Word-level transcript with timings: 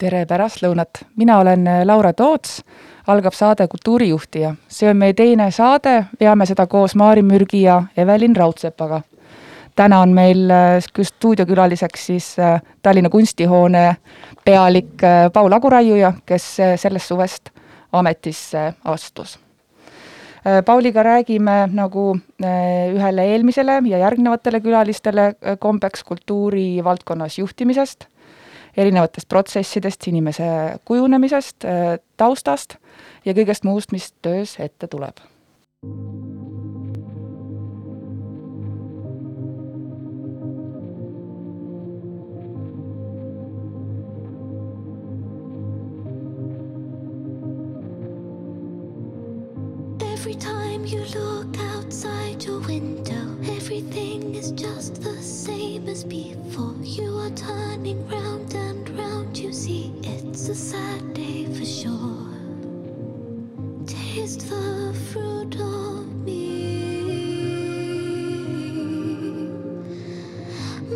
tere 0.00 0.24
pärastlõunat, 0.26 1.02
mina 1.20 1.38
olen 1.42 1.66
äh, 1.68 1.82
Laura 1.84 2.12
Toots, 2.16 2.60
algab 3.10 3.34
saade 3.36 3.66
Kultuurijuhtija. 3.68 4.54
see 4.68 4.88
on 4.88 4.96
meie 4.96 5.14
teine 5.14 5.50
saade, 5.52 6.06
veame 6.20 6.46
seda 6.48 6.66
koos 6.66 6.94
Maari 6.96 7.22
Mürgi 7.22 7.62
ja 7.62 7.82
Evelin 7.96 8.36
Raudsepaga. 8.36 9.02
täna 9.76 10.00
on 10.00 10.14
meil 10.16 10.50
äh, 10.50 10.78
stuudiokülaliseks 11.02 12.06
siis 12.06 12.38
äh, 12.38 12.62
Tallinna 12.82 13.10
Kunstihoone 13.10 13.96
pealik 14.44 15.02
Paul 15.32 15.52
Aguraiuja, 15.52 16.12
kes 16.26 16.56
sellest 16.76 17.06
suvest 17.06 17.50
ametisse 17.92 18.72
astus. 18.84 19.38
Pauliga 20.64 21.02
räägime 21.02 21.68
nagu 21.72 22.16
ühele 22.94 23.24
eelmisele 23.32 23.82
ja 23.84 23.98
järgnevatele 23.98 24.60
külalistele 24.60 25.34
kombeks 25.58 26.04
kultuurivaldkonnas 26.04 27.38
juhtimisest 27.38 28.06
erinevatest 28.80 29.28
protsessidest, 29.28 30.06
inimese 30.10 30.46
kujunemisest, 30.88 31.64
äh, 31.64 31.98
taustast 32.16 32.76
ja 33.24 33.36
kõigest 33.36 33.66
muust, 33.68 33.92
mis 33.92 34.12
töös 34.22 34.56
ette 34.60 34.88
tuleb. 34.90 35.20
Every 50.12 50.34
time 50.34 50.84
you 50.84 51.00
look 51.14 51.56
outside 51.74 52.44
your 52.44 52.60
window 52.68 53.39
Everything 53.72 54.34
is 54.34 54.50
just 54.50 55.00
the 55.00 55.16
same 55.22 55.88
as 55.88 56.02
before. 56.02 56.74
You 56.82 57.16
are 57.18 57.30
turning 57.30 58.04
round 58.08 58.52
and 58.52 58.90
round, 58.98 59.38
you 59.38 59.52
see, 59.52 59.92
it's 60.02 60.48
a 60.48 60.56
sad 60.56 61.14
day 61.14 61.44
for 61.44 61.64
sure. 61.64 62.26
Taste 63.86 64.48
the 64.50 64.92
fruit 65.12 65.54
of 65.60 66.04
me. 66.24 67.04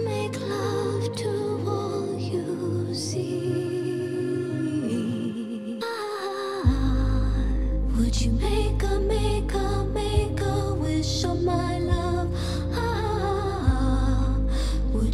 Make 0.05 0.41
love 0.41 1.15
to 1.15 1.31
all 1.69 2.19
you 2.19 2.93
see. 2.93 3.39
Ah, 5.81 6.67
would 7.97 8.21
you 8.21 8.33
make 8.33 8.83
a, 8.83 8.99
make 8.99 9.55
a 9.55 9.64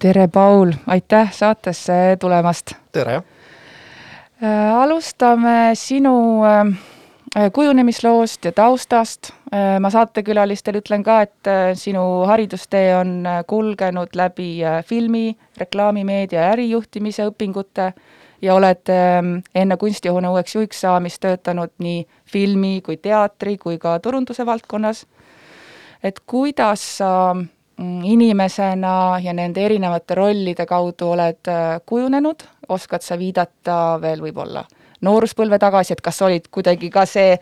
tere, 0.00 0.28
Paul, 0.28 0.72
aitäh 0.86 1.32
saatesse 1.32 2.16
tulemast! 2.20 2.72
tere! 2.92 3.22
Äh, 4.42 4.74
alustame 4.74 5.70
sinu 5.74 6.44
äh, 6.44 7.52
kujunemisloost 7.52 8.44
ja 8.44 8.52
taustast. 8.52 9.30
Äh, 9.52 9.76
ma 9.80 9.90
saatekülalistel 9.90 10.78
ütlen 10.80 11.04
ka, 11.04 11.18
et 11.26 11.50
sinu 11.76 12.24
haridustee 12.30 12.94
on 12.96 13.28
kulgenud 13.46 14.16
läbi 14.16 14.48
filmi, 14.88 15.36
reklaamimeedia 15.60 16.46
ja 16.46 16.54
ärijuhtimise 16.54 17.28
õpingute 17.28 17.92
ja 18.42 18.56
oled 18.56 18.88
ähm, 18.88 19.36
enne 19.54 19.76
kunstihoone 19.76 20.32
uueks 20.32 20.56
juhiks 20.56 20.80
saamist 20.80 21.20
töötanud 21.20 21.76
nii 21.78 22.06
filmi 22.24 22.80
kui 22.80 22.96
teatri 22.96 23.58
kui 23.60 23.76
ka 23.78 23.98
turunduse 24.00 24.46
valdkonnas. 24.46 25.06
et 26.02 26.20
kuidas 26.26 26.96
sa 26.96 27.12
äh, 27.36 27.48
inimesena 27.80 29.18
ja 29.22 29.32
nende 29.32 29.62
erinevate 29.64 30.14
rollide 30.18 30.66
kaudu 30.68 31.14
oled 31.14 31.48
kujunenud, 31.86 32.44
oskad 32.68 33.02
sa 33.06 33.16
viidata 33.18 33.76
veel 34.02 34.20
võib-olla 34.20 34.66
nooruspõlve 35.04 35.58
tagasi, 35.60 35.94
et 35.94 36.02
kas 36.04 36.20
olid 36.24 36.48
kuidagi 36.52 36.90
ka 36.92 37.04
see 37.08 37.36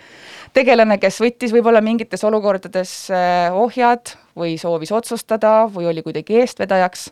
tegelane, 0.57 0.99
kes 1.03 1.21
võttis 1.23 1.55
võib-olla 1.55 1.83
mingites 1.85 2.25
olukordades 2.27 2.93
eh, 3.11 3.55
ohjad 3.55 4.15
või 4.39 4.57
soovis 4.61 4.93
otsustada 4.95 5.67
või 5.73 5.89
oli 5.91 6.05
kuidagi 6.07 6.39
eestvedajaks, 6.43 7.09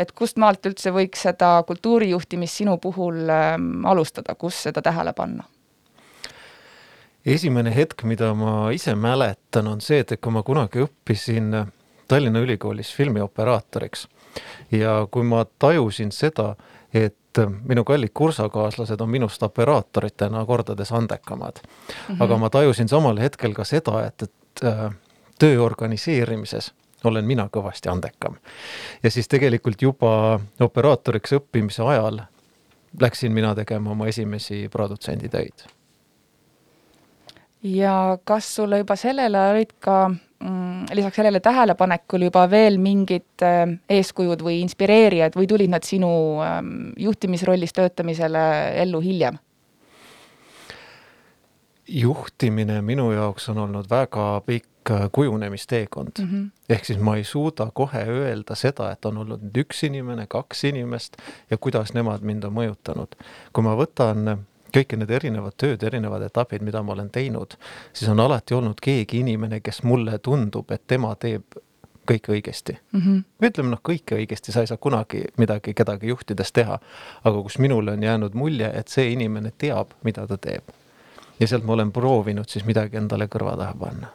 et 0.00 0.12
kust 0.16 0.40
maalt 0.40 0.64
üldse 0.66 0.92
võiks 0.94 1.26
seda 1.28 1.58
kultuurijuhtimist 1.68 2.62
sinu 2.62 2.78
puhul 2.80 3.28
ähm, 3.28 3.84
alustada, 3.86 4.34
kus 4.34 4.62
seda 4.68 4.84
tähele 4.84 5.12
panna? 5.16 5.48
esimene 7.22 7.70
hetk, 7.70 8.02
mida 8.02 8.32
ma 8.34 8.72
ise 8.74 8.96
mäletan, 8.98 9.68
on 9.70 9.80
see, 9.80 10.00
et 10.02 10.16
kui 10.18 10.32
ma 10.34 10.40
kunagi 10.42 10.80
õppisin 10.82 11.52
Tallinna 12.08 12.40
Ülikoolis 12.40 12.94
filmioperaatoriks 12.94 14.08
ja 14.72 15.06
kui 15.10 15.22
ma 15.22 15.44
tajusin 15.58 16.12
seda, 16.12 16.54
et 16.94 17.38
minu 17.68 17.84
kallid 17.84 18.12
kursakaaslased 18.14 19.00
on 19.00 19.08
minust 19.10 19.42
operaatoritena 19.42 20.44
kordades 20.46 20.92
andekamad 20.92 21.62
mm. 21.62 22.14
-hmm. 22.14 22.24
aga 22.24 22.36
ma 22.36 22.50
tajusin 22.50 22.88
samal 22.88 23.18
hetkel 23.18 23.54
ka 23.54 23.64
seda, 23.64 24.06
et, 24.06 24.22
et 24.22 24.64
äh, 24.64 24.92
töö 25.38 25.62
organiseerimises 25.62 26.72
olen 27.04 27.24
mina 27.24 27.48
kõvasti 27.56 27.90
andekam. 27.90 28.36
ja 29.02 29.10
siis 29.10 29.28
tegelikult 29.28 29.82
juba 29.82 30.40
operaatoriks 30.60 31.32
õppimise 31.32 31.82
ajal 31.82 32.20
läksin 33.00 33.32
mina 33.32 33.54
tegema 33.54 33.90
oma 33.90 34.06
esimesi 34.06 34.68
produtsenditöid. 34.68 35.64
ja 37.62 38.18
kas 38.24 38.54
sulle 38.54 38.78
juba 38.78 38.96
sellel 38.96 39.34
ajal 39.34 39.56
olid 39.56 39.72
ka 39.80 40.10
lisaks 40.94 41.16
sellele 41.16 41.40
tähelepanekule 41.40 42.24
juba 42.30 42.44
veel 42.50 42.78
mingid 42.82 43.44
äh, 43.44 43.64
eeskujud 43.90 44.42
või 44.42 44.60
inspireerijad 44.62 45.36
või 45.38 45.48
tulid 45.50 45.72
nad 45.72 45.86
sinu 45.86 46.12
ähm, 46.44 46.92
juhtimisrollis 46.98 47.72
töötamisele 47.72 48.44
ellu 48.82 49.00
hiljem? 49.00 49.38
juhtimine 51.92 52.82
minu 52.82 53.10
jaoks 53.12 53.48
on 53.52 53.58
olnud 53.58 53.90
väga 53.90 54.26
pikk 54.46 54.90
äh, 54.90 55.08
kujunemisteekond 55.12 56.18
mm. 56.18 56.28
-hmm. 56.28 56.50
ehk 56.68 56.84
siis 56.84 56.98
ma 56.98 57.16
ei 57.16 57.24
suuda 57.24 57.68
kohe 57.74 58.04
öelda 58.08 58.54
seda, 58.54 58.92
et 58.92 59.04
on 59.04 59.18
olnud 59.18 59.42
nüüd 59.42 59.64
üks 59.64 59.82
inimene, 59.86 60.26
kaks 60.26 60.64
inimest 60.64 61.16
ja 61.50 61.58
kuidas 61.58 61.94
nemad 61.94 62.22
mind 62.22 62.44
on 62.44 62.54
mõjutanud. 62.54 63.18
kui 63.52 63.64
ma 63.64 63.76
võtan 63.76 64.38
kõik 64.72 64.96
need 64.96 65.10
erinevad 65.10 65.56
tööd, 65.60 65.82
erinevad 65.84 66.24
etapid, 66.26 66.62
mida 66.64 66.82
ma 66.82 66.94
olen 66.96 67.10
teinud, 67.12 67.56
siis 67.92 68.10
on 68.10 68.20
alati 68.20 68.54
olnud 68.54 68.80
keegi 68.82 69.20
inimene, 69.20 69.60
kes 69.60 69.82
mulle 69.82 70.18
tundub, 70.18 70.70
et 70.72 70.86
tema 70.86 71.14
teeb 71.20 71.58
kõike 72.08 72.32
õigesti 72.34 72.76
mm. 72.92 73.00
-hmm. 73.00 73.24
ütleme 73.46 73.70
noh, 73.70 73.80
kõike 73.88 74.16
õigesti, 74.18 74.52
sa 74.52 74.60
ei 74.60 74.66
saa 74.66 74.76
kunagi 74.76 75.24
midagi 75.38 75.74
kedagi 75.74 76.08
juhtides 76.10 76.52
teha, 76.52 76.78
aga 77.24 77.42
kus 77.42 77.58
minule 77.58 77.92
on 77.92 78.02
jäänud 78.02 78.34
mulje, 78.34 78.70
et 78.74 78.88
see 78.88 79.12
inimene 79.12 79.52
teab, 79.58 79.94
mida 80.02 80.26
ta 80.26 80.38
teeb. 80.38 80.62
ja 81.40 81.46
sealt 81.46 81.64
ma 81.64 81.72
olen 81.72 81.92
proovinud 81.92 82.48
siis 82.48 82.64
midagi 82.64 82.96
endale 82.96 83.26
kõrva 83.26 83.56
taha 83.56 83.74
panna. 83.78 84.08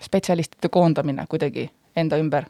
spetsialistide 0.00 0.68
koondamine 0.68 1.26
kuidagi 1.28 1.70
enda 1.96 2.16
ümber? 2.16 2.44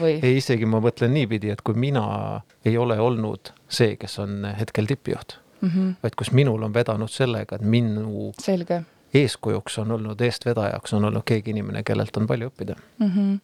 või? 0.00 0.20
ei, 0.22 0.36
isegi 0.36 0.66
ma 0.66 0.80
mõtlen 0.80 1.12
niipidi, 1.12 1.50
et 1.50 1.62
kui 1.62 1.74
mina 1.74 2.40
ei 2.64 2.78
ole 2.78 3.00
olnud 3.00 3.52
see, 3.68 3.96
kes 3.96 4.18
on 4.18 4.46
hetkel 4.58 4.86
tippjuht 4.86 5.45
mm, 5.60 5.68
-hmm. 5.68 5.94
vaid 6.02 6.14
kus 6.16 6.32
minul 6.32 6.62
on 6.62 6.74
vedanud 6.74 7.10
sellega, 7.10 7.56
et 7.56 7.62
minu 7.62 8.32
Selge. 8.42 8.82
eeskujuks 9.14 9.78
on 9.78 9.90
olnud, 9.90 10.20
eestvedajaks 10.20 10.94
on 10.94 11.04
olnud 11.04 11.22
keegi 11.24 11.50
inimene, 11.50 11.82
kellelt 11.82 12.16
on 12.16 12.26
palju 12.26 12.48
õppida 12.48 12.74
mm. 12.98 13.10
-hmm 13.10 13.38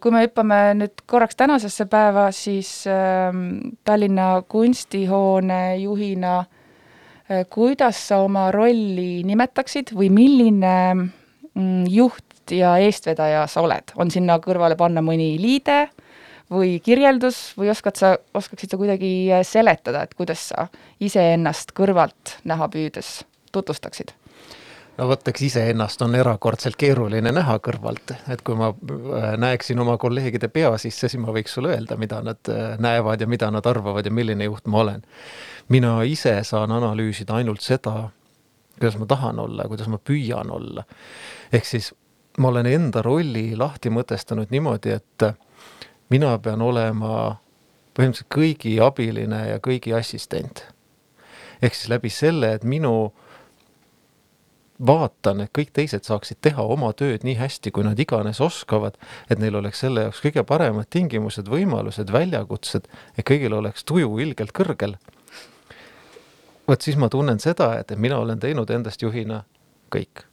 kui 0.00 0.10
me 0.10 0.24
hüppame 0.24 0.56
nüüd 0.74 1.04
korraks 1.06 1.36
tänasesse 1.38 1.86
päeva, 1.86 2.30
siis 2.34 2.84
äh, 2.90 3.30
Tallinna 3.84 4.42
kunstihoone 4.48 5.76
juhina 5.76 6.38
äh,, 6.38 7.46
kuidas 7.50 8.08
sa 8.08 8.18
oma 8.24 8.50
rolli 8.50 9.22
nimetaksid 9.22 9.94
või 9.94 10.10
milline 10.10 10.94
mm, 10.94 11.86
juht 11.88 12.50
ja 12.50 12.74
eestvedaja 12.82 13.46
sa 13.46 13.62
oled, 13.62 13.94
on 13.96 14.10
sinna 14.10 14.38
kõrvale 14.42 14.76
panna 14.76 15.02
mõni 15.04 15.36
liide 15.40 15.86
või 16.52 16.78
kirjeldus 16.84 17.52
või 17.58 17.70
oskad 17.72 17.98
sa, 17.98 18.14
oskaksid 18.34 18.72
sa 18.72 18.80
kuidagi 18.80 19.12
äh, 19.32 19.44
seletada, 19.46 20.04
et 20.04 20.14
kuidas 20.18 20.48
sa 20.52 20.68
iseennast 21.00 21.74
kõrvalt 21.76 22.38
näha 22.48 22.68
püüdes 22.72 23.22
tutvustaksid? 23.52 24.14
no 24.98 25.08
vot, 25.08 25.28
eks 25.28 25.42
iseennast 25.48 26.02
on 26.04 26.14
erakordselt 26.18 26.76
keeruline 26.80 27.32
näha 27.32 27.56
kõrvalt, 27.64 28.14
et 28.32 28.42
kui 28.44 28.56
ma 28.58 28.72
äh, 28.72 29.28
näeksin 29.40 29.80
oma 29.82 29.96
kolleegide 30.00 30.50
pea 30.52 30.72
sisse, 30.80 31.08
siis 31.08 31.20
ma 31.22 31.34
võiks 31.34 31.54
sulle 31.56 31.72
öelda, 31.74 31.96
mida 32.00 32.20
nad 32.24 32.52
äh, 32.52 32.74
näevad 32.82 33.20
ja 33.20 33.30
mida 33.30 33.50
nad 33.50 33.66
arvavad 33.66 34.06
ja 34.06 34.12
milline 34.12 34.48
juht 34.50 34.68
ma 34.68 34.84
olen. 34.84 35.06
mina 35.68 36.02
ise 36.02 36.40
saan 36.44 36.72
analüüsida 36.72 37.38
ainult 37.40 37.62
seda, 37.62 38.10
kuidas 38.78 38.98
ma 38.98 39.06
tahan 39.06 39.38
olla, 39.38 39.68
kuidas 39.68 39.88
ma 39.88 39.98
püüan 39.98 40.50
olla. 40.50 40.84
ehk 41.52 41.64
siis 41.66 41.92
ma 42.38 42.48
olen 42.48 42.66
enda 42.66 43.02
rolli 43.02 43.56
lahti 43.56 43.90
mõtestanud 43.90 44.50
niimoodi, 44.50 44.90
et 44.90 45.26
mina 46.12 46.36
pean 46.44 46.62
olema 46.62 47.38
põhimõtteliselt 47.96 48.30
kõigi 48.32 48.76
abiline 48.84 49.42
ja 49.48 49.58
kõigi 49.64 49.94
assistent. 49.96 50.66
ehk 51.62 51.74
siis 51.74 51.88
läbi 51.88 52.10
selle, 52.10 52.52
et 52.52 52.64
minu 52.64 53.12
vaatan, 54.86 55.44
et 55.44 55.52
kõik 55.54 55.70
teised 55.72 56.04
saaksid 56.04 56.40
teha 56.42 56.62
oma 56.62 56.90
tööd 56.92 57.22
nii 57.24 57.36
hästi, 57.38 57.70
kui 57.70 57.84
nad 57.86 57.98
iganes 57.98 58.40
oskavad, 58.40 58.98
et 59.30 59.38
neil 59.38 59.54
oleks 59.60 59.84
selle 59.84 60.08
jaoks 60.08 60.22
kõige 60.24 60.42
paremad 60.48 60.90
tingimused, 60.90 61.46
võimalused, 61.48 62.10
väljakutsed, 62.12 62.90
et 63.16 63.28
kõigil 63.28 63.54
oleks 63.54 63.84
tuju 63.84 64.18
ilgelt 64.18 64.52
kõrgel. 64.52 64.96
vot 66.68 66.82
siis 66.82 66.96
ma 66.96 67.08
tunnen 67.08 67.38
seda, 67.38 67.78
et, 67.78 67.94
mina 67.96 68.18
olen 68.18 68.38
teinud 68.40 68.70
endast 68.70 69.02
juhina 69.02 69.44
kõik 69.90 70.26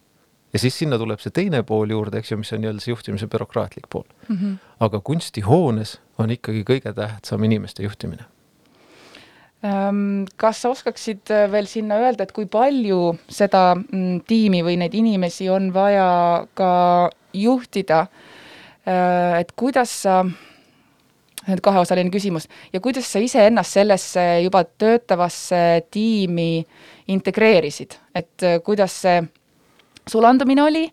ja 0.54 0.60
siis 0.60 0.80
sinna 0.80 0.98
tuleb 0.98 1.22
see 1.22 1.34
teine 1.36 1.62
pool 1.64 1.92
juurde, 1.94 2.20
eks 2.20 2.32
ju, 2.32 2.40
mis 2.42 2.54
on 2.54 2.64
nii-öelda 2.64 2.84
see 2.84 2.94
juhtimise 2.94 3.28
bürokraatlik 3.28 3.90
pool 3.90 4.06
mm. 4.28 4.36
-hmm. 4.36 4.58
aga 4.80 5.00
kunstihoones 5.00 6.00
on 6.18 6.32
ikkagi 6.32 6.66
kõige 6.68 6.94
tähtsam 6.94 7.44
inimeste 7.44 7.84
juhtimine. 7.84 8.26
Ehm, 9.64 10.24
kas 10.40 10.62
sa 10.62 10.70
oskaksid 10.70 11.32
äh, 11.36 11.52
veel 11.52 11.68
sinna 11.68 11.98
öelda, 12.00 12.24
et 12.24 12.32
kui 12.32 12.46
palju 12.46 13.18
seda 13.28 13.74
mm, 13.76 14.22
tiimi 14.28 14.62
või 14.64 14.78
neid 14.80 14.94
inimesi 14.96 15.50
on 15.52 15.74
vaja 15.76 16.46
ka 16.56 17.10
juhtida, 17.34 18.06
äh, 18.88 19.40
et 19.42 19.52
kuidas 19.60 20.02
sa 20.06 20.22
nüüd 21.50 21.60
kaheosaline 21.66 22.12
küsimus, 22.14 22.48
ja 22.74 22.80
kuidas 22.80 23.12
sa 23.12 23.20
iseennast 23.20 23.76
sellesse 23.76 24.24
juba 24.46 24.64
töötavasse 24.64 25.84
tiimi 25.92 26.66
integreerisid, 27.12 27.98
et 28.16 28.48
äh, 28.48 28.62
kuidas 28.64 28.96
see 29.04 29.20
sulandumine 30.10 30.64
oli 30.64 30.84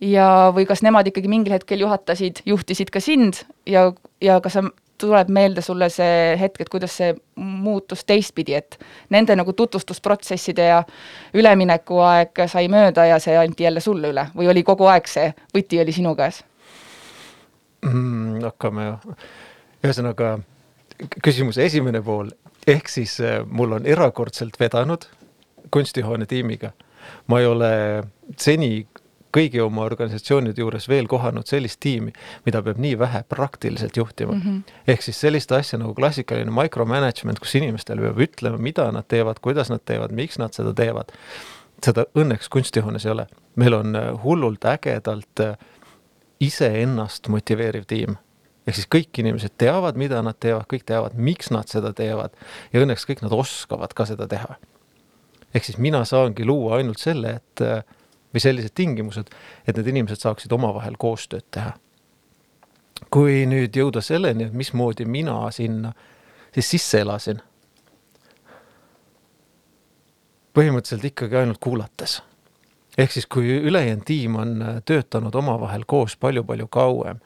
ja, 0.00 0.52
või 0.54 0.66
kas 0.68 0.82
nemad 0.84 1.06
ikkagi 1.08 1.30
mingil 1.30 1.56
hetkel 1.56 1.84
juhatasid, 1.84 2.42
juhtisid 2.46 2.90
ka 2.92 3.00
sind 3.00 3.44
ja, 3.66 3.90
ja 4.20 4.40
kas 4.44 4.58
sa 4.58 4.64
tuleb 4.98 5.28
meelde 5.28 5.60
sulle 5.60 5.88
see 5.92 6.36
hetk, 6.40 6.60
et 6.60 6.70
kuidas 6.72 6.94
see 6.96 7.12
muutus 7.36 8.04
teistpidi, 8.08 8.56
et 8.56 8.78
nende 9.12 9.36
nagu 9.36 9.52
tutvustusprotsesside 9.52 10.68
ja 10.70 10.82
üleminekuaeg 11.36 12.46
sai 12.48 12.70
mööda 12.72 13.06
ja 13.10 13.18
see 13.22 13.36
anti 13.38 13.66
jälle 13.66 13.80
sulle 13.84 14.12
üle 14.14 14.28
või 14.36 14.48
oli 14.52 14.64
kogu 14.66 14.88
aeg 14.90 15.08
see 15.10 15.32
võti 15.54 15.80
oli 15.82 15.92
sinu 15.92 16.14
käes? 16.16 16.42
Mm,? 17.84 18.40
hakkame, 18.46 18.94
ühesõnaga 19.84 20.38
küsimuse 21.22 21.66
esimene 21.68 22.00
pool, 22.02 22.32
ehk 22.66 22.88
siis 22.88 23.18
äh, 23.20 23.42
mul 23.44 23.76
on 23.76 23.86
erakordselt 23.86 24.56
vedanud 24.60 25.04
kunstihoone 25.70 26.26
tiimiga 26.26 26.72
ma 27.26 27.40
ei 27.40 27.46
ole 27.46 27.72
seni 28.38 28.86
kõigi 29.36 29.60
oma 29.60 29.84
organisatsioonide 29.86 30.62
juures 30.62 30.88
veel 30.88 31.08
kohanud 31.10 31.48
sellist 31.48 31.80
tiimi, 31.84 32.12
mida 32.46 32.62
peab 32.64 32.80
nii 32.82 32.96
vähe 32.98 33.22
praktiliselt 33.28 33.96
juhtima 33.96 34.32
mm. 34.32 34.42
-hmm. 34.42 34.80
ehk 34.94 35.02
siis 35.02 35.20
sellist 35.20 35.52
asja 35.52 35.78
nagu 35.78 35.94
klassikaline 35.94 36.52
micromanagement, 36.54 37.40
kus 37.42 37.54
inimestele 37.60 38.06
peab 38.06 38.22
ütlema, 38.28 38.58
mida 38.58 38.88
nad 38.92 39.08
teevad, 39.08 39.40
kuidas 39.44 39.70
nad 39.72 39.84
teevad, 39.84 40.12
miks 40.12 40.38
nad 40.38 40.56
seda 40.56 40.74
teevad. 40.74 41.12
seda 41.84 42.06
õnneks 42.16 42.48
kunstihoones 42.50 43.04
ei 43.06 43.12
ole. 43.12 43.26
meil 43.56 43.74
on 43.74 43.96
äh, 43.96 44.22
hullult 44.22 44.64
ägedalt 44.64 45.40
äh, 45.40 45.56
iseennast 46.40 47.28
motiveeriv 47.28 47.84
tiim 47.86 48.16
ehk 48.66 48.74
siis 48.74 48.88
kõik 48.94 49.18
inimesed 49.18 49.54
teavad, 49.58 49.96
mida 49.96 50.22
nad 50.22 50.36
teevad, 50.40 50.66
kõik 50.72 50.84
teavad, 50.86 51.14
miks 51.14 51.50
nad 51.50 51.68
seda 51.68 51.92
teevad 51.92 52.34
ja 52.72 52.80
õnneks 52.80 53.06
kõik 53.06 53.22
nad 53.22 53.32
oskavad 53.32 53.94
ka 53.94 54.06
seda 54.06 54.26
teha 54.26 54.56
ehk 55.56 55.64
siis 55.64 55.78
mina 55.80 56.04
saangi 56.04 56.44
luua 56.44 56.76
ainult 56.76 57.00
selle, 57.00 57.38
et 57.40 57.64
või 58.36 58.42
sellised 58.42 58.74
tingimused, 58.76 59.32
et 59.64 59.76
need 59.78 59.88
inimesed 59.94 60.20
saaksid 60.20 60.52
omavahel 60.52 60.98
koostööd 61.00 61.48
teha. 61.50 61.72
kui 63.12 63.44
nüüd 63.46 63.76
jõuda 63.76 64.00
selleni, 64.00 64.46
et 64.48 64.54
mismoodi 64.56 65.04
mina 65.04 65.34
sinna 65.52 65.92
siis 66.54 66.70
sisse 66.70 67.00
elasin, 67.04 67.42
põhimõtteliselt 70.56 71.04
ikkagi 71.04 71.36
ainult 71.36 71.60
kuulates. 71.60 72.22
ehk 72.98 73.12
siis, 73.12 73.26
kui 73.26 73.60
ülejäänud 73.68 74.04
tiim 74.04 74.36
on 74.36 74.64
töötanud 74.84 75.34
omavahel 75.34 75.84
koos 75.86 76.16
palju-palju 76.16 76.68
kauem 76.68 77.20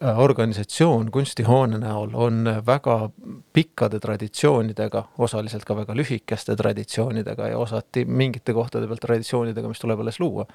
organisatsioon 0.00 1.10
kunstihoone 1.10 1.78
näol 1.78 2.10
on 2.12 2.44
väga 2.66 3.10
pikkade 3.52 4.00
traditsioonidega, 4.00 5.04
osaliselt 5.18 5.64
ka 5.64 5.76
väga 5.76 5.96
lühikeste 5.96 6.56
traditsioonidega 6.56 7.48
ja 7.48 7.58
osati 7.58 8.04
mingite 8.04 8.52
kohtade 8.52 8.86
peal 8.86 9.00
traditsioonidega, 9.00 9.68
mis 9.68 9.80
tuleb 9.80 10.00
alles 10.00 10.20
luua. 10.20 10.46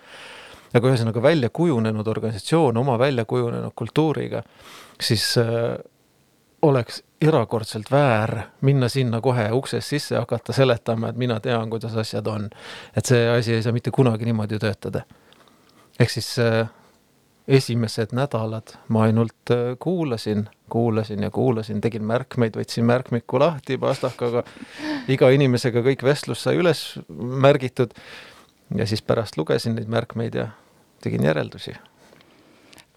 aga 0.74 0.90
ühesõnaga 0.90 1.22
välja 1.22 1.50
kujunenud 1.54 2.08
organisatsioon 2.08 2.78
oma 2.78 3.00
välja 3.00 3.26
kujunenud 3.26 3.72
kultuuriga, 3.76 4.44
siis 5.02 5.38
äh, 5.38 5.78
oleks 6.62 7.04
erakordselt 7.22 7.92
väär 7.92 8.42
minna 8.62 8.90
sinna 8.90 9.22
kohe 9.22 9.52
uksest 9.52 9.88
sisse 9.88 10.16
ja 10.16 10.22
hakata 10.22 10.54
seletama, 10.54 11.10
et 11.10 11.18
mina 11.18 11.40
tean, 11.40 11.70
kuidas 11.70 11.96
asjad 11.96 12.28
on. 12.28 12.50
et 12.98 13.06
see 13.06 13.30
asi 13.30 13.54
ei 13.54 13.64
saa 13.64 13.74
mitte 13.74 13.92
kunagi 13.92 14.26
niimoodi 14.26 14.60
töötada. 14.60 15.02
ehk 16.00 16.10
siis 16.10 16.40
äh, 16.40 16.70
esimesed 17.48 18.14
nädalad 18.16 18.76
ma 18.88 19.04
ainult 19.08 19.52
äh, 19.52 19.76
kuulasin, 19.80 20.48
kuulasin 20.70 21.24
ja 21.24 21.32
kuulasin, 21.32 21.82
tegin 21.82 22.04
märkmeid, 22.08 22.56
võtsin 22.58 22.86
märkmiku 22.88 23.40
lahti 23.40 23.78
pastakaga, 23.78 24.46
iga 25.12 25.30
inimesega 25.30 25.84
kõik 25.84 26.06
vestlus 26.08 26.44
sai 26.44 26.58
üles 26.62 26.86
märgitud 27.10 27.96
ja 28.76 28.88
siis 28.88 29.04
pärast 29.04 29.38
lugesin 29.38 29.76
neid 29.76 29.92
märkmeid 29.92 30.40
ja 30.40 30.48
tegin 31.04 31.24
järeldusi. 31.24 31.76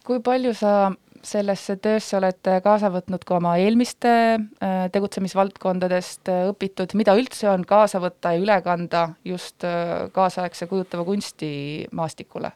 kui 0.07 0.21
palju 0.23 0.55
sa 0.55 0.93
sellesse 1.27 1.75
töösse 1.83 2.15
oled 2.17 2.39
kaasa 2.63 2.93
võtnud 2.95 3.25
ka 3.27 3.41
oma 3.41 3.57
eelmiste 3.59 4.13
äh, 4.37 4.77
tegutsemisvaldkondadest 4.95 6.31
äh, 6.31 6.45
õpitud, 6.53 6.95
mida 6.95 7.17
üldse 7.19 7.51
on 7.51 7.67
kaasa 7.67 7.99
võtta 7.99 8.37
ja 8.37 8.45
üle 8.45 8.61
kanda 8.63 9.09
just 9.25 9.67
kaasaegse 10.15 10.71
kujutava 10.71 11.05
kunsti 11.05 11.51
maastikule? 11.91 12.53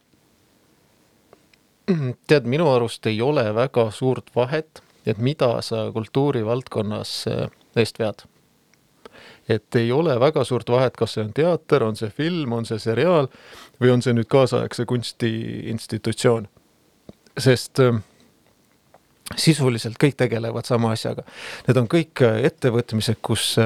tead, 2.29 2.47
minu 2.49 2.69
arust 2.71 3.07
ei 3.07 3.21
ole 3.23 3.45
väga 3.55 3.91
suurt 3.95 4.31
vahet, 4.37 4.83
et 5.07 5.19
mida 5.19 5.57
sa 5.65 5.89
kultuurivaldkonnas 5.95 7.15
eh, 7.31 7.49
eest 7.77 7.99
vead. 7.99 8.27
et 9.51 9.75
ei 9.75 9.93
ole 9.93 10.15
väga 10.21 10.45
suurt 10.45 10.69
vahet, 10.71 10.95
kas 10.97 11.17
see 11.17 11.25
on 11.25 11.33
teater, 11.35 11.83
on 11.83 11.97
see 11.97 12.11
film, 12.15 12.53
on 12.53 12.67
see 12.67 12.79
seriaal 12.79 13.27
või 13.83 13.91
on 13.91 14.03
see 14.03 14.15
nüüd 14.15 14.29
kaasaegse 14.31 14.87
kunsti 14.87 15.33
institutsioon. 15.73 16.49
sest 17.39 17.81
äh, 17.81 18.01
sisuliselt 19.37 19.97
kõik 20.03 20.17
tegelevad 20.17 20.67
sama 20.67 20.93
asjaga. 20.93 21.23
Need 21.67 21.77
on 21.77 21.89
kõik 21.89 22.23
eh, 22.27 22.45
ettevõtmised, 22.51 23.19
kus 23.23 23.57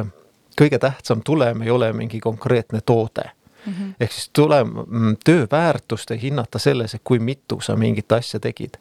kõige 0.56 0.78
tähtsam 0.78 1.22
tulem 1.24 1.62
ei 1.62 1.70
ole 1.70 1.92
mingi 1.92 2.20
konkreetne 2.20 2.80
toode 2.80 3.32
mm. 3.66 3.72
-hmm. 3.72 3.94
ehk 4.00 4.12
siis 4.12 4.30
tule, 4.32 4.64
mm, 4.64 5.16
töö 5.24 5.46
väärtust 5.50 6.10
ei 6.10 6.22
hinnata 6.22 6.58
selles, 6.58 6.94
et 6.94 7.00
kui 7.04 7.18
mitu 7.18 7.60
sa 7.60 7.76
mingit 7.76 8.12
asja 8.12 8.40
tegid, 8.40 8.76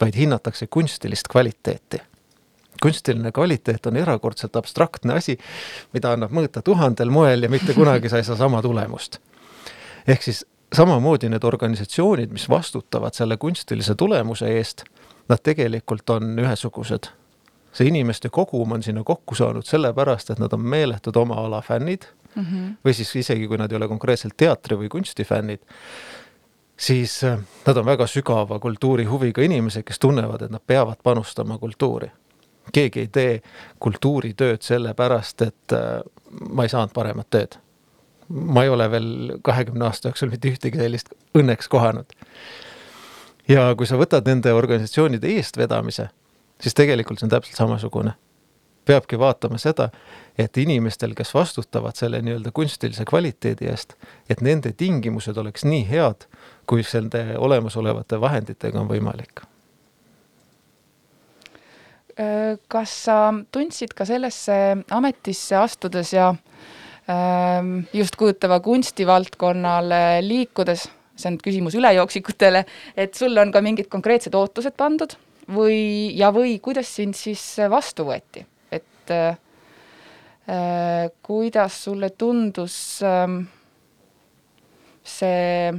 vaid 0.00 0.16
hinnatakse 0.16 0.66
kunstilist 0.66 1.28
kvaliteeti 1.28 2.00
kunstiline 2.82 3.32
kvaliteet 3.32 3.86
on 3.86 3.96
erakordselt 3.96 4.56
abstraktne 4.56 5.14
asi, 5.14 5.38
mida 5.92 6.12
annab 6.12 6.32
mõõta 6.34 6.62
tuhandel 6.62 7.10
moel 7.10 7.46
ja 7.46 7.48
mitte 7.48 7.72
kunagi 7.74 8.10
sa 8.12 8.20
ei 8.20 8.24
saa 8.24 8.36
sama 8.36 8.62
tulemust. 8.62 9.18
ehk 10.06 10.22
siis 10.22 10.44
samamoodi 10.74 11.28
need 11.28 11.44
organisatsioonid, 11.44 12.32
mis 12.32 12.48
vastutavad 12.48 13.14
selle 13.14 13.36
kunstilise 13.36 13.94
tulemuse 13.94 14.50
eest, 14.56 14.84
nad 15.28 15.40
tegelikult 15.42 16.10
on 16.10 16.38
ühesugused. 16.38 17.08
see 17.72 17.88
inimeste 17.88 18.28
kogum 18.28 18.72
on 18.72 18.82
sinna 18.82 19.02
kokku 19.04 19.34
saanud 19.34 19.66
sellepärast, 19.66 20.30
et 20.30 20.38
nad 20.38 20.52
on 20.52 20.60
meeletud 20.60 21.16
oma 21.16 21.34
ala 21.34 21.62
fännid 21.62 22.04
mm. 22.34 22.42
-hmm. 22.42 22.76
või 22.84 22.94
siis 22.94 23.16
isegi, 23.16 23.48
kui 23.48 23.58
nad 23.58 23.72
ei 23.72 23.76
ole 23.76 23.88
konkreetselt 23.88 24.36
teatri 24.36 24.76
või 24.76 24.88
kunsti 24.88 25.24
fännid, 25.24 25.62
siis 26.76 27.24
äh, 27.24 27.38
nad 27.66 27.76
on 27.76 27.86
väga 27.86 28.06
sügava 28.06 28.58
kultuurihuviga 28.58 29.42
inimesed, 29.42 29.82
kes 29.82 29.98
tunnevad, 29.98 30.42
et 30.42 30.50
nad 30.50 30.62
peavad 30.66 31.02
panustama 31.02 31.58
kultuuri. 31.58 32.10
keegi 32.72 33.00
ei 33.00 33.08
tee 33.08 33.42
kultuuritööd 33.78 34.62
sellepärast, 34.62 35.42
et 35.42 35.72
äh, 35.72 36.00
ma 36.50 36.62
ei 36.62 36.68
saanud 36.68 36.92
paremat 36.92 37.30
tööd. 37.30 37.58
ma 38.28 38.62
ei 38.62 38.68
ole 38.68 38.90
veel 38.90 39.38
kahekümne 39.42 39.84
aasta 39.84 40.08
jooksul 40.08 40.30
mitte 40.30 40.48
ühtegi 40.48 40.78
sellist 40.78 41.08
õnneks 41.34 41.68
kohanud. 41.68 42.06
ja 43.48 43.74
kui 43.76 43.86
sa 43.86 43.96
võtad 43.96 44.26
nende 44.26 44.52
organisatsioonide 44.52 45.28
eestvedamise, 45.28 46.08
siis 46.60 46.74
tegelikult 46.74 47.18
see 47.18 47.26
on 47.26 47.30
täpselt 47.30 47.56
samasugune 47.56 48.14
peabki 48.84 49.18
vaatama 49.18 49.58
seda, 49.60 49.88
et 50.38 50.56
inimestel, 50.58 51.14
kes 51.16 51.34
vastutavad 51.34 51.96
selle 51.98 52.20
nii-öelda 52.24 52.52
kunstilise 52.54 53.06
kvaliteedi 53.08 53.68
eest, 53.70 53.96
et 54.30 54.42
nende 54.44 54.72
tingimused 54.76 55.38
oleks 55.40 55.66
nii 55.68 55.84
head, 55.88 56.28
kui 56.66 56.84
nende 56.92 57.24
olemasolevate 57.38 58.20
vahenditega 58.20 58.80
on 58.80 58.88
võimalik. 58.90 59.46
kas 62.70 62.90
sa 63.04 63.34
tundsid 63.50 63.90
ka 63.90 64.04
sellesse 64.06 64.54
ametisse 64.94 65.56
astudes 65.58 66.12
ja 66.12 66.28
ähm, 67.10 67.80
just 67.92 68.14
kujutava 68.16 68.60
kunstivaldkonnale 68.62 70.22
liikudes, 70.22 70.86
see 71.18 71.32
on 71.32 71.40
küsimus 71.42 71.74
ülejooksikutel, 71.74 72.62
et 72.96 73.18
sul 73.18 73.34
on 73.42 73.50
ka 73.50 73.64
mingid 73.66 73.90
konkreetsed 73.90 74.34
ootused 74.38 74.78
pandud 74.78 75.16
või, 75.50 76.14
ja 76.14 76.30
või 76.30 76.60
kuidas 76.62 76.94
sind 76.94 77.18
siis 77.18 77.42
vastu 77.70 78.06
võeti? 78.06 78.46
Et 79.04 79.38
äh, 80.50 81.10
kuidas 81.22 81.84
sulle 81.84 82.10
tundus 82.18 83.02
äh, 83.02 83.28
see 85.04 85.72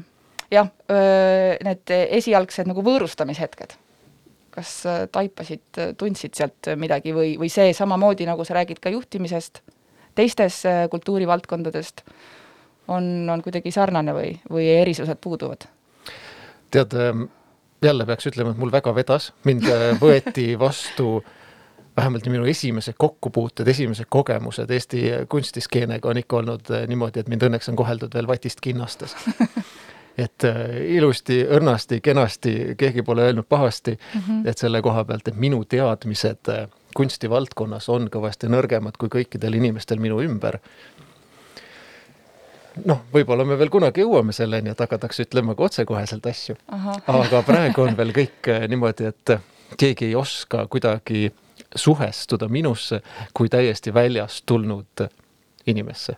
jah, 0.54 0.70
need 1.66 1.92
esialgsed 2.20 2.70
nagu 2.70 2.86
võõrustamishetked? 2.86 3.80
kas 4.56 4.86
äh, 4.88 5.04
taipasid, 5.12 5.80
tundsid 6.00 6.38
sealt 6.38 6.70
midagi 6.80 7.12
või, 7.16 7.34
või 7.40 7.50
see 7.52 7.74
samamoodi, 7.76 8.24
nagu 8.24 8.46
sa 8.48 8.56
räägid 8.56 8.80
ka 8.80 8.94
juhtimisest, 8.94 9.60
teistes 10.16 10.62
äh, 10.70 10.86
kultuurivaldkondadest, 10.92 12.06
on, 12.88 13.28
on 13.32 13.44
kuidagi 13.44 13.74
sarnane 13.76 14.16
või, 14.16 14.30
või 14.50 14.70
erisused 14.78 15.20
puuduvad? 15.22 15.68
tead, 16.72 16.96
ähm, 17.00 17.28
jälle 17.84 18.08
peaks 18.08 18.32
ütlema, 18.32 18.52
et 18.56 18.60
mul 18.60 18.72
väga 18.72 18.96
vedas, 18.96 19.34
mind 19.48 19.68
äh, 19.68 19.90
võeti 20.00 20.54
vastu 20.60 21.18
äh, 21.20 21.45
vähemalt 21.98 22.28
minu 22.28 22.46
esimesed 22.46 22.98
kokkupuuted, 22.98 23.68
esimesed 23.68 24.10
kogemused 24.10 24.70
Eesti 24.70 25.04
kunstiskeenega 25.30 26.10
on 26.10 26.18
ikka 26.18 26.38
olnud 26.42 26.72
eh, 26.72 26.88
niimoodi, 26.88 27.20
et 27.20 27.32
mind 27.32 27.48
õnneks 27.48 27.72
on 27.72 27.80
koheldud 27.80 28.14
veel 28.14 28.28
vatist 28.28 28.62
kinnastes 28.62 29.16
et 30.18 30.44
äh, 30.44 30.78
ilusti, 30.96 31.42
õrnasti, 31.44 32.00
kenasti, 32.04 32.56
keegi 32.78 33.04
pole 33.04 33.26
öelnud 33.28 33.46
pahasti 33.50 33.92
mm, 33.92 34.22
-hmm. 34.22 34.50
et 34.50 34.58
selle 34.58 34.82
koha 34.82 35.04
pealt, 35.06 35.28
et 35.28 35.36
minu 35.36 35.66
teadmised 35.66 36.50
äh, 36.50 36.68
kunstivaldkonnas 36.96 37.90
on 37.90 38.10
kõvasti 38.12 38.48
nõrgemad 38.48 38.98
kui 38.98 39.10
kõikidel 39.10 39.56
inimestel 39.60 40.00
minu 40.00 40.22
ümber. 40.24 40.60
noh, 42.86 43.02
võib-olla 43.14 43.46
me 43.46 43.58
veel 43.58 43.70
kunagi 43.70 44.02
jõuame 44.02 44.32
selleni, 44.32 44.70
et 44.70 44.80
hakatakse 44.80 45.24
ütlema 45.24 45.56
ka 45.56 45.64
otsekoheselt 45.64 46.26
asju. 46.26 46.56
aga 47.08 47.42
praegu 47.42 47.82
on 47.82 47.98
veel 48.00 48.12
kõik 48.12 48.52
niimoodi, 48.68 49.06
et 49.06 49.40
keegi 49.78 50.06
ei 50.06 50.16
oska 50.16 50.68
kuidagi 50.68 51.32
suhestuda 51.76 52.48
minusse 52.48 53.02
kui 53.34 53.50
täiesti 53.50 53.94
väljast 53.94 54.46
tulnud 54.46 55.08
inimesse 55.68 56.16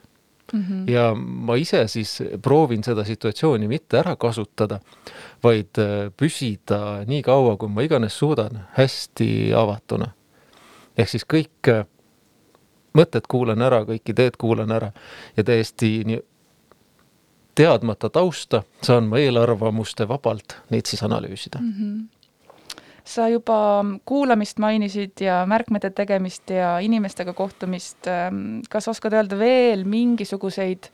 mm. 0.53 0.61
-hmm. 0.61 0.91
ja 0.91 1.15
ma 1.15 1.55
ise 1.55 1.87
siis 1.87 2.23
proovin 2.41 2.83
seda 2.83 3.03
situatsiooni 3.03 3.67
mitte 3.67 3.99
ära 3.99 4.15
kasutada, 4.15 4.79
vaid 5.43 5.77
äh, 5.79 6.11
püsida 6.17 7.03
nii 7.05 7.21
kaua, 7.21 7.57
kui 7.57 7.69
ma 7.69 7.81
iganes 7.81 8.19
suudan, 8.19 8.67
hästi 8.77 9.53
avatuna. 9.55 10.11
ehk 10.97 11.09
siis 11.09 11.25
kõik 11.33 11.69
äh, 11.69 11.85
mõtted 12.93 13.27
kuulan 13.27 13.61
ära, 13.61 13.83
kõik 13.85 14.09
ideed 14.09 14.37
kuulan 14.37 14.71
ära 14.71 14.91
ja 15.37 15.43
täiesti 15.43 16.03
nii 16.05 16.19
teadmata 17.55 18.09
tausta 18.09 18.63
saan 18.81 19.07
ma 19.09 19.17
eelarvamuste 19.17 20.07
vabalt 20.07 20.57
neid 20.69 20.85
siis 20.85 21.03
analüüsida 21.03 21.59
mm. 21.59 21.73
-hmm 21.73 22.16
sa 23.07 23.27
juba 23.31 23.85
kuulamist 24.05 24.59
mainisid 24.59 25.21
ja 25.23 25.41
märkmete 25.47 25.93
tegemist 25.95 26.49
ja 26.51 26.77
inimestega 26.83 27.33
kohtumist, 27.33 28.07
ähm, 28.11 28.59
kas 28.69 28.87
oskad 28.91 29.15
öelda 29.15 29.39
veel 29.39 29.85
mingisuguseid 29.87 30.89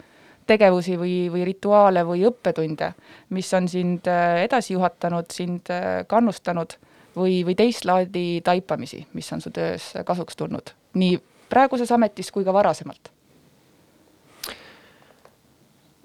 tegevusi 0.48 0.98
või, 1.00 1.16
või 1.34 1.46
rituaale 1.48 2.04
või 2.06 2.26
õppetunde, 2.28 2.92
mis 3.34 3.50
on 3.58 3.68
sind 3.72 4.10
äh, 4.12 4.44
edasi 4.44 4.76
juhatanud, 4.76 5.32
sind 5.34 5.72
äh, 5.74 6.04
kannustanud 6.08 6.78
või, 7.16 7.42
või 7.48 7.58
teist 7.58 7.88
laadi 7.90 8.42
taipamisi, 8.46 9.06
mis 9.18 9.34
on 9.34 9.42
su 9.42 9.54
töös 9.56 9.94
kasuks 10.06 10.38
tulnud, 10.38 10.74
nii 11.00 11.18
praeguses 11.50 11.92
ametis 11.96 12.32
kui 12.32 12.46
ka 12.46 12.54
varasemalt? 12.54 13.10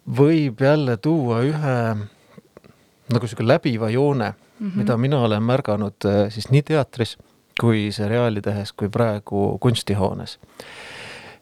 võib 0.08 0.62
jälle 0.64 0.94
tuua 1.04 1.42
ühe 1.44 1.80
nagu 3.12 3.28
sihuke 3.28 3.44
läbiva 3.44 3.90
joone 3.92 4.30
mm, 4.60 4.68
-hmm. 4.70 4.76
mida 4.76 4.96
mina 4.96 5.20
olen 5.20 5.42
märganud 5.42 6.04
äh, 6.04 6.32
siis 6.32 6.50
nii 6.50 6.62
teatris 6.62 7.18
kui 7.60 7.92
seriaali 7.92 8.40
tehes, 8.40 8.72
kui 8.72 8.88
praegu 8.88 9.58
kunstihoones. 9.60 10.38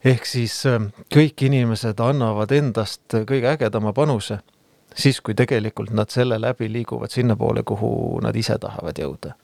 ehk 0.05 0.25
siis 0.25 0.67
äh, 0.67 0.83
kõik 1.15 1.41
inimesed 1.41 2.01
annavad 2.01 2.51
endast 2.51 3.15
kõige 3.15 3.47
ägedama 3.47 3.93
panuse 3.93 4.39
siis, 4.97 5.21
kui 5.21 5.35
tegelikult 5.35 5.91
nad 5.91 6.11
selle 6.13 6.39
läbi 6.41 6.69
liiguvad 6.73 7.13
sinnapoole, 7.13 7.63
kuhu 7.63 8.21
nad 8.25 8.37
ise 8.37 8.59
tahavad 8.59 8.99
jõuda. 8.99 9.35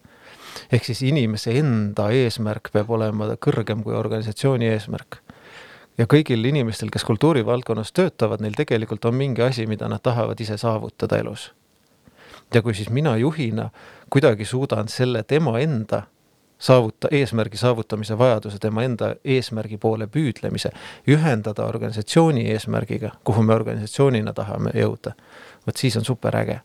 ehk 0.73 0.85
siis 0.85 1.02
inimese 1.02 1.52
enda 1.59 2.11
eesmärk 2.11 2.71
peab 2.73 2.91
olema 2.91 3.35
kõrgem 3.47 3.83
kui 3.83 3.95
organisatsiooni 3.95 4.69
eesmärk. 4.69 5.19
ja 5.99 6.07
kõigil 6.07 6.45
inimestel, 6.49 6.91
kes 6.91 7.05
kultuurivaldkonnas 7.05 7.93
töötavad, 7.93 8.41
neil 8.41 8.55
tegelikult 8.57 9.05
on 9.05 9.14
mingi 9.14 9.43
asi, 9.43 9.67
mida 9.67 9.88
nad 9.88 10.02
tahavad 10.02 10.41
ise 10.41 10.57
saavutada 10.57 11.19
elus. 11.19 11.52
Ja 12.55 12.63
kui 12.63 12.75
siis 12.75 12.91
mina 12.91 13.17
juhina 13.17 13.71
kuidagi 14.11 14.45
suudan 14.45 14.89
selle 14.89 15.23
tema 15.23 15.59
enda 15.59 16.03
saavuta, 16.63 17.09
eesmärgi 17.11 17.57
saavutamise 17.57 18.19
vajaduse, 18.19 18.59
tema 18.59 18.83
enda 18.87 19.15
eesmärgi 19.25 19.79
poole 19.79 20.07
püüdlemise, 20.07 20.71
ühendada 21.11 21.67
organisatsiooni 21.67 22.45
eesmärgiga, 22.53 23.11
kuhu 23.25 23.43
me 23.43 23.55
organisatsioonina 23.55 24.33
tahame 24.33 24.71
jõuda, 24.79 25.17
vot 25.67 25.77
siis 25.77 25.97
on 25.99 26.05
superäge. 26.05 26.61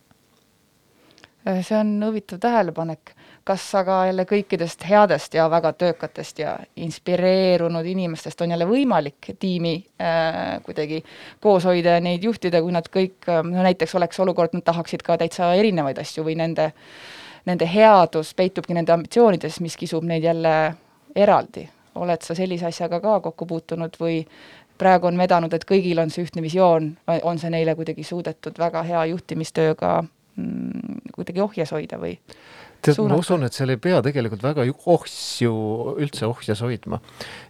see 1.61 1.79
on 1.79 2.03
huvitav 2.05 2.39
tähelepanek. 2.39 3.15
Kas 3.47 3.65
aga 3.79 4.01
jälle 4.09 4.25
kõikidest 4.27 4.83
headest 4.89 5.37
ja 5.37 5.45
väga 5.49 5.71
töökatest 5.73 6.39
ja 6.39 6.57
inspireerunud 6.75 7.85
inimestest 7.87 8.41
on 8.43 8.51
jälle 8.51 8.67
võimalik 8.67 9.31
tiimi 9.39 9.75
äh, 10.01 10.57
kuidagi 10.65 11.03
koos 11.39 11.65
hoida 11.69 11.95
ja 11.97 12.01
neid 12.03 12.23
juhtida, 12.27 12.61
kui 12.61 12.75
nad 12.75 12.89
kõik, 12.91 13.23
no 13.27 13.63
näiteks 13.63 13.95
oleks 13.95 14.19
olukord, 14.19 14.57
nad 14.57 14.67
tahaksid 14.67 15.05
ka 15.05 15.17
täitsa 15.17 15.53
erinevaid 15.55 16.03
asju 16.03 16.27
või 16.27 16.35
nende 16.41 16.71
äh, 16.73 17.15
nende 17.47 17.67
headus 17.71 18.33
peitubki 18.35 18.75
nende 18.75 18.93
ambitsioonides, 18.95 19.61
mis 19.63 19.77
kisub 19.79 20.05
neid 20.07 20.23
jälle 20.23 20.53
eraldi. 21.15 21.69
oled 21.97 22.21
sa 22.21 22.35
sellise 22.37 22.67
asjaga 22.67 22.99
ka 23.01 23.15
kokku 23.25 23.45
puutunud 23.49 23.95
või 23.97 24.19
praegu 24.77 25.07
on 25.09 25.17
vedanud, 25.17 25.53
et 25.53 25.63
kõigil 25.65 25.97
on 25.97 26.11
see 26.13 26.27
ühtne 26.27 26.43
visioon, 26.45 26.91
on 27.23 27.39
see 27.41 27.49
neile 27.49 27.73
kuidagi 27.75 28.03
suudetud 28.05 28.59
väga 28.61 28.83
hea 28.85 29.05
juhtimistööga 29.13 30.03
mm, 30.03 30.99
kuidagi 31.15 31.41
ohjes 31.41 31.73
hoida 31.73 31.97
või? 31.97 32.13
Tead, 32.87 33.09
ma 33.09 33.19
usun, 33.19 33.45
et 33.47 33.55
seal 33.55 33.73
ei 33.73 33.79
pea 33.81 33.99
tegelikult 34.05 34.43
väga 34.45 34.65
ohju 34.95 35.53
üldse 36.03 36.27
ohjes 36.27 36.63
hoidma. 36.65 36.99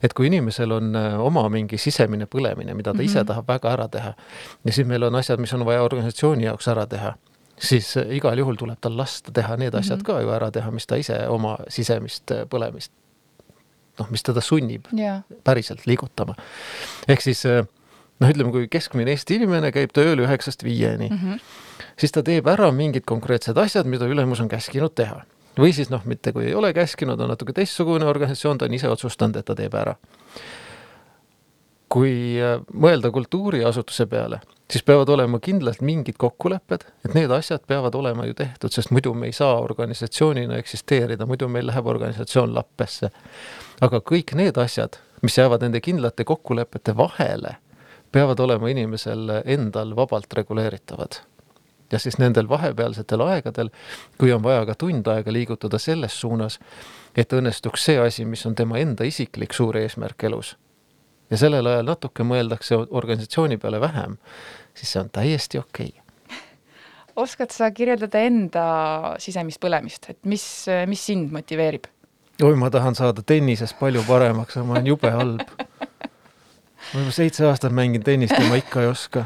et 0.04 0.14
kui 0.18 0.28
inimesel 0.32 0.76
on 0.76 0.96
äh, 0.96 1.16
oma 1.22 1.48
mingi 1.54 1.80
sisemine 1.82 2.28
põlemine, 2.28 2.74
mida 2.74 2.92
ta 2.92 2.98
mm 2.98 3.00
-hmm. 3.00 3.06
ise 3.06 3.20
mhm. 3.20 3.28
tahab 3.28 3.48
väga 3.48 3.74
ära 3.74 3.88
teha 3.88 4.14
ja 4.66 4.72
siis 4.72 4.88
meil 4.88 5.04
on 5.04 5.16
asjad, 5.16 5.40
mis 5.40 5.54
on 5.54 5.66
vaja 5.66 5.84
organisatsiooni 5.84 6.46
jaoks 6.46 6.68
ära 6.68 6.86
teha 6.86 7.16
siis 7.60 7.98
äh, 7.98 8.16
igal 8.18 8.38
juhul 8.38 8.56
tuleb 8.56 8.78
tal 8.82 8.98
lasta 8.98 9.32
teha 9.32 9.58
need 9.58 9.74
asjad 9.76 10.00
mm 10.00 10.02
-hmm. 10.02 10.06
ka 10.06 10.22
ju 10.22 10.30
ära 10.30 10.52
teha, 10.52 10.72
mis 10.72 10.88
ta 10.88 10.96
ise 10.96 11.28
oma 11.28 11.58
sisemist 11.68 12.32
äh, 12.32 12.46
põlemist, 12.46 12.92
noh, 14.00 14.10
mis 14.10 14.24
teda 14.24 14.42
sunnib 14.42 14.86
yeah. 14.98 15.22
päriselt 15.44 15.86
liigutama. 15.86 16.36
ehk 17.08 17.22
siis 17.22 17.46
noh, 18.20 18.30
ütleme, 18.34 18.52
kui 18.52 18.68
keskmine 18.72 19.14
Eesti 19.14 19.40
inimene 19.42 19.72
käib 19.76 19.94
tööl 19.96 20.22
üheksast 20.26 20.64
viieni 20.66 21.10
mm, 21.10 21.18
-hmm. 21.18 21.40
siis 22.00 22.14
ta 22.16 22.24
teeb 22.24 22.48
ära 22.48 22.72
mingid 22.72 23.06
konkreetsed 23.06 23.58
asjad, 23.58 23.86
mida 23.86 24.06
ülemus 24.06 24.42
on 24.42 24.50
käskinud 24.50 24.96
teha. 24.96 25.24
või 25.58 25.74
siis 25.74 25.90
noh, 25.90 26.06
mitte 26.06 26.34
kui 26.34 26.46
ei 26.46 26.54
ole 26.56 26.74
käskinud, 26.74 27.20
on 27.20 27.30
natuke 27.30 27.54
teistsugune 27.54 28.06
organisatsioon, 28.06 28.58
ta 28.58 28.66
on 28.66 28.74
ise 28.74 28.90
otsustanud, 28.90 29.36
et 29.36 29.46
ta 29.46 29.56
teeb 29.56 29.74
ära. 29.74 29.96
kui 31.90 32.38
mõelda 32.74 33.12
kultuuriasutuse 33.12 34.06
peale 34.06 34.40
siis 34.72 34.84
peavad 34.84 35.10
olema 35.10 35.40
kindlalt 35.40 35.82
mingid 35.82 36.18
kokkulepped, 36.18 36.84
et 37.06 37.14
need 37.16 37.32
asjad 37.32 37.64
peavad 37.68 37.96
olema 37.96 38.26
ju 38.28 38.34
tehtud, 38.34 38.72
sest 38.72 38.92
muidu 38.92 39.14
me 39.14 39.30
ei 39.30 39.36
saa 39.36 39.60
organisatsioonina 39.64 40.58
eksisteerida, 40.58 41.26
muidu 41.26 41.48
meil 41.48 41.68
läheb 41.68 41.88
organisatsioon 41.88 42.56
lappesse. 42.56 43.10
aga 43.82 44.02
kõik 44.12 44.36
need 44.36 44.58
asjad, 44.58 44.98
mis 45.22 45.38
jäävad 45.38 45.62
nende 45.62 45.82
kindlate 45.82 46.24
kokkulepete 46.24 46.98
vahele, 46.98 47.56
peavad 48.18 48.40
olema 48.40 48.70
inimesel 48.74 49.30
endal 49.46 49.96
vabalt 49.96 50.34
reguleeritavad. 50.34 51.20
ja 51.92 52.00
siis 52.00 52.18
nendel 52.20 52.50
vahepealsetel 52.50 53.22
aegadel, 53.24 53.70
kui 54.20 54.32
on 54.36 54.42
vaja 54.44 54.66
ka 54.68 54.74
tund 54.76 55.08
aega 55.08 55.32
liigutada 55.32 55.80
selles 55.80 56.18
suunas, 56.20 56.58
et 57.16 57.34
õnnestuks 57.34 57.86
see 57.88 58.00
asi, 58.02 58.26
mis 58.26 58.44
on 58.50 58.56
tema 58.56 58.82
enda 58.82 59.06
isiklik 59.08 59.54
suur 59.54 59.78
eesmärk 59.78 60.26
elus 60.28 60.58
ja 61.32 61.40
sellel 61.40 61.70
ajal 61.70 61.88
natuke 61.88 62.26
mõeldakse 62.28 62.76
organisatsiooni 62.76 63.60
peale 63.62 63.80
vähem, 63.84 64.18
siis 64.76 64.92
see 64.92 65.04
on 65.04 65.14
täiesti 65.14 65.62
okei 65.62 65.94
okay. 65.94 66.42
oskad 67.24 67.54
sa 67.56 67.70
kirjeldada 67.72 68.26
enda 68.26 68.66
sisemist 69.24 69.62
põlemist, 69.64 70.10
et 70.10 70.20
mis, 70.26 70.44
mis 70.90 71.06
sind 71.12 71.32
motiveerib? 71.32 71.88
oi, 72.44 72.54
ma 72.58 72.74
tahan 72.74 72.98
saada 72.98 73.24
tennises 73.24 73.78
palju 73.78 74.04
paremaks, 74.10 74.60
ma 74.60 74.78
olen 74.78 74.96
jube 74.96 75.14
halb. 75.14 75.46
ma 76.94 77.02
juba 77.02 77.16
seitse 77.16 77.46
aastat 77.48 77.74
mängin 77.76 78.04
tennist 78.04 78.38
ja 78.38 78.46
ma 78.50 78.60
ikka 78.64 78.82
ei 78.82 78.92
oska. 78.92 79.26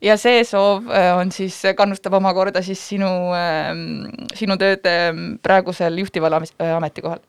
ja 0.00 0.16
see 0.20 0.44
soov 0.44 0.88
äh, 0.88 1.12
on 1.18 1.32
siis, 1.32 1.62
kannustab 1.76 2.16
omakorda 2.18 2.62
siis 2.62 2.82
sinu, 2.88 3.10
ähm, 3.36 4.08
sinu 4.34 4.56
tööd 4.60 4.86
ähm, 4.88 5.26
praegusel 5.42 5.98
juhtival 6.02 6.40
ametikohal 6.40 7.20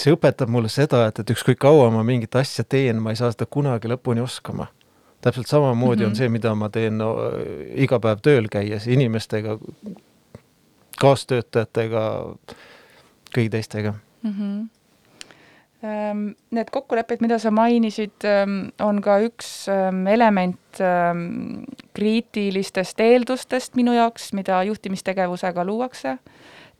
see 0.00 0.14
õpetab 0.14 0.48
mulle 0.48 0.70
seda, 0.72 1.04
et, 1.10 1.18
et 1.20 1.32
ükskõik 1.34 1.58
kaua 1.60 1.90
ma 1.92 2.04
mingit 2.06 2.36
asja 2.38 2.64
teen, 2.64 3.02
ma 3.02 3.12
ei 3.12 3.18
saa 3.20 3.32
seda 3.34 3.46
kunagi 3.46 3.90
lõpuni 3.90 4.22
oskama. 4.24 4.70
täpselt 5.20 5.46
samamoodi 5.46 6.00
mm 6.00 6.02
-hmm. 6.02 6.06
on 6.06 6.12
mhm. 6.12 6.18
see, 6.18 6.28
mida 6.28 6.54
ma 6.54 6.68
teen 6.68 6.98
no, 6.98 7.10
iga 7.74 8.00
päev 8.00 8.22
tööl 8.22 8.48
käies 8.48 8.86
inimestega, 8.86 9.58
kaastöötajatega, 11.00 12.02
kõigi 13.34 13.50
teistega 13.50 13.92
mm. 14.22 14.30
-hmm 14.30 14.79
Need 15.80 16.68
kokkulepped, 16.74 17.22
mida 17.24 17.38
sa 17.40 17.48
mainisid, 17.56 18.26
on 18.84 18.98
ka 19.00 19.14
üks 19.24 19.64
element 20.12 20.80
kriitilistest 21.96 23.00
eeldustest 23.00 23.78
minu 23.80 23.94
jaoks, 23.96 24.34
mida 24.36 24.58
juhtimistegevusega 24.68 25.64
luuakse 25.64 26.18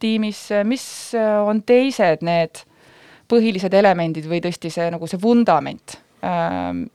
tiimis, 0.01 0.43
mis 0.69 0.85
on 1.17 1.63
teised 1.65 2.21
need 2.29 2.61
põhilised 3.31 3.75
elemendid 3.77 4.27
või 4.29 4.41
tõesti 4.43 4.73
see 4.73 4.89
nagu 4.93 5.09
see 5.11 5.21
vundament, 5.23 5.97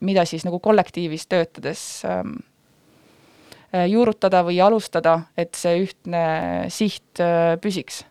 mida 0.05 0.25
siis 0.27 0.45
nagu 0.45 0.59
kollektiivis 0.63 1.27
töötades 1.31 1.81
äh, 2.05 3.85
juurutada 3.89 4.43
või 4.45 4.59
alustada, 4.61 5.19
et 5.37 5.55
see 5.57 5.81
ühtne 5.85 6.25
siht 6.73 7.21
äh, 7.23 7.55
püsiks 7.61 8.03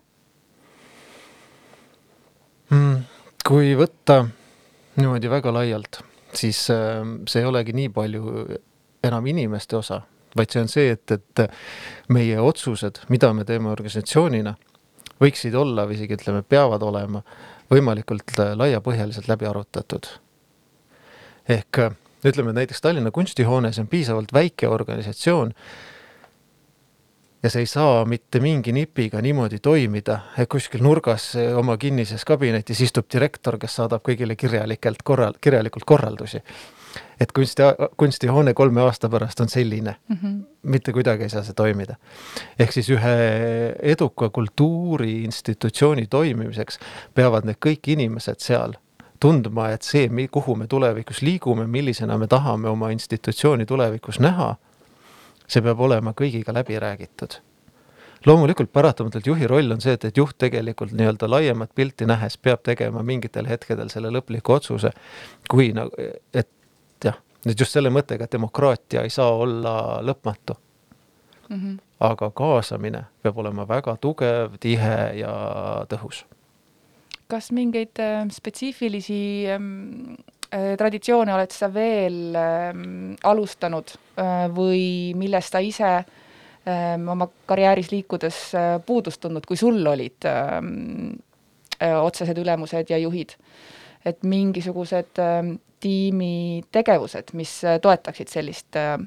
mm,? 2.70 3.13
Kui 3.44 3.74
võtta 3.76 4.22
niimoodi 4.96 5.30
väga 5.30 5.52
laialt, 5.52 6.00
siis 6.34 6.66
ähm, 6.72 7.20
see 7.28 7.42
ei 7.42 7.48
olegi 7.48 7.74
nii 7.76 7.90
palju 7.92 8.44
enam 9.04 9.26
inimeste 9.28 9.76
osa, 9.76 10.00
vaid 10.36 10.52
see 10.52 10.62
on 10.64 10.70
see, 10.72 10.94
et, 10.94 11.12
et 11.12 11.44
meie 12.14 12.38
otsused, 12.40 13.02
mida 13.12 13.32
me 13.36 13.44
teeme 13.48 13.70
organisatsioonina, 13.72 14.54
võiksid 15.20 15.54
olla 15.58 15.84
või 15.88 15.98
isegi 15.98 16.16
ütleme, 16.16 16.42
peavad 16.42 16.82
olema 16.82 17.22
võimalikult 17.72 18.36
äh, 18.38 18.54
laiapõhjaliselt 18.58 19.28
läbi 19.28 19.48
arutatud. 19.50 20.08
ehk 21.48 21.78
äh, 21.78 21.96
ütleme 22.24 22.52
näiteks 22.56 22.80
Tallinna 22.80 23.10
kunstihoones 23.10 23.78
on 23.78 23.88
piisavalt 23.88 24.32
väike 24.32 24.68
organisatsioon 24.68 25.52
ja 27.44 27.50
see 27.52 27.64
ei 27.64 27.68
saa 27.68 28.04
mitte 28.08 28.40
mingi 28.40 28.72
nipiga 28.72 29.20
niimoodi 29.20 29.58
toimida, 29.60 30.18
et 30.40 30.48
kuskil 30.48 30.80
nurgas 30.84 31.34
oma 31.58 31.76
kinnises 31.76 32.24
kabinetis 32.24 32.80
istub 32.86 33.10
direktor, 33.12 33.58
kes 33.60 33.76
saadab 33.80 34.04
kõigile 34.06 34.36
kirjalikelt 34.40 35.04
korral, 35.04 35.36
kirjalikult 35.40 35.84
korraldusi 35.84 36.40
et 37.20 37.32
kunsti, 37.34 37.62
kunstihoone 37.96 38.54
kolme 38.54 38.80
aasta 38.84 39.08
pärast 39.10 39.40
on 39.40 39.48
selline 39.48 39.96
mm. 40.08 40.16
-hmm. 40.16 40.38
mitte 40.62 40.92
kuidagi 40.92 41.22
ei 41.22 41.28
saa 41.28 41.42
see 41.42 41.54
toimida. 41.54 41.96
ehk 42.58 42.72
siis 42.72 42.90
ühe 42.90 43.14
eduka 43.82 44.30
kultuuriinstitutsiooni 44.30 46.06
toimimiseks 46.06 46.78
peavad 47.14 47.44
need 47.44 47.58
kõik 47.66 47.92
inimesed 47.96 48.38
seal 48.38 48.72
tundma, 49.20 49.70
et 49.70 49.82
see, 49.82 50.08
kuhu 50.30 50.56
me 50.56 50.66
tulevikus 50.66 51.22
liigume, 51.22 51.66
millisena 51.66 52.18
me 52.18 52.26
tahame 52.26 52.68
oma 52.68 52.90
institutsiooni 52.90 53.66
tulevikus 53.66 54.20
näha, 54.20 54.56
see 55.54 55.62
peab 55.64 55.80
olema 55.80 56.14
kõigiga 56.18 56.54
läbi 56.56 56.78
räägitud 56.82 57.38
loomulikult 58.26 58.72
paratamatult 58.72 59.26
juhi 59.26 59.46
roll 59.46 59.70
on 59.74 59.80
see, 59.84 59.94
et, 59.94 60.04
et 60.08 60.16
juht 60.16 60.36
tegelikult 60.40 60.92
nii-öelda 60.96 61.28
laiemat 61.30 61.74
pilti 61.74 62.08
nähes 62.08 62.38
peab 62.38 62.64
tegema 62.66 63.02
mingitel 63.06 63.46
hetkedel 63.46 63.92
selle 63.92 64.10
lõpliku 64.14 64.56
otsuse, 64.56 64.90
kui 65.50 65.72
nagu, 65.76 65.92
et 66.34 66.50
nüüd 67.48 67.60
just 67.60 67.76
selle 67.76 67.92
mõttega, 67.92 68.26
et 68.26 68.34
demokraatia 68.34 69.04
ei 69.04 69.12
saa 69.12 69.32
olla 69.36 69.74
lõpmatu 70.04 70.56
mm. 71.48 71.56
-hmm. 71.56 71.78
aga 72.08 72.30
kaasamine 72.30 73.04
peab 73.22 73.38
olema 73.38 73.68
väga 73.68 73.96
tugev, 74.00 74.56
tihe 74.60 75.00
ja 75.20 75.34
tõhus. 75.88 76.24
kas 77.28 77.50
mingeid 77.52 77.98
äh, 77.98 78.28
spetsiifilisi 78.30 79.46
ähm, 79.50 80.14
traditsioone 80.78 81.34
oled 81.34 81.50
sa 81.54 81.68
veel 81.74 82.36
ähm, 82.38 83.14
alustanud 83.26 83.94
äh, 84.20 84.46
või 84.54 85.14
millest 85.18 85.54
sa 85.54 85.62
ise 85.64 85.92
ähm, 85.98 87.08
oma 87.10 87.28
karjääris 87.46 87.90
liikudes 87.92 88.40
äh, 88.54 88.76
puudust 88.86 89.22
tundnud, 89.24 89.46
kui 89.48 89.58
sul 89.58 89.80
olid 89.86 90.26
ähm, 90.30 91.16
äh, 91.80 91.96
otsesed 91.98 92.38
ülemused 92.38 92.92
ja 92.92 93.00
juhid? 93.02 93.36
et 94.04 94.20
mingisugused 94.22 95.18
äh, 95.18 95.54
tiimi 95.80 96.62
tegevused, 96.72 97.32
mis 97.32 97.56
äh, 97.64 97.78
toetaksid 97.80 98.28
sellist 98.28 98.76
äh, 98.76 98.98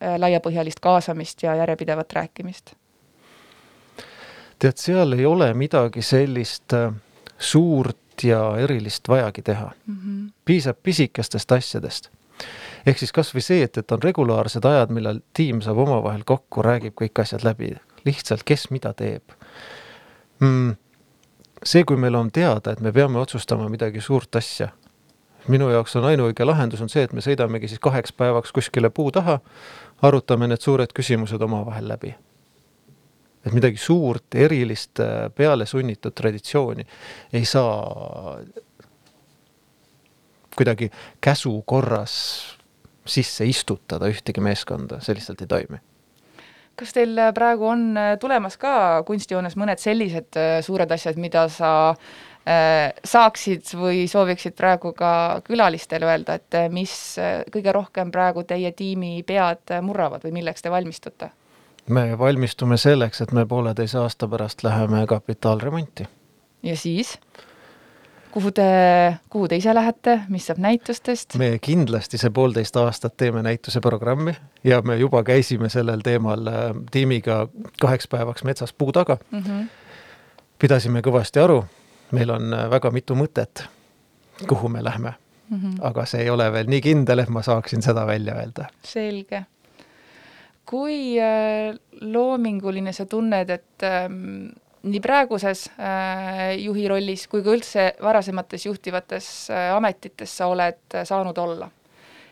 äh, 0.00 0.16
laiapõhjalist 0.20 0.80
kaasamist 0.80 1.44
ja 1.44 1.54
järjepidevat 1.60 2.12
rääkimist? 2.12 2.74
tead, 4.58 4.80
seal 4.80 5.12
ei 5.12 5.26
ole 5.28 5.52
midagi 5.54 6.02
sellist 6.02 6.72
äh, 6.72 6.92
suurt 8.20 8.24
ja 8.24 8.56
erilist 8.58 9.08
vajagi 9.08 9.42
teha 9.42 9.72
mm. 9.86 9.94
-hmm. 9.94 10.32
piisab 10.44 10.76
pisikestest 10.82 11.52
asjadest. 11.52 12.10
ehk 12.86 12.98
siis 12.98 13.12
kasvõi 13.12 13.40
see, 13.40 13.62
et, 13.62 13.78
et 13.78 13.92
on 13.92 14.02
regulaarsed 14.02 14.64
ajad, 14.64 14.90
millal 14.90 15.20
tiim 15.34 15.60
saab 15.60 15.78
omavahel 15.78 16.22
kokku, 16.24 16.62
räägib 16.62 16.94
kõik 16.94 17.20
asjad 17.20 17.44
läbi, 17.44 17.76
lihtsalt 18.04 18.42
kes 18.44 18.70
mida 18.70 18.92
teeb 18.92 19.22
mm,. 20.40 20.76
see, 21.64 21.84
kui 21.84 21.96
meil 21.96 22.14
on 22.14 22.30
teada, 22.30 22.72
et 22.72 22.80
me 22.80 22.92
peame 22.92 23.18
otsustama 23.18 23.68
midagi 23.68 24.00
suurt 24.00 24.36
asja, 24.36 24.68
minu 25.48 25.70
jaoks 25.70 25.96
on 25.96 26.04
ainuõige 26.04 26.44
lahendus 26.44 26.80
on 26.80 26.88
see, 26.88 27.02
et 27.02 27.12
me 27.12 27.20
sõidamegi 27.20 27.68
siis 27.68 27.80
kaheks 27.80 28.12
päevaks 28.12 28.52
kuskile 28.52 28.90
puu 28.90 29.10
taha, 29.10 29.40
arutame 30.02 30.46
need 30.46 30.60
suured 30.60 30.92
küsimused 30.92 31.42
omavahel 31.42 31.88
läbi 31.88 32.14
et 33.46 33.54
midagi 33.54 33.78
suurt, 33.80 34.34
erilist, 34.34 35.00
äh, 35.00 35.28
peale 35.34 35.66
sunnitud 35.66 36.14
traditsiooni 36.14 36.86
ei 37.32 37.44
saa 37.46 38.40
kuidagi 40.56 40.90
käsu 41.20 41.52
korras 41.66 42.16
sisse 43.06 43.46
istutada 43.46 44.08
ühtegi 44.10 44.42
meeskonda, 44.42 44.98
see 45.04 45.14
lihtsalt 45.18 45.44
ei 45.44 45.52
toimi 45.52 45.82
kas 46.76 46.92
teil 46.92 47.14
äh, 47.22 47.32
praegu 47.34 47.70
on 47.70 47.88
äh, 47.96 48.14
tulemas 48.20 48.58
ka 48.60 49.02
kunstijoones 49.06 49.56
mõned 49.56 49.80
sellised 49.80 50.40
suured 50.66 50.96
asjad, 50.98 51.20
mida 51.20 51.48
sa 51.52 51.72
saaksid 52.46 53.72
või 53.74 54.04
sooviksid 54.06 54.54
praegu 54.54 54.92
ka 54.94 55.40
külalistele 55.42 56.06
öelda, 56.06 56.36
et 56.38 56.54
mis 56.70 56.92
kõige 57.50 57.72
rohkem 57.74 58.12
praegu 58.14 58.44
teie 58.46 58.70
tiimi 58.70 59.24
pead 59.26 59.72
murravad 59.82 60.22
või 60.22 60.36
milleks 60.36 60.62
te 60.62 60.70
valmistute? 60.70 61.32
Me 61.90 62.18
valmistume 62.18 62.76
selleks, 62.76 63.20
et 63.20 63.32
me 63.32 63.46
pooleteise 63.46 63.98
aasta 63.98 64.28
pärast 64.28 64.64
läheme 64.64 65.06
kapitaalremonti. 65.06 66.06
ja 66.62 66.76
siis? 66.76 67.18
kuhu 68.36 68.52
te, 68.52 68.62
kuhu 69.30 69.48
te 69.48 69.56
ise 69.56 69.74
lähete, 69.74 70.20
mis 70.28 70.46
saab 70.46 70.58
näitustest? 70.60 71.38
me 71.40 71.56
kindlasti 71.62 72.18
see 72.20 72.30
poolteist 72.30 72.76
aastat 72.76 73.16
teeme 73.16 73.42
näituse 73.42 73.80
programmi 73.80 74.34
ja 74.64 74.82
me 74.82 74.96
juba 75.00 75.22
käisime 75.24 75.70
sellel 75.72 76.04
teemal 76.04 76.46
äh, 76.52 76.66
tiimiga 76.90 77.46
kaheks 77.80 78.08
päevaks 78.12 78.44
metsas 78.44 78.72
puu 78.72 78.92
taga 78.92 79.16
mm. 79.30 79.38
-hmm. 79.38 79.64
pidasime 80.58 81.00
kõvasti 81.00 81.40
aru, 81.44 81.64
meil 82.12 82.30
on 82.30 82.52
äh, 82.54 82.70
väga 82.70 82.90
mitu 82.90 83.14
mõtet, 83.14 83.64
kuhu 84.48 84.68
me 84.68 84.84
lähme 84.84 85.14
mm. 85.48 85.56
-hmm. 85.56 85.78
aga 85.80 86.04
see 86.06 86.22
ei 86.22 86.30
ole 86.30 86.52
veel 86.52 86.68
nii 86.68 86.80
kindel, 86.80 87.18
et 87.18 87.28
ma 87.28 87.42
saaksin 87.42 87.82
seda 87.82 88.06
välja 88.06 88.34
öelda. 88.34 88.68
selge 88.84 89.46
kui 90.66 91.16
äh, 91.22 91.74
loominguline 92.00 92.92
sa 92.94 93.06
tunned, 93.06 93.50
et 93.54 93.86
ähm, 93.86 94.50
nii 94.86 95.00
praeguses 95.02 95.66
äh, 95.78 96.56
juhi 96.58 96.88
rollis 96.90 97.26
kui 97.30 97.44
ka 97.46 97.54
üldse 97.54 97.86
varasemates 98.02 98.66
juhtivates 98.66 99.30
äh, 99.54 99.70
ametites 99.76 100.36
sa 100.40 100.50
oled 100.52 101.00
saanud 101.04 101.38
olla? 101.38 101.70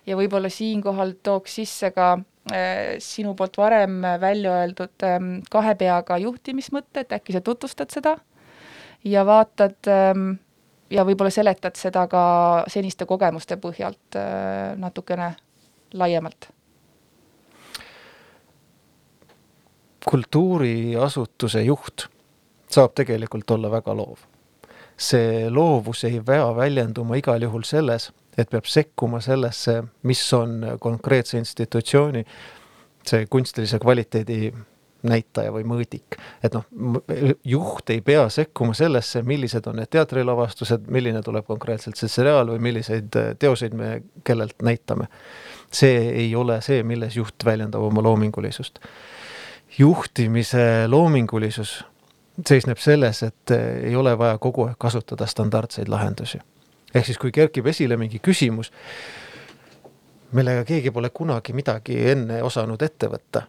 ja 0.04 0.18
võib-olla 0.18 0.50
siinkohal 0.52 1.14
tooks 1.24 1.54
sisse 1.62 1.88
ka 1.96 2.18
sinu 3.00 3.30
poolt 3.38 3.54
varem 3.56 4.02
välja 4.20 4.50
öeldud 4.60 5.04
ähm, 5.08 5.30
kahe 5.48 5.72
peaga 5.80 6.18
juhtimismõte, 6.20 7.00
et 7.00 7.14
äkki 7.16 7.32
sa 7.32 7.40
tutvustad 7.40 7.88
seda 7.88 8.12
ja 9.08 9.22
vaatad 9.24 9.88
ähm, 9.88 10.26
ja 10.92 11.06
võib-olla 11.08 11.32
seletad 11.32 11.80
seda 11.80 12.04
ka 12.12 12.24
seniste 12.68 13.08
kogemuste 13.08 13.56
põhjalt 13.62 14.20
natukene 14.76 15.30
laiemalt 15.96 16.50
kultuuriasutuse 20.08 21.62
juht 21.62 22.06
saab 22.70 22.94
tegelikult 22.94 23.50
olla 23.50 23.70
väga 23.70 23.96
loov. 23.96 24.18
see 24.96 25.50
loovus 25.50 26.04
ei 26.04 26.20
pea 26.26 26.46
väljenduma 26.56 27.16
igal 27.18 27.42
juhul 27.42 27.64
selles, 27.66 28.12
et 28.38 28.50
peab 28.50 28.64
sekkuma 28.64 29.20
sellesse, 29.20 29.82
mis 30.02 30.22
on 30.32 30.60
konkreetse 30.80 31.38
institutsiooni 31.38 32.24
see 33.06 33.26
kunstilise 33.30 33.78
kvaliteedi 33.82 34.52
näitaja 35.04 35.52
või 35.52 35.64
mõõdik. 35.68 36.16
et 36.42 36.54
noh, 36.54 36.64
juht 37.44 37.90
ei 37.90 38.00
pea 38.00 38.28
sekkuma 38.28 38.74
sellesse, 38.74 39.22
millised 39.22 39.66
on 39.66 39.76
need 39.76 39.90
teatrilavastused, 39.92 40.86
milline 40.88 41.22
tuleb 41.22 41.46
konkreetselt 41.46 42.00
see 42.00 42.08
seriaal 42.08 42.54
või 42.54 42.62
milliseid 42.70 43.18
teoseid 43.38 43.74
me 43.74 44.02
kellelt 44.24 44.62
näitame. 44.62 45.08
see 45.70 46.08
ei 46.24 46.34
ole 46.36 46.60
see, 46.62 46.82
milles 46.82 47.16
juht 47.16 47.44
väljendab 47.44 47.82
oma 47.82 48.02
loomingulisust 48.02 48.78
juhtimise 49.78 50.88
loomingulisus 50.88 51.84
seisneb 52.46 52.78
selles, 52.78 53.22
et 53.22 53.50
eh, 53.50 53.88
ei 53.90 53.96
ole 53.96 54.18
vaja 54.18 54.38
kogu 54.38 54.66
aeg 54.68 54.78
kasutada 54.78 55.26
standardseid 55.26 55.88
lahendusi. 55.88 56.38
ehk 56.94 57.06
siis, 57.06 57.18
kui 57.18 57.32
kerkib 57.32 57.66
esile 57.66 57.96
mingi 57.96 58.18
küsimus, 58.18 58.72
millega 60.32 60.64
keegi 60.64 60.90
pole 60.90 61.10
kunagi 61.10 61.52
midagi 61.52 61.98
enne 62.10 62.42
osanud 62.42 62.82
ette 62.82 63.10
võtta, 63.10 63.42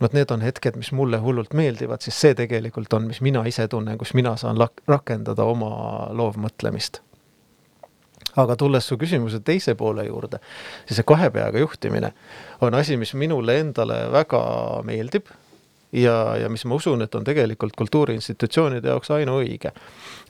vot 0.00 0.12
need 0.12 0.30
on 0.30 0.44
hetked, 0.44 0.76
mis 0.76 0.92
mulle 0.92 1.18
hullult 1.18 1.54
meeldivad, 1.54 2.00
siis 2.00 2.20
see 2.20 2.34
tegelikult 2.34 2.92
on, 2.92 3.06
mis 3.06 3.20
mina 3.20 3.44
ise 3.48 3.68
tunnen, 3.68 3.98
kus 3.98 4.14
mina 4.14 4.36
saan 4.36 4.60
rakendada 4.88 5.44
oma 5.44 5.70
loovmõtlemist 6.12 7.00
aga 8.36 8.56
tulles 8.56 8.86
su 8.86 8.98
küsimuse 9.00 9.40
teise 9.44 9.74
poole 9.74 10.06
juurde, 10.06 10.40
siis 10.86 11.00
see 11.00 11.08
kahe 11.08 11.30
peaga 11.34 11.60
juhtimine 11.62 12.12
on 12.60 12.74
asi, 12.74 12.96
mis 13.00 13.14
minule 13.14 13.58
endale 13.60 14.06
väga 14.12 14.42
meeldib 14.86 15.30
ja, 15.92 16.36
ja 16.40 16.48
mis 16.52 16.64
ma 16.64 16.76
usun, 16.76 17.02
et 17.02 17.14
on 17.14 17.24
tegelikult 17.24 17.76
kultuuriinstitutsioonide 17.78 18.92
jaoks 18.92 19.10
ainuõige. 19.16 19.72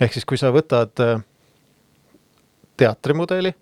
ehk 0.01 0.13
siis, 0.13 0.25
kui 0.25 0.39
sa 0.39 0.53
võtad 0.55 1.03
äh, 1.03 1.21
teatrimudeli, 2.77 3.55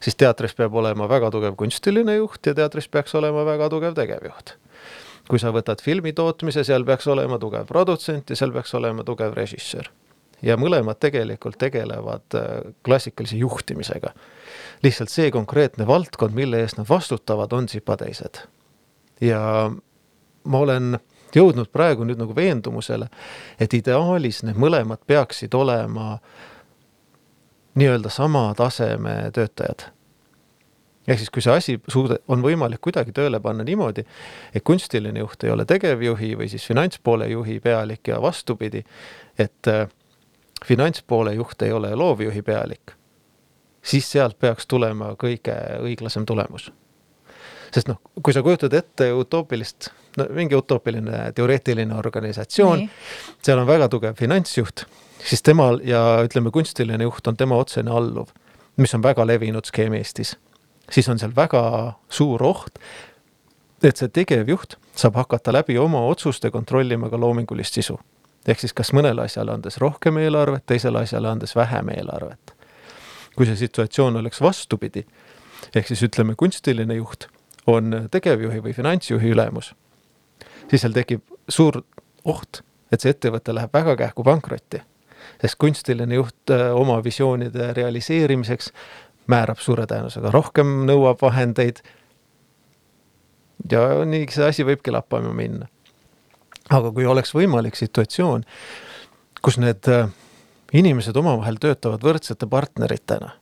siis 0.00 0.16
teatris 0.16 0.54
peab 0.58 0.74
olema 0.74 1.08
väga 1.08 1.30
tugev 1.30 1.56
kunstiline 1.56 2.16
juht 2.16 2.46
ja 2.46 2.54
teatris 2.54 2.88
peaks 2.88 3.14
olema 3.14 3.44
väga 3.46 3.68
tugev 3.70 3.94
tegevjuht. 3.94 4.56
kui 5.28 5.38
sa 5.38 5.52
võtad 5.54 5.82
filmi 5.82 6.12
tootmise, 6.12 6.64
seal 6.64 6.84
peaks 6.84 7.06
olema 7.06 7.38
tugev 7.38 7.66
produtsent 7.66 8.30
ja 8.30 8.36
seal 8.36 8.52
peaks 8.52 8.74
olema 8.74 9.04
tugev 9.04 9.36
režissöör 9.38 9.90
ja 10.42 10.56
mõlemad 10.58 10.98
tegelikult 11.00 11.58
tegelevad 11.58 12.36
äh, 12.38 12.74
klassikalise 12.84 13.36
juhtimisega. 13.36 14.12
lihtsalt 14.82 15.10
see 15.10 15.30
konkreetne 15.30 15.86
valdkond, 15.86 16.34
mille 16.34 16.60
eest 16.60 16.78
nad 16.78 16.88
vastutavad, 16.88 17.52
on 17.52 17.68
sipateised. 17.68 18.42
ja 19.20 19.70
ma 20.44 20.58
olen 20.58 20.98
jõudnud 21.36 21.70
praegu 21.72 22.04
nüüd 22.04 22.20
nagu 22.20 22.34
veendumusele, 22.36 23.08
et 23.60 23.74
ideaalis 23.74 24.42
need 24.46 24.58
mõlemad 24.60 25.02
peaksid 25.06 25.54
olema 25.54 26.18
nii-öelda 27.78 28.10
sama 28.12 28.52
taseme 28.56 29.30
töötajad. 29.34 29.88
ehk 31.08 31.18
siis, 31.18 31.30
kui 31.30 31.42
see 31.42 31.52
asi 31.52 31.80
suuda-, 31.90 32.20
on 32.28 32.42
võimalik 32.44 32.78
kuidagi 32.80 33.12
tööle 33.12 33.40
panna 33.40 33.64
niimoodi, 33.64 34.04
et 34.54 34.62
kunstiline 34.62 35.18
juht 35.18 35.44
ei 35.44 35.50
ole 35.50 35.64
tegevjuhi 35.64 36.36
või 36.38 36.48
siis 36.48 36.66
finantspoole 36.66 37.26
juhi 37.28 37.58
pealik 37.60 38.08
ja 38.08 38.20
vastupidi, 38.22 38.84
et 39.38 39.68
äh, 39.68 39.88
finantspoole 40.64 41.34
juht 41.34 41.62
ei 41.62 41.72
ole 41.72 41.94
loovjuhi 41.94 42.42
pealik, 42.42 42.94
siis 43.82 44.10
sealt 44.12 44.38
peaks 44.38 44.66
tulema 44.66 45.14
kõige 45.18 45.56
õiglasem 45.82 46.26
tulemus. 46.26 46.72
sest 47.72 47.88
noh, 47.88 48.00
kui 48.22 48.34
sa 48.36 48.42
kujutad 48.42 48.74
ette 48.76 49.12
utoopilist, 49.16 49.88
no 50.16 50.26
mingi 50.36 50.54
utoopiline 50.54 51.32
teoreetiline 51.34 51.94
organisatsioon, 51.96 52.88
seal 53.42 53.58
on 53.58 53.66
väga 53.66 53.88
tugev 53.88 54.18
finantsjuht, 54.18 54.84
siis 55.24 55.42
temal 55.42 55.80
ja 55.84 56.20
ütleme, 56.24 56.50
kunstiline 56.50 57.04
juht 57.04 57.26
on 57.26 57.36
tema 57.36 57.56
otsene 57.56 57.90
alluv, 57.90 58.28
mis 58.76 58.94
on 58.94 59.02
väga 59.02 59.26
levinud 59.26 59.64
skeem 59.64 59.94
Eestis. 59.94 60.36
siis 60.90 61.08
on 61.08 61.18
seal 61.18 61.32
väga 61.36 61.92
suur 62.10 62.42
oht, 62.42 62.78
et 63.82 63.96
see 63.96 64.08
tegevjuht 64.08 64.76
saab 64.94 65.16
hakata 65.16 65.52
läbi 65.52 65.78
oma 65.78 66.04
otsuste 66.06 66.50
kontrollima 66.50 67.10
ka 67.10 67.20
loomingulist 67.20 67.74
sisu 67.74 67.98
ehk 68.48 68.60
siis 68.60 68.74
kas 68.74 68.92
mõnele 68.92 69.24
asjale 69.24 69.54
andes 69.54 69.78
rohkem 69.82 70.18
eelarvet, 70.18 70.64
teisele 70.66 71.02
asjale 71.02 71.30
andes 71.30 71.56
vähem 71.56 71.88
eelarvet. 71.94 72.56
kui 73.36 73.46
see 73.46 73.56
situatsioon 73.56 74.16
oleks 74.16 74.40
vastupidi, 74.44 75.06
ehk 75.74 75.86
siis 75.88 76.02
ütleme, 76.02 76.34
kunstiline 76.36 76.94
juht 76.94 77.28
on 77.66 78.08
tegevjuhi 78.10 78.60
või 78.60 78.74
finantsjuhi 78.76 79.32
ülemus, 79.32 79.72
siis 80.70 80.82
seal 80.82 80.92
tekib 80.92 81.22
suur 81.48 81.80
oht, 82.24 82.62
et 82.92 83.00
see 83.00 83.12
ettevõte 83.14 83.54
läheb 83.54 83.72
väga 83.72 83.96
kähku 83.96 84.24
pankrotti. 84.24 84.82
sest 85.40 85.56
kunstiline 85.58 86.14
juht 86.14 86.50
äh, 86.50 86.74
oma 86.74 87.04
visioonide 87.04 87.72
realiseerimiseks 87.72 88.72
määrab 89.26 89.58
suure 89.62 89.86
tõenäosusega 89.86 90.30
rohkem, 90.34 90.82
nõuab 90.86 91.22
vahendeid. 91.22 91.82
ja 93.70 94.04
nii 94.04 94.26
see 94.30 94.48
asi 94.48 94.64
võibki 94.66 94.92
lappama 94.92 95.32
minna. 95.32 95.68
Aga 96.72 96.92
kui 96.92 97.06
oleks 97.06 97.34
võimalik 97.36 97.76
situatsioon, 97.78 98.44
kus 99.42 99.58
need 99.60 99.88
äh, 99.92 100.08
inimesed 100.72 101.16
omavahel 101.16 101.60
töötavad 101.60 102.04
võrdsete 102.04 102.48
partneritena 102.50 103.32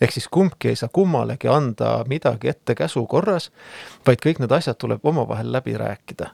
ehk 0.00 0.12
siis 0.12 0.28
kumbki 0.28 0.68
ei 0.68 0.76
saa 0.76 0.88
kummalegi 0.92 1.48
anda 1.48 2.04
midagi 2.08 2.48
ette 2.48 2.74
käsu 2.74 3.06
korras, 3.06 3.50
vaid 4.06 4.22
kõik 4.24 4.40
need 4.42 4.52
asjad 4.52 4.78
tuleb 4.80 5.04
omavahel 5.06 5.52
läbi 5.52 5.76
rääkida. 5.78 6.30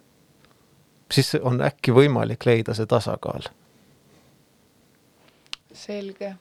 siis 1.12 1.34
on 1.42 1.60
äkki 1.60 1.92
võimalik 1.92 2.46
leida 2.46 2.74
see 2.74 2.86
tasakaal. 2.86 3.42
selge. 5.72 6.34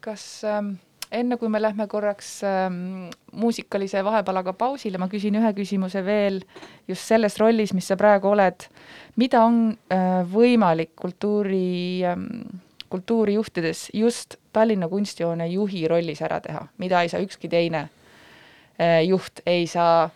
kas 0.00 0.44
ähm, 0.44 0.74
enne, 1.12 1.36
kui 1.38 1.48
me 1.48 1.60
lähme 1.62 1.86
korraks 1.86 2.40
ähm, 2.44 3.08
muusikalise 3.32 4.02
vahepalaga 4.04 4.52
pausile, 4.58 4.98
ma 4.98 5.08
küsin 5.12 5.38
ühe 5.38 5.52
küsimuse 5.56 6.02
veel 6.04 6.40
just 6.88 7.06
selles 7.06 7.38
rollis, 7.40 7.74
mis 7.76 7.86
sa 7.86 7.96
praegu 7.96 8.32
oled. 8.32 8.68
mida 9.16 9.44
on 9.44 9.76
äh, 9.92 10.22
võimalik 10.28 10.92
kultuuri 10.98 12.04
ähm, 12.04 12.26
kultuuri 12.88 13.34
juhtides 13.34 13.90
just 13.94 14.36
Tallinna 14.52 14.88
kunstihoone 14.88 15.46
juhi 15.46 15.88
rollis 15.88 16.22
ära 16.22 16.40
teha, 16.40 16.66
mida 16.78 17.02
ei 17.02 17.08
saa 17.08 17.20
ükski 17.20 17.48
teine 17.48 17.88
äh, 18.80 19.02
juht, 19.06 19.42
ei 19.46 19.66
saa, 19.66 20.10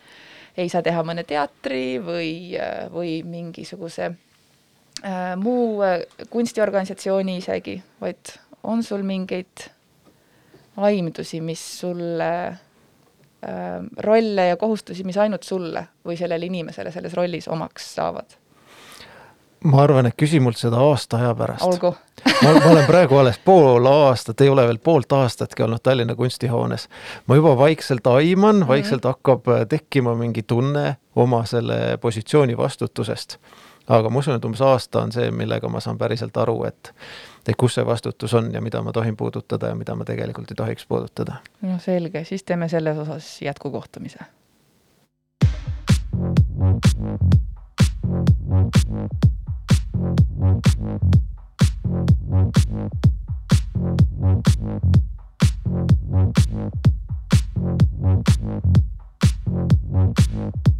ei 0.56 0.68
saa 0.68 0.82
teha 0.82 1.02
mõne 1.06 1.24
teatri 1.28 1.98
või, 2.04 2.30
äh, 2.58 2.86
või 2.92 3.20
mingisuguse 3.26 4.10
äh, 4.10 5.34
muu 5.36 5.82
äh, 5.84 6.00
kunstiorganisatsiooni 6.30 7.36
isegi, 7.42 7.80
vaid 8.00 8.38
on 8.62 8.82
sul 8.82 9.04
mingeid 9.06 9.70
aimdusi, 10.76 11.40
mis 11.40 11.62
sulle 11.80 12.46
äh, 12.46 12.58
rolle 13.96 14.46
ja 14.46 14.56
kohustusi, 14.56 15.04
mis 15.04 15.18
ainult 15.18 15.42
sulle 15.42 15.86
või 16.06 16.16
sellele 16.16 16.46
inimesele 16.46 16.92
selles 16.92 17.14
rollis 17.14 17.48
omaks 17.48 17.94
saavad? 17.94 18.38
ma 19.64 19.82
arvan, 19.82 20.08
et 20.08 20.16
küsi 20.16 20.40
mult 20.40 20.56
seda 20.56 20.80
aasta 20.80 21.18
aja 21.20 21.34
pärast. 21.36 21.64
olgu 21.64 21.92
ma, 22.24 22.52
ma 22.52 22.70
olen 22.72 22.86
praegu 22.88 23.18
alles 23.20 23.38
pool 23.44 23.86
aastat, 23.86 24.40
ei 24.40 24.48
ole 24.48 24.64
veel 24.68 24.78
poolt 24.82 25.12
aastatki 25.12 25.62
olnud 25.62 25.82
Tallinna 25.82 26.14
kunstihoones. 26.14 26.88
ma 27.26 27.36
juba 27.36 27.56
vaikselt 27.58 28.06
aiman 28.06 28.56
mm, 28.56 28.62
-hmm. 28.62 28.68
vaikselt 28.68 29.04
hakkab 29.04 29.44
tekkima 29.68 30.14
mingi 30.14 30.42
tunne 30.42 30.96
oma 31.16 31.44
selle 31.44 31.98
positsiooni 32.00 32.56
vastutusest. 32.56 33.38
Aga 33.88 34.10
ma 34.10 34.18
usun, 34.18 34.34
et 34.36 34.44
umbes 34.44 34.60
aasta 34.60 35.02
on 35.02 35.12
see, 35.12 35.30
millega 35.30 35.68
ma 35.68 35.80
saan 35.80 35.98
päriselt 35.98 36.36
aru, 36.36 36.64
et 36.68 36.92
et 37.48 37.56
kus 37.56 37.74
see 37.74 37.86
vastutus 37.86 38.34
on 38.34 38.52
ja 38.52 38.60
mida 38.60 38.82
ma 38.82 38.92
tohin 38.92 39.16
puudutada 39.16 39.72
ja 39.72 39.74
mida 39.74 39.94
ma 39.94 40.04
tegelikult 40.04 40.50
ei 40.50 40.56
tohiks 40.56 40.86
puudutada. 40.86 41.40
no 41.62 41.78
selge, 41.78 42.24
siis 42.24 42.44
teeme 42.44 42.68
selles 42.68 42.98
osas 42.98 43.42
jätkukohtumise. 43.42 44.18
I 46.12 46.22
like 60.42 60.79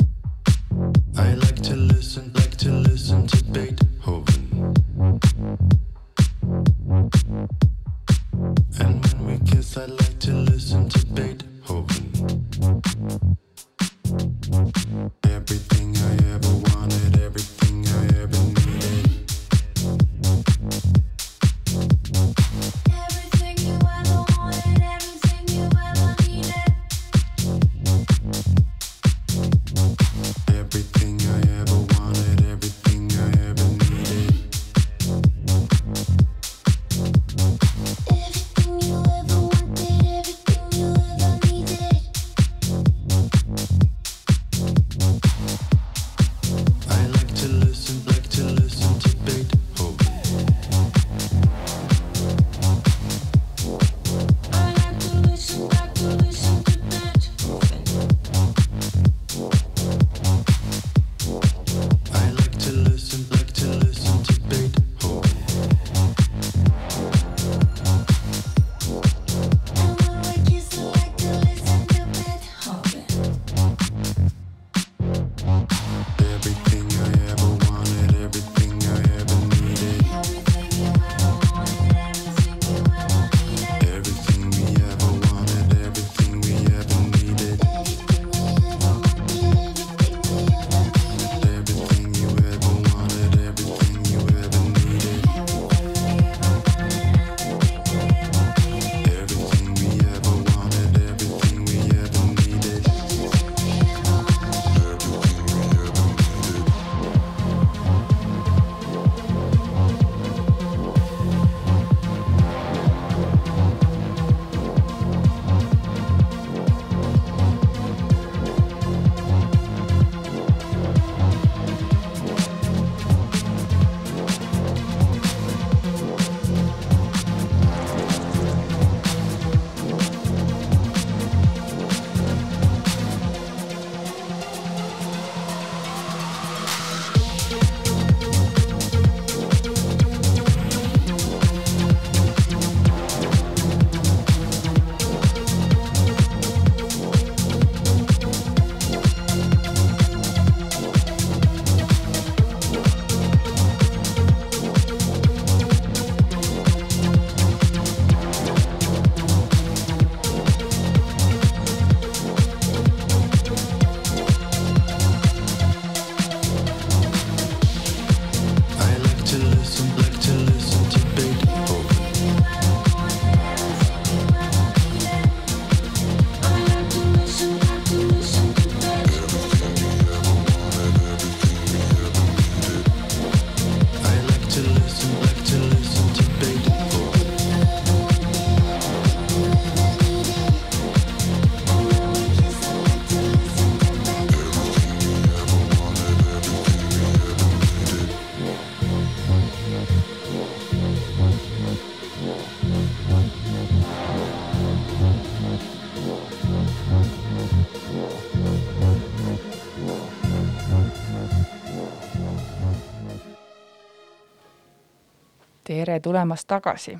tere 215.91 215.99
tulemast 215.99 216.47
tagasi. 216.47 216.97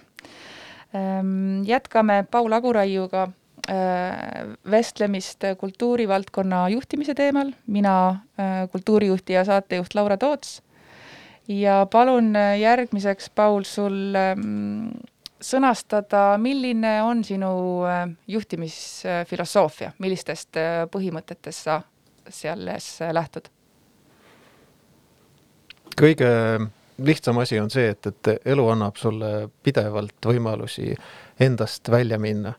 Jätkame 1.66 2.26
Paul 2.32 2.52
Aguraiuga 2.52 3.24
äh, 3.24 3.76
vestlemist 4.72 5.46
kultuurivaldkonna 5.58 6.70
juhtimise 6.70 7.16
teemal, 7.16 7.54
mina 7.68 8.10
äh, 8.10 8.68
kultuurijuht 8.72 9.30
ja 9.30 9.46
saatejuht 9.46 9.96
Laura 9.96 10.18
Toots. 10.18 10.62
ja 11.48 11.88
palun 11.92 12.36
äh, 12.36 12.60
järgmiseks, 12.60 13.30
Paul, 13.30 13.64
sul 13.64 14.16
ähm, 14.16 14.92
sõnastada, 15.42 16.38
milline 16.38 17.02
on 17.04 17.24
sinu 17.24 17.54
juhtimisfilosoofia, 18.28 19.94
millistest 20.00 20.60
põhimõtetest 20.92 21.64
sa 21.64 21.82
selles 22.30 23.00
lähtud? 23.12 23.48
kõige 26.02 26.30
lihtsam 27.06 27.38
asi 27.42 27.60
on 27.60 27.70
see, 27.70 27.90
et, 27.94 28.08
et 28.08 28.52
elu 28.54 28.68
annab 28.74 29.00
sulle 29.00 29.50
pidevalt 29.64 30.28
võimalusi 30.28 30.96
endast 31.40 31.90
välja 31.92 32.20
minna 32.22 32.54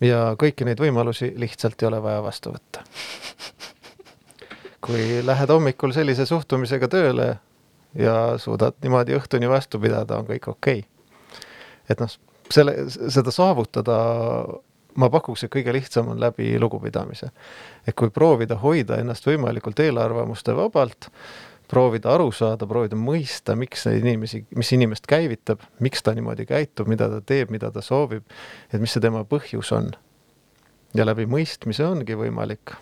ja 0.00 0.20
kõiki 0.38 0.66
neid 0.68 0.80
võimalusi 0.80 1.32
lihtsalt 1.40 1.82
ei 1.82 1.88
ole 1.88 2.02
vaja 2.02 2.22
vastu 2.22 2.52
võtta. 2.52 2.84
kui 4.86 5.22
lähed 5.26 5.50
hommikul 5.50 5.92
sellise 5.92 6.26
suhtumisega 6.26 6.88
tööle 6.88 7.28
ja 7.98 8.16
suudad 8.38 8.76
niimoodi 8.82 9.16
õhtuni 9.16 9.48
vastu 9.50 9.80
pidada, 9.80 10.20
on 10.20 10.28
kõik 10.28 10.48
okei 10.52 10.84
okay.. 10.84 11.40
et 11.88 12.00
noh, 12.00 12.12
selle, 12.52 12.76
seda 12.90 13.32
saavutada 13.34 13.96
ma 14.96 15.08
pakuks, 15.12 15.44
et 15.44 15.52
kõige 15.52 15.72
lihtsam 15.74 16.08
on 16.12 16.20
läbi 16.20 16.54
lugupidamise. 16.60 17.30
et 17.86 17.94
kui 17.94 18.10
proovida 18.10 18.56
hoida 18.62 19.00
ennast 19.00 19.26
võimalikult 19.26 19.80
eelarvamuste 19.80 20.54
vabalt, 20.56 21.10
proovida 21.68 22.12
aru 22.14 22.30
saada, 22.32 22.66
proovida 22.66 22.98
mõista, 22.98 23.56
miks 23.58 23.86
neid 23.88 24.04
inimesi, 24.04 24.44
mis 24.56 24.72
inimest 24.76 25.06
käivitab, 25.10 25.64
miks 25.82 26.02
ta 26.02 26.14
niimoodi 26.14 26.46
käitub, 26.46 26.88
mida 26.90 27.08
ta 27.10 27.20
teeb, 27.20 27.50
mida 27.54 27.70
ta 27.74 27.82
soovib, 27.82 28.26
et 28.72 28.82
mis 28.82 28.94
see 28.94 29.02
tema 29.02 29.24
põhjus 29.24 29.72
on. 29.76 29.94
ja 30.96 31.04
läbi 31.04 31.26
mõistmise 31.28 31.84
ongi 31.84 32.14
võimalik 32.16 32.76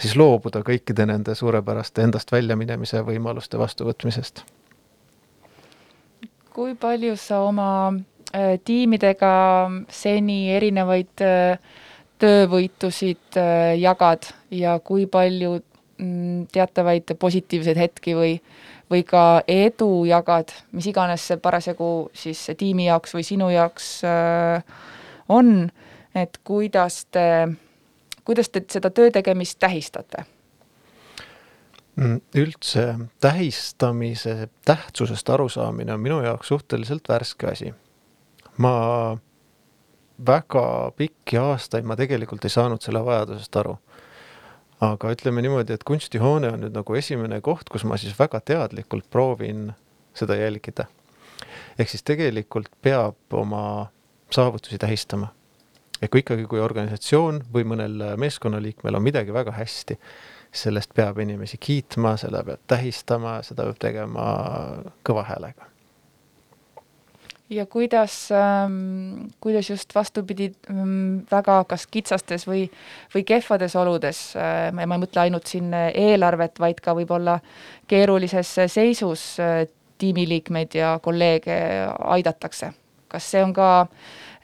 siis 0.00 0.16
loobuda 0.16 0.62
kõikide 0.66 1.06
nende 1.08 1.34
suurepäraste 1.38 2.02
endast 2.04 2.32
väljaminemise 2.32 3.02
võimaluste 3.06 3.58
vastuvõtmisest. 3.58 4.44
kui 6.54 6.74
palju 6.78 7.16
sa 7.18 7.40
oma 7.42 7.68
äh, 7.90 8.60
tiimidega 8.64 9.34
seni 9.90 10.52
erinevaid 10.54 11.22
äh, 11.22 11.58
töövõitusid 12.22 13.38
äh, 13.40 13.74
jagad 13.78 14.28
ja 14.50 14.78
kui 14.78 15.06
palju 15.06 15.56
mm, 15.58 15.73
teatavaid 16.52 17.14
positiivseid 17.18 17.78
hetki 17.78 18.14
või, 18.18 18.34
või 18.90 19.04
ka 19.06 19.42
edu 19.48 20.04
jagad, 20.08 20.52
mis 20.72 20.88
iganes 20.90 21.26
see 21.28 21.38
parasjagu 21.42 22.10
siis 22.16 22.46
tiimi 22.58 22.88
jaoks 22.88 23.14
või 23.14 23.26
sinu 23.26 23.50
jaoks 23.52 23.88
äh, 24.08 24.64
on, 25.28 25.70
et 26.14 26.38
kuidas 26.44 27.04
te, 27.14 27.48
kuidas 28.24 28.50
te 28.50 28.64
seda 28.70 28.90
töö 28.90 29.10
tegemist 29.14 29.58
tähistate? 29.62 30.26
Mm, 31.96 32.18
üldse 32.34 32.88
tähistamise 33.22 34.48
tähtsusest 34.66 35.30
arusaamine 35.30 35.94
on 35.94 36.00
minu 36.00 36.20
jaoks 36.24 36.48
suhteliselt 36.48 37.08
värske 37.08 37.46
asi. 37.46 37.74
ma 38.58 39.16
väga 40.26 40.90
pikki 40.96 41.38
aastaid 41.38 41.84
ma 41.84 41.96
tegelikult 41.96 42.44
ei 42.44 42.50
saanud 42.50 42.82
selle 42.82 43.04
vajadusest 43.04 43.56
aru 43.56 43.78
aga 44.84 45.12
ütleme 45.14 45.42
niimoodi, 45.44 45.76
et 45.76 45.84
kunstihoone 45.86 46.50
on 46.54 46.62
nüüd 46.64 46.76
nagu 46.76 46.98
esimene 46.98 47.40
koht, 47.44 47.70
kus 47.72 47.86
ma 47.88 47.98
siis 48.00 48.16
väga 48.18 48.40
teadlikult 48.40 49.08
proovin 49.10 49.72
seda 50.14 50.36
jälgida. 50.38 50.86
ehk 51.78 51.88
siis 51.90 52.02
tegelikult 52.02 52.70
peab 52.82 53.16
oma 53.32 53.90
saavutusi 54.30 54.78
tähistama. 54.78 55.28
et 56.02 56.10
kui 56.10 56.20
ikkagi, 56.20 56.46
kui 56.46 56.60
organisatsioon 56.60 57.44
või 57.54 57.64
mõnel 57.64 58.16
meeskonnaliikmel 58.16 58.94
on 58.94 59.02
midagi 59.02 59.32
väga 59.32 59.52
hästi, 59.52 59.98
sellest 60.52 60.94
peab 60.94 61.18
inimesi 61.18 61.58
kiitma, 61.58 62.16
seda 62.16 62.44
peab 62.44 62.60
tähistama, 62.66 63.42
seda 63.42 63.64
peab 63.64 63.78
tegema 63.78 64.26
kõva 65.06 65.24
häälega 65.30 65.73
ja 67.50 67.66
kuidas 67.66 68.30
ähm,, 68.32 69.28
kuidas 69.40 69.70
just 69.70 69.94
vastupidi 69.94 70.52
ähm, 70.70 71.24
väga 71.30 71.64
kas 71.68 71.86
kitsastes 71.86 72.46
või, 72.48 72.66
või 73.14 73.24
kehvades 73.24 73.76
oludes 73.76 74.20
äh,, 74.36 74.72
ma 74.72 74.86
ei 74.86 74.90
mõtle 74.98 75.24
ainult 75.26 75.50
siin 75.50 75.72
eelarvet, 75.74 76.60
vaid 76.60 76.80
ka 76.80 76.96
võib-olla 76.96 77.38
keerulises 77.90 78.56
seisus 78.72 79.34
äh, 79.40 79.66
tiimiliikmeid 79.98 80.74
ja 80.74 80.98
kolleege 81.02 81.58
aidatakse. 82.04 82.72
kas 83.08 83.30
see 83.30 83.44
on 83.44 83.52
ka 83.54 83.86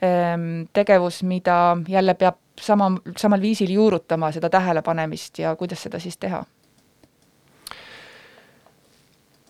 ähm, 0.03 0.45
tegevus, 0.73 1.23
mida 1.23 1.77
jälle 1.87 2.13
peab 2.13 2.37
sama, 2.61 2.91
samal 3.17 3.41
viisil 3.41 3.73
juurutama, 3.73 4.31
seda 4.31 4.49
tähelepanemist 4.49 5.39
ja 5.39 5.55
kuidas 5.55 5.83
seda 5.83 5.99
siis 5.99 6.17
teha? 6.17 6.43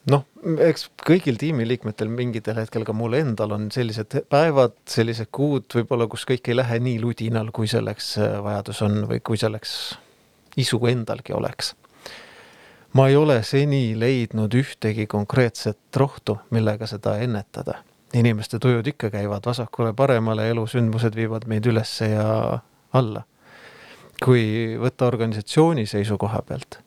Noh, 0.10 0.24
eks 0.66 0.88
kõigil 1.06 1.38
tiimiliikmetel 1.42 2.10
mingitel 2.10 2.58
hetkel 2.62 2.86
ka 2.88 2.94
mul 2.98 3.16
endal 3.20 3.54
on 3.58 3.68
sellised 3.74 4.24
päevad, 4.32 4.74
sellised 4.90 5.30
kuud 5.34 5.68
võib-olla, 5.76 6.08
kus 6.10 6.26
kõik 6.30 6.50
ei 6.50 6.58
lähe 6.58 6.80
nii 6.82 6.98
ludinal, 7.04 7.52
kui 7.54 7.70
selleks 7.70 8.16
äh, 8.22 8.40
vajadus 8.44 8.82
on 8.88 9.04
või 9.12 9.22
kui 9.24 9.40
selleks 9.42 9.76
isu 10.62 10.82
endalgi 10.90 11.34
oleks. 11.34 11.76
ma 12.94 13.08
ei 13.08 13.16
ole 13.16 13.40
seni 13.44 13.94
leidnud 14.00 14.54
ühtegi 14.54 15.08
konkreetset 15.08 15.80
rohtu, 15.96 16.40
millega 16.50 16.88
seda 16.88 17.18
ennetada. 17.18 17.84
inimeste 18.14 18.60
tujud 18.60 18.88
ikka 18.88 19.10
käivad 19.10 19.46
vasakule-paremale, 19.46 20.50
elusündmused 20.50 21.16
viivad 21.16 21.48
meid 21.48 21.66
ülesse 21.66 22.10
ja 22.10 22.60
alla. 22.94 23.24
kui 24.26 24.78
võtta 24.78 25.06
organisatsiooni 25.06 25.86
seisukoha 25.86 26.42
pealt, 26.42 26.80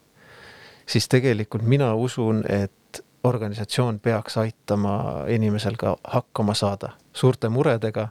siis 0.86 1.08
tegelikult 1.08 1.62
mina 1.62 1.94
usun, 1.94 2.44
et 2.48 2.72
organisatsioon 3.24 4.00
peaks 4.00 4.36
aitama 4.36 5.24
inimesel 5.28 5.76
ka 5.76 5.96
hakkama 6.04 6.54
saada 6.54 6.88
suurte 7.12 7.48
muredega, 7.48 8.08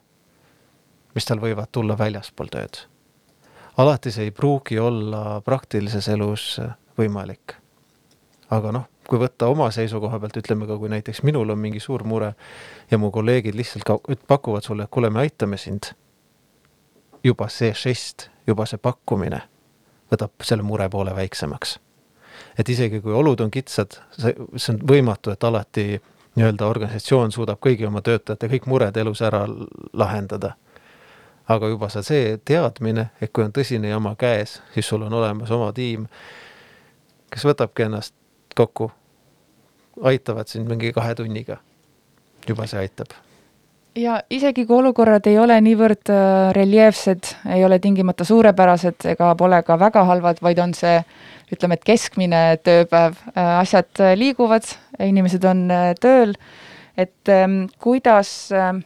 mis 1.15 1.25
tal 1.25 1.41
võivad 1.41 1.69
tulla 1.71 1.97
väljaspool 1.97 2.49
tööd. 2.51 2.77
alati 3.77 4.11
see 4.11 4.29
ei 4.29 4.31
pruugi 4.31 4.79
olla 4.79 5.41
praktilises 5.41 6.07
elus 6.07 6.59
võimalik. 6.97 7.55
aga 8.49 8.71
noh, 8.71 8.89
kui 9.07 9.19
võtta 9.19 9.47
oma 9.47 9.71
seisukoha 9.71 10.19
pealt, 10.19 10.37
ütleme 10.37 10.67
ka, 10.67 10.77
kui 10.77 10.89
näiteks 10.89 11.23
minul 11.23 11.49
on 11.49 11.59
mingi 11.59 11.79
suur 11.79 12.03
mure 12.03 12.33
ja 12.91 12.97
mu 12.97 13.11
kolleegid 13.11 13.55
lihtsalt 13.55 13.83
ka 13.83 13.99
pakuvad 14.27 14.63
sulle, 14.63 14.83
et 14.83 14.89
kuule, 14.89 15.09
me 15.09 15.19
aitame 15.19 15.57
sind. 15.57 15.93
juba 17.23 17.47
see 17.49 17.73
žest, 17.73 18.29
juba 18.47 18.65
see 18.65 18.77
pakkumine 18.77 19.41
võtab 20.11 20.31
selle 20.43 20.63
mure 20.63 20.89
poole 20.89 21.15
väiksemaks 21.15 21.79
et 22.59 22.69
isegi 22.69 23.01
kui 23.01 23.13
olud 23.13 23.39
on 23.41 23.51
kitsad, 23.51 23.97
see, 24.17 24.33
see 24.55 24.73
on 24.75 24.81
võimatu, 24.89 25.33
et 25.33 25.43
alati 25.43 25.87
nii-öelda 26.35 26.67
organisatsioon 26.67 27.31
suudab 27.31 27.61
kõigi 27.61 27.87
oma 27.87 28.01
töötajate 28.01 28.49
kõik 28.49 28.67
mured 28.69 28.97
elus 28.97 29.21
ära 29.21 29.45
lahendada. 29.93 30.55
aga 31.47 31.67
juba 31.67 31.89
sa 31.89 31.99
see 32.03 32.37
teadmine, 32.45 33.09
et 33.21 33.33
kui 33.33 33.43
on 33.43 33.51
tõsine 33.51 33.89
jama 33.89 34.15
käes, 34.15 34.61
siis 34.73 34.87
sul 34.87 35.01
on 35.03 35.13
olemas 35.13 35.51
oma 35.51 35.73
tiim, 35.73 36.07
kes 37.29 37.43
võtabki 37.45 37.83
ennast 37.83 38.15
kokku, 38.55 38.91
aitavad 40.01 40.47
sind 40.47 40.69
mingi 40.69 40.93
kahe 40.93 41.15
tunniga. 41.15 41.57
juba 42.47 42.67
see 42.67 42.79
aitab 42.79 43.22
ja 43.95 44.17
isegi 44.29 44.65
kui 44.65 44.77
olukorrad 44.79 45.27
ei 45.29 45.37
ole 45.39 45.59
niivõrd 45.61 46.09
äh, 46.11 46.51
reljeefsed, 46.55 47.29
ei 47.53 47.63
ole 47.65 47.79
tingimata 47.79 48.25
suurepärased 48.27 49.07
ega 49.13 49.33
pole 49.39 49.61
ka 49.65 49.77
väga 49.79 50.03
halvad, 50.09 50.41
vaid 50.41 50.61
on 50.63 50.73
see 50.77 50.97
ütleme, 51.53 51.77
et 51.77 51.85
keskmine 51.85 52.41
tööpäev, 52.65 53.19
äh, 53.35 53.51
asjad 53.59 54.01
äh, 54.01 54.15
liiguvad, 54.19 54.67
inimesed 55.03 55.45
on 55.49 55.65
tööl, 56.01 56.33
et 56.97 57.29
ähm, 57.29 57.63
kuidas 57.81 58.51
ähm, 58.53 58.83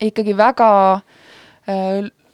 ikkagi 0.00 0.36
väga 0.36 0.70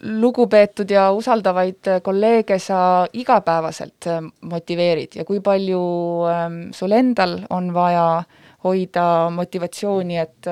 lugupeetud 0.03 0.91
ja 0.91 1.09
usaldavaid 1.15 1.89
kolleege 2.05 2.59
sa 2.63 3.07
igapäevaselt 3.13 4.07
motiveerid? 4.51 5.17
Ja 5.19 5.25
kui 5.25 5.41
palju 5.43 5.83
ähm, 6.31 6.61
sul 6.75 6.95
endal 6.95 7.41
on 7.51 7.73
vaja 7.75 8.23
hoida 8.63 9.07
motivatsiooni, 9.35 10.19
et 10.23 10.51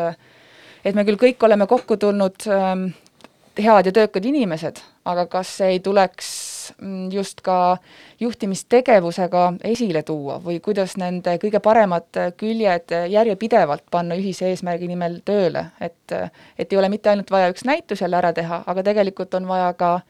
et 0.84 0.94
me 0.94 1.04
küll 1.04 1.20
kõik 1.20 1.42
oleme 1.46 1.66
kokku 1.66 1.96
tulnud 2.00 2.46
ähm, 2.48 2.90
head 3.58 3.86
ja 3.86 3.92
töökad 3.92 4.24
inimesed, 4.24 4.80
aga 5.04 5.26
kas 5.26 5.52
ei 5.60 5.80
tuleks 5.80 6.30
mm, 6.80 7.10
just 7.12 7.40
ka 7.44 7.76
juhtimistegevusega 8.20 9.42
esile 9.64 10.02
tuua 10.02 10.38
või 10.44 10.60
kuidas 10.64 10.96
nende 11.00 11.36
kõige 11.42 11.60
paremad 11.60 12.20
küljed 12.40 12.94
järjepidevalt 13.10 13.84
panna 13.90 14.16
ühise 14.18 14.48
eesmärgi 14.50 14.88
nimel 14.88 15.20
tööle, 15.24 15.66
et 15.80 16.14
et 16.58 16.72
ei 16.72 16.78
ole 16.78 16.88
mitte 16.88 17.10
ainult 17.10 17.30
vaja 17.30 17.50
üks 17.52 17.64
näitus 17.64 18.00
jälle 18.00 18.16
ära 18.16 18.32
teha, 18.32 18.62
aga 18.66 18.82
tegelikult 18.82 19.34
on 19.34 19.48
vaja 19.48 19.72
ka 19.74 20.00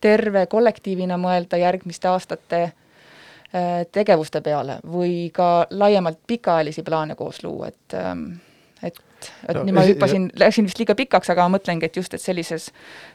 terve 0.00 0.46
kollektiivina 0.46 1.18
mõelda 1.18 1.58
järgmiste 1.60 2.08
aastate 2.08 2.62
äh, 2.62 3.84
tegevuste 3.92 4.40
peale 4.40 4.80
või 4.86 5.30
ka 5.34 5.66
laiemalt 5.70 6.18
pikaajalisi 6.26 6.82
plaane 6.82 7.14
koos 7.14 7.42
luua, 7.44 7.68
et 7.68 7.94
ähm, 7.94 8.32
et, 9.28 9.50
et 9.50 9.58
no, 9.58 9.64
nüüd 9.68 9.76
ma 9.76 9.84
hüppasin, 9.86 10.28
läksin 10.40 10.68
vist 10.68 10.80
liiga 10.80 10.96
pikaks, 10.98 11.32
aga 11.34 11.46
ma 11.46 11.56
mõtlengi, 11.56 11.88
et 11.88 11.98
just, 11.98 12.14
et 12.16 12.22
sellises 12.22 12.70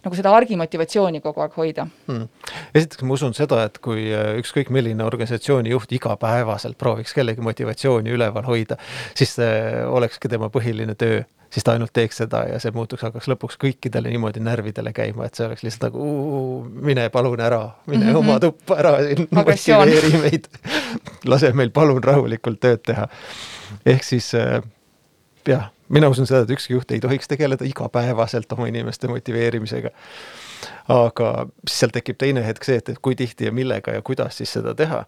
nagu 0.06 0.18
seda 0.18 0.34
argimotivatsiooni 0.38 1.22
kogu 1.24 1.46
aeg 1.46 1.58
hoida 1.60 1.88
hmm.. 2.08 2.28
esiteks 2.74 3.08
ma 3.08 3.18
usun 3.18 3.38
seda, 3.38 3.64
et 3.70 3.80
kui 3.84 4.10
äh, 4.12 4.36
ükskõik 4.42 4.72
milline 4.74 5.06
organisatsiooni 5.08 5.74
juht 5.74 5.96
igapäevaselt 5.98 6.78
prooviks 6.78 7.16
kellegi 7.18 7.44
motivatsiooni 7.46 8.14
üleval 8.16 8.48
hoida, 8.48 8.80
siis 9.18 9.38
see 9.40 9.58
olekski 9.88 10.32
tema 10.32 10.52
põhiline 10.54 10.96
töö 10.98 11.24
siis 11.54 11.64
ta 11.64 11.74
ainult 11.76 11.94
teeks 11.96 12.22
seda 12.22 12.44
ja 12.50 12.60
see 12.62 12.74
muutuks, 12.76 13.04
hakkaks 13.08 13.30
lõpuks 13.32 13.58
kõikidele 13.62 14.12
niimoodi 14.12 14.42
närvidele 14.44 14.92
käima, 14.96 15.28
et 15.28 15.38
see 15.38 15.48
oleks 15.48 15.64
lihtsalt 15.66 15.90
nagu 15.90 16.08
mine 16.68 17.08
palun 17.14 17.42
ära, 17.44 17.62
mine 17.86 18.06
mm 18.06 18.12
-hmm. 18.12 18.18
oma 18.18 18.40
tuppa 18.44 18.80
ära 18.82 18.94
motiveeri 19.40 20.22
meid 20.22 20.50
lase 21.26 21.54
meil 21.54 21.72
palun 21.72 22.04
rahulikult 22.04 22.60
tööd 22.60 22.84
teha. 22.86 23.08
ehk 23.86 24.04
siis 24.04 24.34
äh, 24.36 24.62
jah, 25.48 25.72
mina 25.90 26.10
usun 26.10 26.28
seda, 26.28 26.44
et 26.44 26.52
ükski 26.58 26.76
juht 26.76 26.92
ei 26.92 27.00
tohiks 27.04 27.28
tegeleda 27.28 27.66
igapäevaselt 27.66 28.52
oma 28.56 28.68
inimeste 28.68 29.08
motiveerimisega. 29.08 29.92
aga 30.88 31.32
siis 31.68 31.80
seal 31.80 31.94
tekib 31.94 32.18
teine 32.18 32.44
hetk 32.46 32.66
see, 32.66 32.80
et, 32.82 32.90
et 32.90 33.00
kui 33.02 33.16
tihti 33.16 33.46
ja 33.46 33.52
millega 33.52 33.94
ja 33.94 34.02
kuidas 34.02 34.38
siis 34.38 34.54
seda 34.58 34.76
teha, 34.76 35.04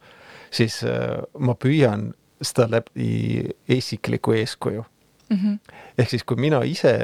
siis 0.51 0.84
äh, 0.84 1.19
ma 1.39 1.55
püüan 1.55 2.11
seda 2.41 2.69
läbi 2.71 3.49
isikliku 3.67 4.32
eeskuju 4.38 4.84
mm. 5.30 5.38
-hmm. 5.38 5.73
ehk 5.97 6.09
siis, 6.09 6.23
kui 6.23 6.38
mina 6.38 6.63
ise 6.63 6.95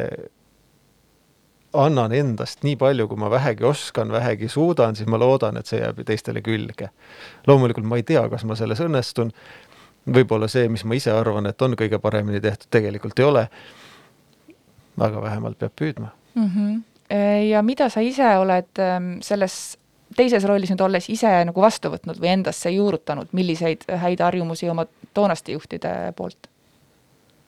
annan 1.75 2.13
endast 2.15 2.63
nii 2.63 2.75
palju, 2.79 3.07
kui 3.07 3.19
ma 3.19 3.29
vähegi 3.31 3.63
oskan, 3.67 4.11
vähegi 4.11 4.47
suudan, 4.49 4.95
siis 4.95 5.09
ma 5.11 5.19
loodan, 5.19 5.57
et 5.57 5.67
see 5.67 5.81
jääb 5.81 6.01
teistele 6.05 6.41
külge. 6.41 6.89
loomulikult 7.47 7.85
ma 7.85 7.99
ei 7.99 8.03
tea, 8.03 8.29
kas 8.29 8.43
ma 8.43 8.55
selles 8.55 8.79
õnnestun 8.79 9.31
võib-olla 10.05 10.49
see, 10.51 10.67
mis 10.69 10.83
ma 10.85 10.97
ise 10.97 11.13
arvan, 11.13 11.49
et 11.49 11.61
on 11.61 11.75
kõige 11.79 11.99
paremini 12.01 12.41
tehtud, 12.41 12.69
tegelikult 12.71 13.19
ei 13.19 13.25
ole. 13.25 13.47
aga 14.95 15.21
vähemalt 15.21 15.57
peab 15.59 15.73
püüdma 15.75 16.09
mm. 16.35 16.49
-hmm. 16.49 16.83
ja 17.49 17.61
mida 17.61 17.89
sa 17.89 17.99
ise 17.99 18.37
oled 18.37 18.79
ähm, 18.79 19.17
selles 19.21 19.77
teises 20.15 20.43
rollis 20.47 20.69
nüüd 20.71 20.81
olles 20.81 21.09
ise 21.09 21.31
nagu 21.45 21.61
vastu 21.61 21.89
võtnud 21.91 22.19
või 22.21 22.31
endasse 22.31 22.69
juurutanud, 22.69 23.27
milliseid 23.31 23.83
häid 23.89 24.19
harjumusi 24.23 24.69
oma 24.69 24.85
toonaste 25.13 25.51
juhtide 25.51 26.13
poolt 26.15 26.47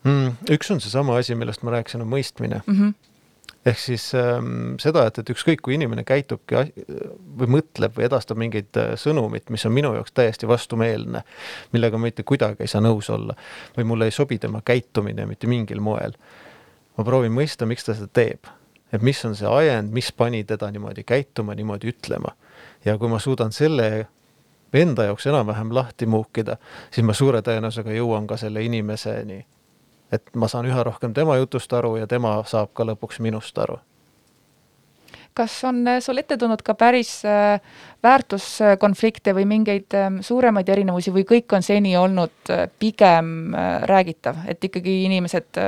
mm,? 0.03 0.51
üks 0.51 0.71
on 0.71 0.81
seesama 0.81 1.17
asi, 1.17 1.35
millest 1.35 1.63
ma 1.63 1.71
rääkisin, 1.77 2.01
on 2.01 2.11
mõistmine 2.11 2.61
mm. 2.65 2.73
-hmm 2.73 2.93
ehk 3.67 3.79
siis 3.79 4.05
ähm, 4.15 4.75
seda, 4.81 5.05
et, 5.09 5.19
et 5.21 5.29
ükskõik 5.33 5.61
kui 5.65 5.75
inimene 5.75 6.03
käitubki 6.07 6.59
või 7.39 7.49
mõtleb 7.57 7.95
või 7.97 8.05
edastab 8.07 8.39
mingeid 8.39 8.79
äh, 8.79 8.93
sõnumit, 8.99 9.49
mis 9.53 9.65
on 9.67 9.73
minu 9.75 9.93
jaoks 9.97 10.13
täiesti 10.15 10.49
vastumeelne, 10.49 11.23
millega 11.73 11.99
ma 11.99 12.07
mitte 12.07 12.25
kuidagi 12.27 12.63
ei 12.63 12.71
saa 12.71 12.83
nõus 12.83 13.09
olla 13.13 13.35
või 13.77 13.87
mulle 13.91 14.07
ei 14.07 14.15
sobi 14.15 14.39
tema 14.39 14.61
käitumine 14.65 15.25
mitte 15.29 15.49
mingil 15.51 15.81
moel. 15.83 16.15
ma 16.97 17.03
proovin 17.05 17.33
mõista, 17.33 17.67
miks 17.69 17.85
ta 17.85 17.93
seda 17.97 18.09
teeb, 18.13 18.47
et 18.93 19.03
mis 19.05 19.19
on 19.25 19.35
see 19.35 19.49
ajend, 19.49 19.91
mis 19.93 20.11
pani 20.11 20.43
teda 20.43 20.71
niimoodi 20.71 21.03
käituma, 21.03 21.55
niimoodi 21.55 21.91
ütlema. 21.91 22.35
ja 22.85 22.97
kui 22.97 23.09
ma 23.09 23.19
suudan 23.19 23.51
selle 23.51 24.07
enda 24.73 25.03
jaoks 25.03 25.27
enam-vähem 25.27 25.73
lahti 25.73 26.05
muukida, 26.05 26.57
siis 26.91 27.05
ma 27.05 27.13
suure 27.13 27.41
tõenäosusega 27.41 27.95
jõuan 27.95 28.27
ka 28.27 28.37
selle 28.37 28.63
inimeseni 28.63 29.45
et 30.11 30.23
ma 30.35 30.47
saan 30.47 30.67
üha 30.69 30.83
rohkem 30.87 31.13
tema 31.13 31.37
jutust 31.37 31.73
aru 31.73 31.97
ja 31.97 32.07
tema 32.07 32.39
saab 32.47 32.73
ka 32.73 32.85
lõpuks 32.87 33.19
minust 33.23 33.57
aru. 33.57 33.79
kas 35.37 35.53
on 35.69 35.83
äh, 35.87 35.99
sul 36.01 36.17
ette 36.17 36.37
tulnud 36.37 36.63
ka 36.65 36.73
päris 36.73 37.19
äh, 37.25 37.59
väärtuskonflikte 38.03 39.35
või 39.37 39.45
mingeid 39.45 39.93
ähm, 39.93 40.17
suuremaid 40.25 40.69
erinevusi 40.69 41.13
või 41.13 41.27
kõik 41.29 41.53
on 41.53 41.61
seni 41.61 41.93
olnud 41.97 42.49
äh, 42.49 42.65
pigem 42.79 43.53
räägitav, 43.85 44.47
et 44.47 44.63
ikkagi 44.63 45.03
inimesed 45.05 45.61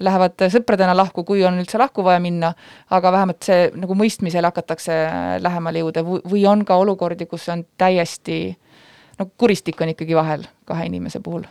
lähevad 0.00 0.42
sõpradena 0.50 0.96
lahku, 0.96 1.22
kui 1.24 1.44
on 1.46 1.60
üldse 1.62 1.78
lahku 1.78 2.02
vaja 2.02 2.18
minna, 2.18 2.50
aga 2.90 3.12
vähemalt 3.14 3.46
see 3.46 3.68
nagu 3.78 3.94
mõistmisele 3.94 4.50
hakatakse 4.50 4.96
lähemale 5.38 5.84
jõuda 5.84 6.02
või 6.02 6.42
on 6.50 6.64
ka 6.66 6.80
olukordi, 6.82 7.30
kus 7.30 7.46
on 7.54 7.62
täiesti 7.78 8.56
no 9.18 9.30
kuristik 9.38 9.80
on 9.80 9.94
ikkagi 9.94 10.18
vahel 10.18 10.48
kahe 10.66 10.90
inimese 10.90 11.22
puhul 11.22 11.46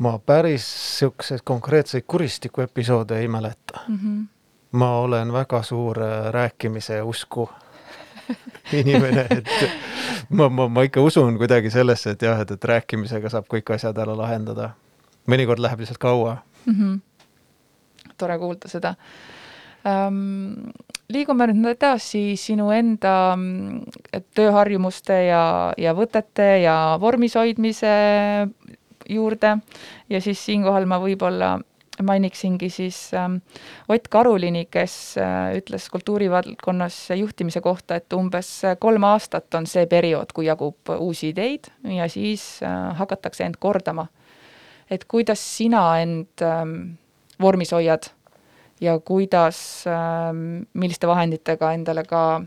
ma 0.00 0.18
päris 0.18 0.66
siukseid 0.98 1.44
konkreetseid 1.44 2.04
kuristiku 2.06 2.64
episoode 2.64 3.18
ei 3.18 3.28
mäleta 3.28 3.80
mm. 3.88 3.96
-hmm. 3.96 4.26
ma 4.72 4.98
olen 4.98 5.32
väga 5.32 5.62
suur 5.62 6.02
äh, 6.02 6.32
rääkimise 6.32 7.02
usku 7.02 7.50
inimene, 8.80 9.26
et 9.30 9.48
ma, 10.28 10.48
ma, 10.48 10.68
ma 10.68 10.82
ikka 10.82 11.00
usun 11.00 11.38
kuidagi 11.38 11.70
sellesse, 11.70 12.10
et 12.10 12.22
jah, 12.22 12.40
et, 12.40 12.50
et 12.50 12.64
rääkimisega 12.64 13.28
saab 13.28 13.48
kõik 13.50 13.74
asjad 13.74 13.98
ära 13.98 14.16
lahendada. 14.16 14.70
mõnikord 15.26 15.60
läheb 15.60 15.80
lihtsalt 15.80 15.98
kaua 15.98 16.36
mm. 16.66 16.74
-hmm. 16.74 17.00
tore 18.18 18.38
kuulda 18.38 18.68
seda 18.68 18.94
um, 19.84 20.72
liigume 21.08 21.46
nüüd 21.52 21.74
edasi 21.74 22.36
sinu 22.36 22.70
enda 22.70 23.36
mm, 23.36 24.24
tööharjumuste 24.34 25.24
ja, 25.26 25.44
ja 25.78 25.94
võtete 25.94 26.62
ja 26.62 26.96
vormis 27.00 27.34
hoidmise 27.34 27.92
juurde 29.10 29.56
ja 30.10 30.20
siis 30.20 30.44
siinkohal 30.46 30.86
ma 30.88 31.00
võib-olla 31.02 31.58
mainiksingi 32.02 32.70
siis 32.72 32.98
äh, 33.14 33.28
Ott 33.88 34.08
Karulini, 34.08 34.66
kes 34.70 35.16
äh, 35.20 35.56
ütles 35.58 35.88
kultuurivaldkonnas 35.92 37.10
juhtimise 37.18 37.60
kohta, 37.60 37.98
et 38.00 38.12
umbes 38.16 38.52
kolm 38.80 39.04
aastat 39.04 39.54
on 39.58 39.66
see 39.68 39.86
periood, 39.90 40.32
kui 40.34 40.48
jagub 40.48 40.94
uusi 40.98 41.34
ideid 41.34 41.70
ja 41.96 42.08
siis 42.08 42.62
äh, 42.62 42.96
hakatakse 42.96 43.44
end 43.44 43.60
kordama. 43.60 44.06
et 44.90 45.04
kuidas 45.04 45.38
sina 45.56 46.00
end 46.02 46.42
ähm, 46.42 46.96
vormis 47.40 47.70
hoiad 47.72 48.08
ja 48.80 48.98
kuidas 48.98 49.84
ähm,, 49.86 50.64
milliste 50.74 51.06
vahenditega 51.06 51.72
endale 51.72 52.02
ka 52.04 52.42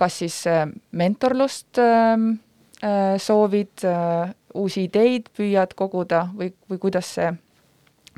kas 0.00 0.18
siis 0.22 0.46
äh, 0.48 0.66
mentorlust 0.96 1.78
ähm, 1.78 2.30
äh, 2.30 2.49
soovid 3.20 3.84
äh, 3.84 4.34
uusi 4.54 4.86
ideid 4.88 5.28
püüad 5.36 5.74
koguda 5.76 6.28
või, 6.36 6.52
või 6.70 6.78
kuidas 6.82 7.14
see 7.16 7.32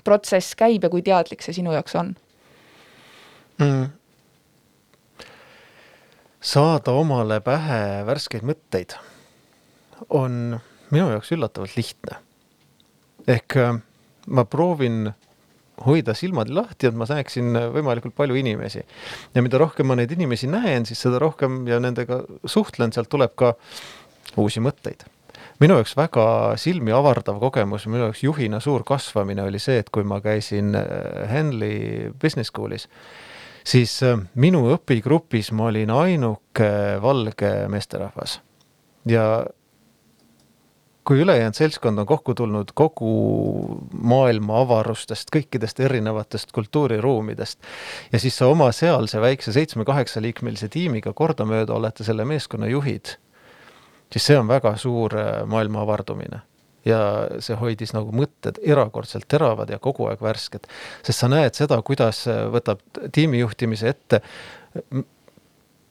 protsess 0.05 0.57
käib 0.59 0.85
ja 0.85 0.91
kui 0.93 1.03
teadlik 1.03 1.43
see 1.43 1.57
sinu 1.57 1.75
jaoks 1.75 1.97
on 1.99 2.15
mm.? 3.59 3.89
saada 6.43 6.95
omale 6.99 7.41
pähe 7.45 8.03
värskeid 8.07 8.47
mõtteid 8.47 8.97
on 10.11 10.61
minu 10.93 11.09
jaoks 11.11 11.33
üllatavalt 11.35 11.77
lihtne. 11.77 12.21
ehk 13.27 13.57
äh, 13.57 13.77
ma 14.27 14.45
proovin 14.45 15.13
hoida 15.87 16.15
silmad 16.15 16.51
lahti, 16.53 16.89
et 16.89 16.97
ma 16.97 17.07
näeksin 17.09 17.57
võimalikult 17.75 18.15
palju 18.17 18.37
inimesi. 18.39 18.83
ja 19.35 19.43
mida 19.43 19.59
rohkem 19.59 19.89
ma 19.89 19.97
neid 19.99 20.13
inimesi 20.13 20.51
näen, 20.51 20.87
siis 20.87 21.01
seda 21.03 21.19
rohkem 21.23 21.67
ja 21.69 21.81
nendega 21.81 22.23
suhtlen, 22.45 22.93
sealt 22.93 23.11
tuleb 23.13 23.35
ka 23.37 23.55
uusi 24.41 24.63
mõtteid. 24.65 25.05
Minu 25.63 25.77
jaoks 25.79 25.95
väga 25.97 26.25
silmi 26.59 26.95
avardav 26.95 27.39
kogemus, 27.43 27.87
minu 27.87 28.09
jaoks 28.09 28.23
juhina 28.25 28.59
suur 28.61 28.83
kasvamine 28.87 29.45
oli 29.47 29.61
see, 29.63 29.79
et 29.83 29.91
kui 29.95 30.05
ma 30.07 30.21
käisin 30.25 30.75
äh, 30.75 30.87
Henley 31.31 32.11
Business 32.23 32.51
School'is, 32.51 32.89
siis 33.65 33.95
äh, 34.07 34.19
minu 34.35 34.65
õpigrupis 34.75 35.53
ma 35.55 35.69
olin 35.71 35.93
ainuke 35.95 36.71
valge 37.03 37.53
meesterahvas. 37.71 38.41
Ja 39.07 39.45
kui 41.05 41.23
ülejäänud 41.23 41.55
seltskond 41.59 41.99
on 41.99 42.07
kokku 42.07 42.35
tulnud 42.35 42.71
kogu 42.75 43.13
maailma 43.93 44.61
avarustest, 44.63 45.31
kõikidest 45.35 45.83
erinevatest 45.83 46.53
kultuuriruumidest 46.55 47.59
ja 48.13 48.21
siis 48.23 48.39
sa 48.39 48.47
oma 48.51 48.71
sealse 48.75 49.21
väikse 49.21 49.55
seitsme-kaheksa 49.55 50.23
liikmelise 50.23 50.71
tiimiga 50.71 51.13
kordamööda 51.13 51.75
olete 51.75 52.07
selle 52.07 52.27
meeskonna 52.27 52.71
juhid 52.71 53.17
siis 54.13 54.27
see 54.27 54.39
on 54.39 54.49
väga 54.49 54.77
suur 54.77 55.17
äh, 55.19 55.45
maailma 55.47 55.83
avardumine. 55.83 56.43
ja 56.85 56.99
see 57.39 57.55
hoidis 57.55 57.93
nagu 57.95 58.11
mõtted 58.11 58.57
erakordselt 58.67 59.29
teravad 59.31 59.71
ja 59.71 59.79
kogu 59.79 60.09
aeg 60.11 60.23
värsked, 60.23 60.65
sest 61.07 61.23
sa 61.23 61.29
näed 61.31 61.55
seda, 61.55 61.79
kuidas 61.83 62.25
äh, 62.27 62.47
võtab 62.51 62.81
tiimijuhtimise 63.13 63.89
ette 63.89 64.21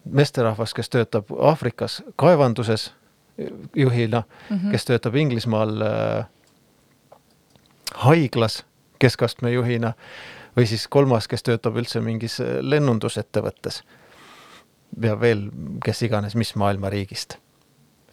meesterahvas, 0.03 0.73
kes 0.73 0.89
töötab 0.89 1.31
Aafrikas 1.39 2.01
kaevanduses 2.15 2.91
juhina 3.75 4.23
mm, 4.49 4.57
-hmm. 4.57 4.71
kes 4.71 4.85
töötab 4.85 5.15
Inglismaal 5.15 5.81
äh, 5.81 6.25
haiglas 7.95 8.65
keskastme 8.99 9.51
juhina 9.51 9.93
või 10.57 10.67
siis 10.67 10.87
kolmas, 10.87 11.27
kes 11.27 11.43
töötab 11.43 11.77
üldse 11.77 12.01
mingis 12.01 12.41
lennundusettevõttes 12.61 13.83
ja 15.01 15.19
veel 15.19 15.47
kes 15.85 16.03
iganes, 16.03 16.35
mis 16.35 16.55
maailma 16.55 16.89
riigist. 16.89 17.37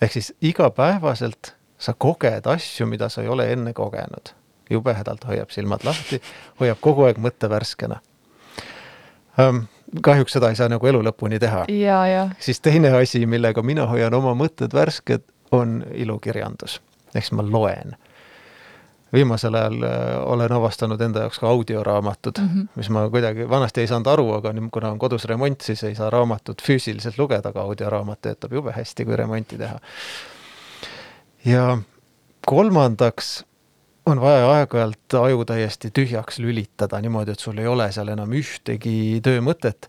Ehk 0.01 0.13
siis 0.13 0.33
igapäevaselt 0.41 1.55
sa 1.79 1.95
koged 1.95 2.47
asju, 2.47 2.87
mida 2.87 3.09
sa 3.09 3.23
ei 3.23 3.29
ole 3.29 3.53
enne 3.53 3.73
kogenud. 3.73 4.35
jubedalt 4.71 5.25
hoiab 5.25 5.51
silmad 5.51 5.85
lahti, 5.85 6.21
hoiab 6.61 6.79
kogu 6.81 7.07
aeg 7.09 7.19
mõtte 7.19 7.49
värskena 7.49 8.01
um, 9.39 9.63
kahjuks 10.03 10.33
seda 10.33 10.51
ei 10.51 10.59
saa 10.59 10.69
nagu 10.69 10.87
elu 10.87 11.01
lõpuni 11.07 11.39
teha. 11.41 11.65
siis 12.39 12.61
teine 12.61 12.91
asi, 12.99 13.25
millega 13.27 13.63
mina 13.63 13.87
hoian 13.87 14.15
oma 14.15 14.35
mõtted 14.39 14.75
värsked, 14.75 15.25
on 15.53 15.83
ilukirjandus. 15.95 16.81
ehk 17.15 17.25
siis 17.25 17.33
ma 17.33 17.45
loen. 17.51 17.97
Viimasel 19.13 19.55
ajal 19.55 19.83
äh, 19.83 20.23
olen 20.27 20.53
avastanud 20.53 21.01
enda 21.01 21.27
jaoks 21.27 21.39
ka 21.39 21.49
audioraamatud 21.49 22.41
mm, 22.41 22.49
-hmm. 22.49 22.69
mis 22.75 22.91
ma 22.91 23.09
kuidagi 23.11 23.49
vanasti 23.49 23.81
ei 23.81 23.87
saanud 23.87 24.07
aru, 24.07 24.33
aga 24.33 24.53
nüüd, 24.53 24.71
kuna 24.73 24.91
on 24.91 24.99
kodus 24.99 25.25
remont, 25.25 25.61
siis 25.61 25.85
ei 25.85 25.95
saa 25.95 26.11
raamatut 26.11 26.63
füüsiliselt 26.63 27.19
lugeda, 27.19 27.49
aga 27.49 27.61
audioraamat 27.61 28.21
töötab 28.21 28.53
jube 28.53 28.73
hästi, 28.73 29.05
kui 29.05 29.17
remonti 29.17 29.59
teha. 29.59 29.79
ja 31.45 31.79
kolmandaks 32.47 33.45
on 34.07 34.21
vaja 34.21 34.49
aeg-ajalt 34.51 35.15
aju 35.21 35.45
täiesti 35.45 35.91
tühjaks 35.91 36.39
lülitada 36.39 37.01
niimoodi, 37.01 37.33
et 37.33 37.41
sul 37.41 37.59
ei 37.59 37.67
ole 37.67 37.91
seal 37.93 38.09
enam 38.09 38.33
ühtegi 38.33 39.21
töömõtet. 39.25 39.89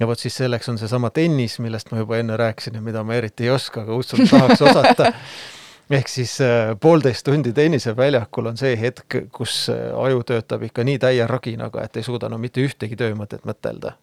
ja 0.00 0.06
vot 0.06 0.18
siis 0.18 0.36
selleks 0.36 0.68
on 0.68 0.78
seesama 0.78 1.10
tennis, 1.10 1.58
millest 1.58 1.90
ma 1.92 1.98
juba 1.98 2.16
enne 2.16 2.36
rääkisin 2.36 2.74
ja 2.74 2.80
mida 2.80 3.04
ma 3.04 3.14
eriti 3.14 3.44
ei 3.44 3.50
oska, 3.50 3.82
aga 3.82 3.94
usun, 3.94 4.28
tahaks 4.28 4.62
osata. 4.62 5.12
ehk 5.90 6.08
siis 6.08 6.36
äh, 6.44 6.74
poolteist 6.80 7.26
tundi 7.26 7.52
tenniseväljakul 7.52 8.52
on 8.52 8.60
see 8.60 8.76
hetk, 8.78 9.16
kus 9.34 9.64
äh, 9.72 9.90
aju 10.04 10.22
töötab 10.26 10.62
ikka 10.68 10.84
nii 10.86 11.00
täie 11.02 11.26
raginaga, 11.26 11.84
et 11.84 11.98
ei 11.98 12.06
suuda 12.06 12.30
enam 12.30 12.38
no 12.38 12.46
mitte 12.46 12.64
ühtegi 12.64 12.98
töömõtet 13.00 13.46
mõtelda 13.48 13.96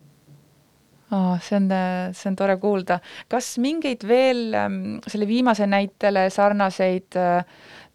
Oh, 1.07 1.37
see 1.39 1.55
on, 1.55 1.69
see 2.11 2.27
on 2.27 2.35
tore 2.35 2.57
kuulda. 2.59 2.97
kas 3.31 3.53
mingeid 3.63 4.01
veel 4.03 4.51
ähm, 4.59 4.97
selle 5.07 5.23
viimase 5.29 5.63
näitele 5.63 6.25
sarnaseid 6.35 7.15
äh, 7.15 7.45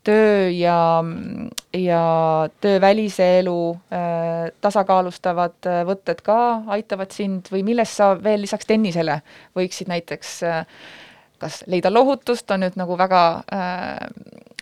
töö 0.02 0.48
ja, 0.48 1.04
ja 1.76 2.02
töövälise 2.60 3.26
elu 3.38 3.58
tasakaalustavad 4.64 5.68
võtted 5.86 6.24
ka 6.26 6.38
aitavad 6.74 7.14
sind 7.14 7.52
või 7.52 7.62
millest 7.68 8.00
sa 8.00 8.08
veel 8.18 8.42
lisaks 8.42 8.66
tennisele 8.66 9.20
võiksid 9.54 9.92
näiteks 9.92 10.32
äh, 10.48 10.64
kas 11.42 11.62
leida 11.66 11.90
lohutust, 11.92 12.50
on 12.54 12.62
nüüd 12.64 12.78
nagu 12.78 12.96
väga 12.98 13.22
äh, 13.52 14.06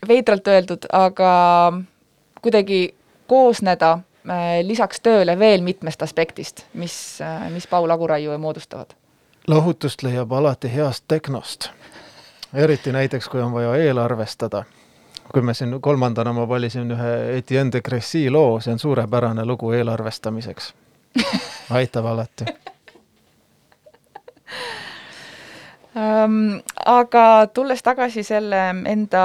veidralt 0.08 0.48
öeldud, 0.48 0.88
aga 0.96 1.32
kuidagi 2.40 2.80
koosneda 3.28 3.92
äh, 3.92 4.60
lisaks 4.64 5.04
tööle 5.04 5.36
veel 5.38 5.62
mitmest 5.66 6.02
aspektist, 6.02 6.64
mis 6.74 6.96
äh,, 7.20 7.46
mis 7.52 7.68
Paul 7.70 7.90
Aguraiu 7.90 8.38
moodustavad? 8.38 8.96
lohutust 9.48 10.02
leiab 10.02 10.32
alati 10.32 10.68
heast 10.72 11.04
tehnost. 11.08 11.70
eriti 12.54 12.92
näiteks, 12.92 13.28
kui 13.28 13.42
on 13.42 13.52
vaja 13.52 13.76
eelarvestada 13.76 14.64
kui 15.32 15.42
me 15.42 15.54
siin 15.54 15.80
kolmandana 15.80 16.32
ma 16.32 16.48
valisin 16.48 16.90
ühe 16.90 17.38
Etienne 17.38 17.72
de 17.72 17.80
Cressy 17.80 18.30
loo, 18.30 18.60
see 18.60 18.72
on 18.72 18.78
suurepärane 18.78 19.44
lugu 19.46 19.72
eelarvestamiseks. 19.72 20.74
aitab 21.70 22.04
alati. 22.04 22.44
aga 25.94 27.24
tulles 27.54 27.82
tagasi 27.82 28.22
selle 28.22 28.60
enda 28.86 29.24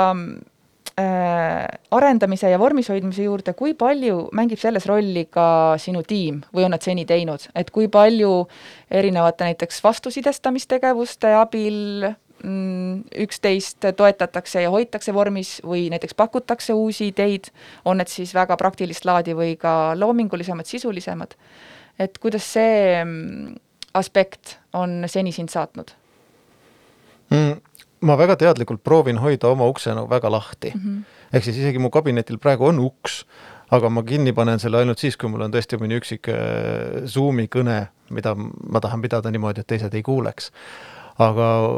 äh, 0.98 1.68
arendamise 1.92 2.50
ja 2.50 2.60
vormis 2.60 2.90
hoidmise 2.90 3.28
juurde, 3.28 3.54
kui 3.54 3.76
palju 3.78 4.30
mängib 4.34 4.62
selles 4.62 4.88
rolli 4.90 5.28
ka 5.30 5.78
sinu 5.78 6.02
tiim 6.04 6.42
või 6.56 6.66
on 6.66 6.74
nad 6.74 6.82
seni 6.82 7.06
teinud, 7.06 7.50
et 7.56 7.70
kui 7.72 7.88
palju 7.88 8.48
erinevate 8.90 9.52
näiteks 9.52 9.84
vastusidestamistegevuste 9.86 11.36
abil 11.38 12.16
Mm, 12.46 13.04
üksteist 13.24 13.86
toetatakse 13.98 14.62
ja 14.62 14.70
hoitakse 14.70 15.14
vormis 15.16 15.56
või 15.66 15.88
näiteks 15.90 16.14
pakutakse 16.14 16.76
uusi 16.78 17.08
ideid, 17.10 17.48
on 17.88 17.98
need 17.98 18.12
siis 18.12 18.34
väga 18.36 18.58
praktilist 18.60 19.08
laadi 19.08 19.34
või 19.34 19.56
ka 19.58 19.96
loomingulisemad, 19.98 20.68
sisulisemad. 20.68 21.34
et 22.00 22.18
kuidas 22.20 22.44
see 22.54 23.04
mm, 23.06 23.56
aspekt 23.94 24.58
on 24.74 25.08
seni 25.08 25.32
sind 25.32 25.50
saatnud 25.50 25.96
mm,? 27.30 27.62
ma 28.06 28.18
väga 28.20 28.36
teadlikult 28.38 28.84
proovin 28.84 29.18
hoida 29.18 29.48
oma 29.50 29.66
ukse 29.72 29.94
nagu 29.96 30.10
väga 30.10 30.32
lahti 30.32 30.72
mm. 30.76 30.82
-hmm. 30.82 31.04
ehk 31.34 31.44
siis 31.44 31.58
isegi 31.58 31.80
mu 31.80 31.90
kabinetil 31.90 32.38
praegu 32.38 32.66
on 32.66 32.80
uks, 32.80 33.26
aga 33.72 33.90
ma 33.90 34.04
kinni 34.04 34.34
panen 34.34 34.60
selle 34.60 34.78
ainult 34.78 35.00
siis, 35.00 35.18
kui 35.18 35.30
mul 35.30 35.42
on 35.42 35.54
tõesti 35.54 35.78
mõni 35.82 35.98
üksik 36.00 36.30
äh, 36.30 36.36
Zoomi 37.06 37.48
kõne, 37.48 37.88
mida 38.10 38.36
ma 38.36 38.80
tahan 38.80 39.02
pidada 39.02 39.32
niimoodi, 39.32 39.60
et 39.62 39.68
teised 39.68 39.94
ei 39.94 40.04
kuuleks. 40.04 40.52
aga 41.20 41.72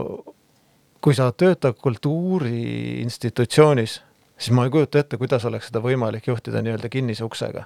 kui 1.02 1.14
sa 1.14 1.32
töötad 1.32 1.74
kultuuriinstitutsioonis, 1.82 4.02
siis 4.38 4.56
ma 4.56 4.64
ei 4.66 4.70
kujuta 4.70 5.00
ette, 5.00 5.18
kuidas 5.18 5.46
oleks 5.46 5.68
seda 5.70 5.80
võimalik 5.84 6.28
juhtida 6.28 6.62
nii-öelda 6.62 6.90
kinnise 6.90 7.24
uksega. 7.24 7.64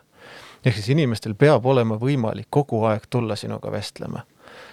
ehk 0.65 0.75
siis 0.75 0.89
inimestel 0.93 1.34
peab 1.34 1.65
olema 1.65 1.95
võimalik 1.97 2.47
kogu 2.49 2.84
aeg 2.86 3.01
tulla 3.09 3.36
sinuga 3.36 3.71
vestlema. 3.71 4.21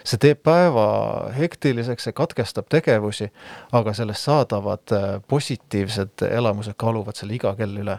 See 0.09 0.21
teeb 0.23 0.43
päeva 0.47 0.89
hektiliseks, 1.37 2.09
see 2.09 2.17
katkestab 2.17 2.69
tegevusi, 2.73 3.31
aga 3.77 3.95
sellest 3.97 4.29
saadavad 4.29 4.95
äh, 4.97 5.09
positiivsed 5.29 6.27
elamused 6.31 6.79
kaaluvad 6.81 7.19
selle 7.19 7.37
iga 7.37 7.55
kell 7.59 7.81
üle. 7.83 7.99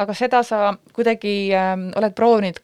Aga 0.00 0.12
seda 0.12 0.42
sa 0.44 0.74
kuidagi 0.96 1.34
äh, 1.56 1.72
oled 1.98 2.14
proovinud, 2.16 2.60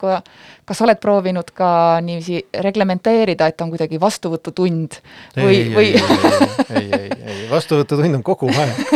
kas 0.69 0.83
oled 0.85 1.01
proovinud 1.03 1.53
ka 1.57 1.73
niiviisi 2.05 2.43
reglementeerida, 2.67 3.49
et 3.49 3.65
on 3.65 3.73
kuidagi 3.73 4.01
vastuvõtutund 4.01 5.01
või, 5.41 5.63
või? 5.75 5.93
ei, 5.97 6.79
ei, 6.79 6.89
ei, 6.93 7.11
ei, 7.11 7.45
vastuvõtutund 7.51 8.21
on 8.21 8.27
kogu 8.27 8.53
aeg. 8.53 8.83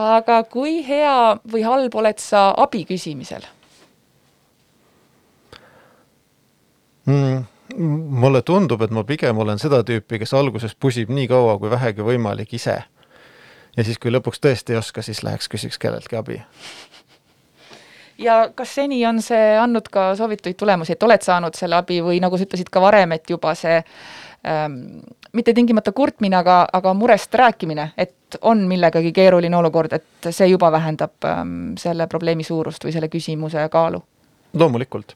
Aga 0.00 0.44
kui 0.48 0.78
hea 0.86 1.40
või 1.50 1.64
halb 1.66 1.96
oled 1.98 2.22
sa 2.22 2.52
abi 2.56 2.86
küsimisel 2.88 3.42
mm,? 7.06 7.44
mulle 8.20 8.42
tundub, 8.42 8.82
et 8.82 8.90
ma 8.90 9.04
pigem 9.06 9.38
olen 9.38 9.60
seda 9.62 9.84
tüüpi, 9.86 10.18
kes 10.18 10.34
alguses 10.34 10.74
pusib 10.74 11.12
nii 11.14 11.28
kaua 11.30 11.54
kui 11.58 11.70
vähegi 11.70 12.02
võimalik 12.02 12.56
ise 12.58 12.80
ja 13.76 13.84
siis, 13.84 13.98
kui 13.98 14.12
lõpuks 14.12 14.42
tõesti 14.42 14.74
ei 14.74 14.80
oska, 14.80 15.02
siis 15.02 15.22
läheks 15.22 15.48
küsiks 15.50 15.78
kelleltki 15.78 16.16
abi. 16.16 16.40
ja 18.18 18.50
kas 18.54 18.74
seni 18.74 19.00
on 19.06 19.22
see 19.22 19.56
andnud 19.58 19.88
ka 19.92 20.14
soovituid 20.16 20.58
tulemusi, 20.58 20.92
et 20.92 21.02
oled 21.02 21.22
saanud 21.22 21.56
selle 21.56 21.78
abi 21.78 22.00
või 22.04 22.20
nagu 22.20 22.38
sa 22.38 22.48
ütlesid 22.48 22.70
ka 22.72 22.82
varem, 22.82 23.12
et 23.16 23.30
juba 23.30 23.54
see 23.54 23.78
ähm, 23.78 25.00
mitte 25.32 25.54
tingimata 25.54 25.92
kurtmine, 25.92 26.36
aga, 26.36 26.64
aga 26.72 26.94
murest 26.94 27.34
rääkimine, 27.34 27.92
et 27.96 28.38
on 28.42 28.66
millegagi 28.68 29.12
keeruline 29.12 29.56
olukord, 29.56 29.92
et 29.92 30.30
see 30.30 30.50
juba 30.50 30.72
vähendab 30.72 31.26
ähm, 31.26 31.74
selle 31.78 32.06
probleemi 32.06 32.44
suurust 32.44 32.84
või 32.84 32.94
selle 32.96 33.08
küsimuse 33.08 33.68
kaalu? 33.70 34.02
loomulikult. 34.54 35.14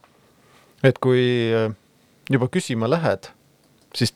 Et 0.84 1.00
kui 1.02 1.24
äh, 1.54 1.70
juba 2.30 2.48
küsima 2.52 2.88
lähed, 2.90 3.30
siis 3.94 4.14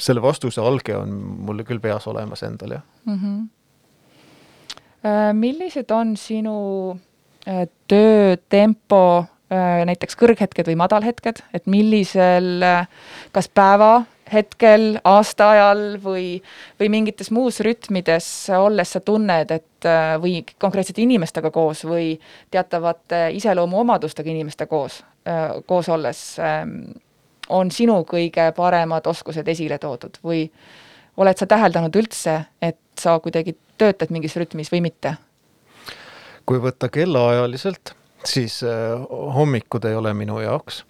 selle 0.00 0.22
vastuse 0.22 0.62
alge 0.62 0.96
on 0.98 1.12
mul 1.46 1.62
küll 1.66 1.82
peas 1.82 2.06
olemas 2.10 2.42
endal, 2.46 2.78
jah 2.78 2.82
mm. 3.04 3.20
-hmm. 3.20 3.44
millised 5.38 5.90
on 5.90 6.16
sinu 6.16 6.56
äh, 7.48 7.68
töötempo, 7.88 9.26
näiteks 9.84 10.16
kõrghetked 10.18 10.66
või 10.66 10.74
madalhetked, 10.74 11.42
et 11.54 11.66
millisel, 11.70 12.64
kas 13.32 13.48
päevahetkel, 13.54 14.98
aastaajal 15.04 15.82
või, 16.02 16.42
või 16.80 16.88
mingites 16.88 17.30
muus 17.30 17.60
rütmides 17.60 18.50
olles 18.50 18.96
sa 18.96 19.00
tunned, 19.04 19.50
et 19.50 19.88
või 20.18 20.40
konkreetsete 20.58 21.04
inimestega 21.04 21.52
koos 21.54 21.84
või 21.84 22.18
teatavate 22.50 23.28
iseloomuomadustega 23.36 24.32
inimeste 24.32 24.66
koos, 24.66 25.04
koos 25.66 25.88
olles 25.88 26.22
ähm, 26.38 26.78
on 27.48 27.70
sinu 27.70 28.00
kõige 28.08 28.50
paremad 28.56 29.06
oskused 29.06 29.48
esile 29.48 29.78
toodud 29.78 30.18
või 30.24 30.46
oled 31.16 31.38
sa 31.38 31.46
täheldanud 31.46 31.96
üldse, 31.96 32.40
et 32.62 32.80
sa 33.00 33.18
kuidagi 33.22 33.56
töötad 33.78 34.10
mingis 34.14 34.36
rütmis 34.36 34.72
või 34.72 34.84
mitte? 34.88 35.16
kui 36.44 36.58
võtta 36.60 36.90
kellaajaliselt, 36.92 37.94
siis 38.28 38.58
äh, 38.68 39.00
hommikud 39.34 39.84
ei 39.88 39.94
ole 39.96 40.12
minu 40.14 40.40
jaoks 40.44 40.84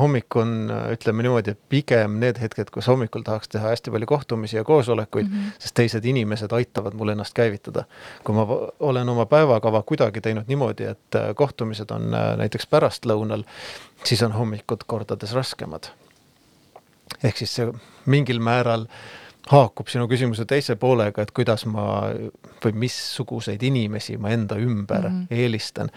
hommik 0.00 0.36
on, 0.36 0.70
ütleme 0.92 1.22
niimoodi, 1.22 1.54
et 1.54 1.60
pigem 1.70 2.18
need 2.22 2.38
hetked, 2.42 2.70
kus 2.74 2.88
hommikul 2.90 3.22
tahaks 3.26 3.50
teha 3.52 3.70
hästi 3.70 3.92
palju 3.94 4.08
kohtumisi 4.10 4.56
ja 4.56 4.64
koosolekuid 4.64 5.28
mm, 5.28 5.34
-hmm. 5.34 5.58
sest 5.62 5.74
teised 5.74 6.04
inimesed 6.04 6.52
aitavad 6.52 6.94
mul 6.94 7.14
ennast 7.14 7.34
käivitada. 7.34 7.84
kui 8.24 8.34
ma 8.34 8.46
olen 8.80 9.08
oma 9.08 9.26
päevakava 9.26 9.82
kuidagi 9.82 10.20
teinud 10.20 10.44
niimoodi, 10.48 10.84
et 10.84 11.14
äh, 11.14 11.34
kohtumised 11.34 11.90
on 11.90 12.14
äh, 12.14 12.36
näiteks 12.36 12.66
pärastlõunal, 12.66 13.44
siis 14.04 14.22
on 14.22 14.32
hommikud 14.32 14.84
kordades 14.86 15.32
raskemad. 15.32 15.86
ehk 17.24 17.36
siis 17.36 17.54
see 17.54 17.72
mingil 18.06 18.40
määral 18.40 18.86
haakub 19.50 19.88
sinu 19.88 20.08
küsimuse 20.08 20.44
teise 20.44 20.76
poolega, 20.76 21.22
et 21.22 21.30
kuidas 21.30 21.66
ma 21.66 22.02
või 22.64 22.72
missuguseid 22.72 23.62
inimesi 23.62 24.16
ma 24.16 24.30
enda 24.30 24.56
ümber 24.56 25.08
mm 25.08 25.20
-hmm. 25.20 25.26
eelistan, 25.30 25.90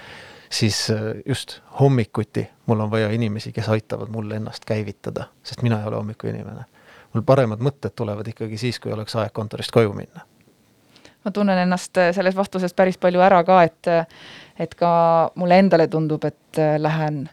siis 0.50 0.90
äh, 0.92 0.98
just 1.26 1.60
hommikuti 1.80 2.48
mul 2.66 2.80
on 2.80 2.92
vaja 2.92 3.10
inimesi, 3.10 3.52
kes 3.52 3.70
aitavad 3.70 4.10
mul 4.10 4.32
ennast 4.32 4.66
käivitada, 4.66 5.28
sest 5.44 5.62
mina 5.62 5.82
ei 5.82 5.88
ole 5.88 5.96
hommikuinimene. 5.96 6.66
mul 7.14 7.24
paremad 7.24 7.60
mõtted 7.64 7.96
tulevad 7.96 8.28
ikkagi 8.28 8.58
siis, 8.58 8.80
kui 8.80 8.92
oleks 8.92 9.16
aeg 9.16 9.32
kontorist 9.34 9.72
koju 9.72 9.94
minna 9.94 10.26
ma 11.26 11.32
tunnen 11.32 11.58
ennast 11.58 11.98
äh, 11.98 12.14
selles 12.16 12.36
vastuses 12.36 12.74
päris 12.74 12.98
palju 12.98 13.22
ära 13.22 13.44
ka, 13.44 13.64
et 13.64 13.88
et 14.60 14.76
ka 14.76 15.32
mulle 15.36 15.60
endale 15.60 15.88
tundub, 15.88 16.24
et 16.26 16.60
äh, 16.60 16.80
lähen 16.82 17.28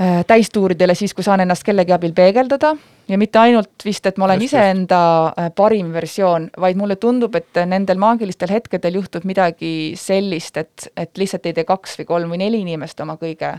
Äh, 0.00 0.24
täistuuridele 0.26 0.94
siis, 0.94 1.12
kui 1.14 1.24
saan 1.24 1.42
ennast 1.44 1.64
kellegi 1.66 1.92
abil 1.92 2.14
peegeldada 2.16 2.70
ja 3.10 3.18
mitte 3.18 3.40
ainult 3.42 3.84
vist, 3.84 4.06
et 4.06 4.18
ma 4.20 4.28
olen 4.28 4.42
iseenda 4.44 5.00
äh, 5.28 5.50
parim 5.56 5.90
versioon, 5.94 6.48
vaid 6.62 6.78
mulle 6.78 6.96
tundub, 7.00 7.34
et 7.38 7.60
nendel 7.66 7.98
maagilistel 8.00 8.52
hetkedel 8.54 9.00
juhtub 9.00 9.26
midagi 9.28 9.72
sellist, 9.98 10.60
et, 10.60 10.88
et 10.96 11.18
lihtsalt 11.18 11.48
ei 11.50 11.56
tee 11.56 11.66
kaks 11.68 11.98
või 12.00 12.08
kolm 12.08 12.34
või 12.34 12.42
neli 12.44 12.62
inimest 12.64 13.00
oma 13.02 13.16
kõige 13.20 13.56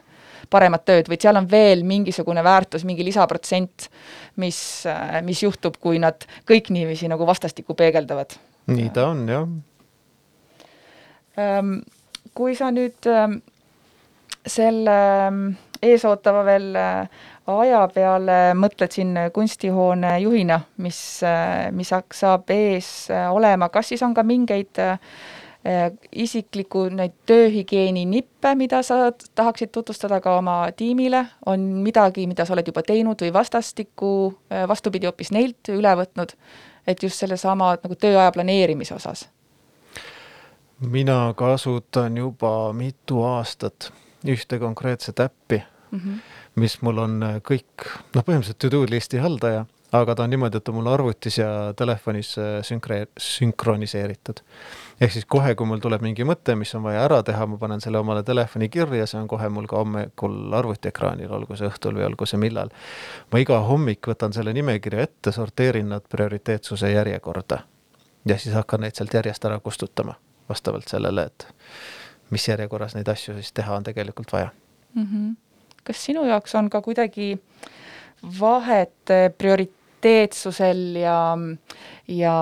paremat 0.52 0.86
tööd, 0.88 1.10
vaid 1.12 1.24
seal 1.24 1.40
on 1.40 1.50
veel 1.52 1.84
mingisugune 1.88 2.44
väärtus, 2.44 2.86
mingi 2.88 3.06
lisaprotsent, 3.08 3.90
mis, 4.42 4.62
äh, 4.90 5.20
mis 5.26 5.44
juhtub, 5.44 5.78
kui 5.82 6.00
nad 6.02 6.26
kõik 6.50 6.72
niiviisi 6.74 7.12
nagu 7.12 7.28
vastastikku 7.28 7.76
peegeldavad. 7.78 8.38
nii 8.72 8.90
ta 8.96 9.10
on, 9.12 9.28
jah. 9.30 9.50
Ähm, 11.40 11.80
kui 12.36 12.56
sa 12.56 12.72
nüüd 12.72 13.08
ähm, 13.10 13.40
selle 14.48 14.98
eesootava 15.82 16.44
veel 16.46 16.76
äh, 16.78 17.22
aja 17.60 17.82
peale 17.94 18.40
mõtled 18.58 18.94
siin 18.94 19.18
kunstihoone 19.34 20.16
juhina, 20.24 20.62
mis, 20.78 21.22
mis 21.72 21.94
saab 22.14 22.50
ees 22.54 23.10
olema, 23.32 23.70
kas 23.70 23.92
siis 23.92 24.04
on 24.04 24.14
ka 24.14 24.24
mingeid 24.24 24.82
isikliku 26.12 26.88
neid 26.90 27.14
tööhügieeni 27.30 28.08
nippe, 28.10 28.56
mida 28.58 28.80
sa 28.84 29.12
tahaksid 29.38 29.70
tutvustada 29.70 30.18
ka 30.22 30.40
oma 30.40 30.56
tiimile, 30.74 31.26
on 31.46 31.68
midagi, 31.86 32.26
mida 32.28 32.48
sa 32.48 32.56
oled 32.56 32.72
juba 32.72 32.82
teinud 32.82 33.22
või 33.22 33.34
vastastikku, 33.36 34.10
vastupidi, 34.68 35.06
hoopis 35.06 35.30
neilt 35.36 35.70
üle 35.70 35.94
võtnud, 36.00 36.34
et 36.88 37.04
just 37.04 37.22
sellesama 37.22 37.76
nagu 37.84 38.00
tööaja 38.00 38.34
planeerimise 38.34 38.98
osas? 38.98 39.28
mina 40.82 41.34
kasutan 41.38 42.18
juba 42.18 42.74
mitu 42.74 43.24
aastat 43.24 43.92
ühte 44.26 44.60
konkreetset 44.60 45.20
äppi 45.20 45.64
mm, 45.92 46.00
-hmm. 46.00 46.20
Mis 46.56 46.82
mul 46.82 46.98
on 47.04 47.22
äh, 47.24 47.38
kõik, 47.46 47.86
noh, 48.16 48.26
põhimõtteliselt 48.26 48.60
to-do 48.62 48.84
listi 48.90 49.22
haldaja, 49.22 49.66
aga 49.96 50.16
ta 50.16 50.24
on 50.24 50.32
niimoodi, 50.32 50.60
et 50.60 50.66
ta 50.68 50.74
mul 50.76 50.88
arvutis 50.92 51.38
ja 51.40 51.50
telefonis 51.78 52.34
äh, 52.40 52.60
sünkre-, 52.68 53.08
sünkroniseeritud. 53.20 54.42
ehk 55.02 55.16
siis 55.16 55.26
kohe, 55.26 55.56
kui 55.56 55.68
mul 55.68 55.82
tuleb 55.84 56.04
mingi 56.06 56.26
mõte, 56.28 56.56
mis 56.56 56.74
on 56.76 56.84
vaja 56.84 57.04
ära 57.08 57.22
teha, 57.28 57.48
ma 57.48 57.58
panen 57.62 57.82
selle 57.82 58.00
omale 58.00 58.24
telefoni 58.24 58.70
kirja, 58.70 59.08
see 59.08 59.20
on 59.20 59.28
kohe 59.32 59.50
mul 59.50 59.68
ka 59.68 59.82
hommikul 59.82 60.54
arvutiekraanil, 60.60 61.32
olgu 61.32 61.58
see 61.60 61.70
õhtul 61.72 61.98
või 62.00 62.08
olgu 62.10 62.28
see 62.30 62.40
millal. 62.42 62.72
ma 63.32 63.44
iga 63.44 63.60
hommik 63.68 64.08
võtan 64.08 64.34
selle 64.34 64.54
nimekirja 64.54 65.08
ette, 65.08 65.36
sorteerin 65.36 65.90
nad 65.96 66.08
prioriteetsuse 66.10 66.92
järjekorda 66.92 67.64
ja 68.26 68.38
siis 68.38 68.56
hakkan 68.56 68.84
neid 68.86 68.96
sealt 68.96 69.14
järjest 69.14 69.46
ära 69.46 69.60
kustutama, 69.60 70.14
vastavalt 70.50 70.88
sellele, 70.88 71.26
et 71.26 71.48
mis 72.30 72.48
järjekorras 72.48 72.96
neid 72.96 73.10
asju 73.12 73.36
siis 73.38 73.52
teha 73.52 73.76
on 73.76 73.84
tegelikult 73.84 74.34
vaja 74.34 74.50
mm. 74.94 75.08
-hmm. 75.08 75.36
Kas 75.84 76.06
sinu 76.06 76.26
jaoks 76.30 76.56
on 76.56 76.70
ka 76.70 76.82
kuidagi 76.82 77.34
vahet 78.40 79.10
eh, 79.10 79.30
prioriteetsusel 79.38 80.82
ja, 81.02 81.18
ja 82.08 82.36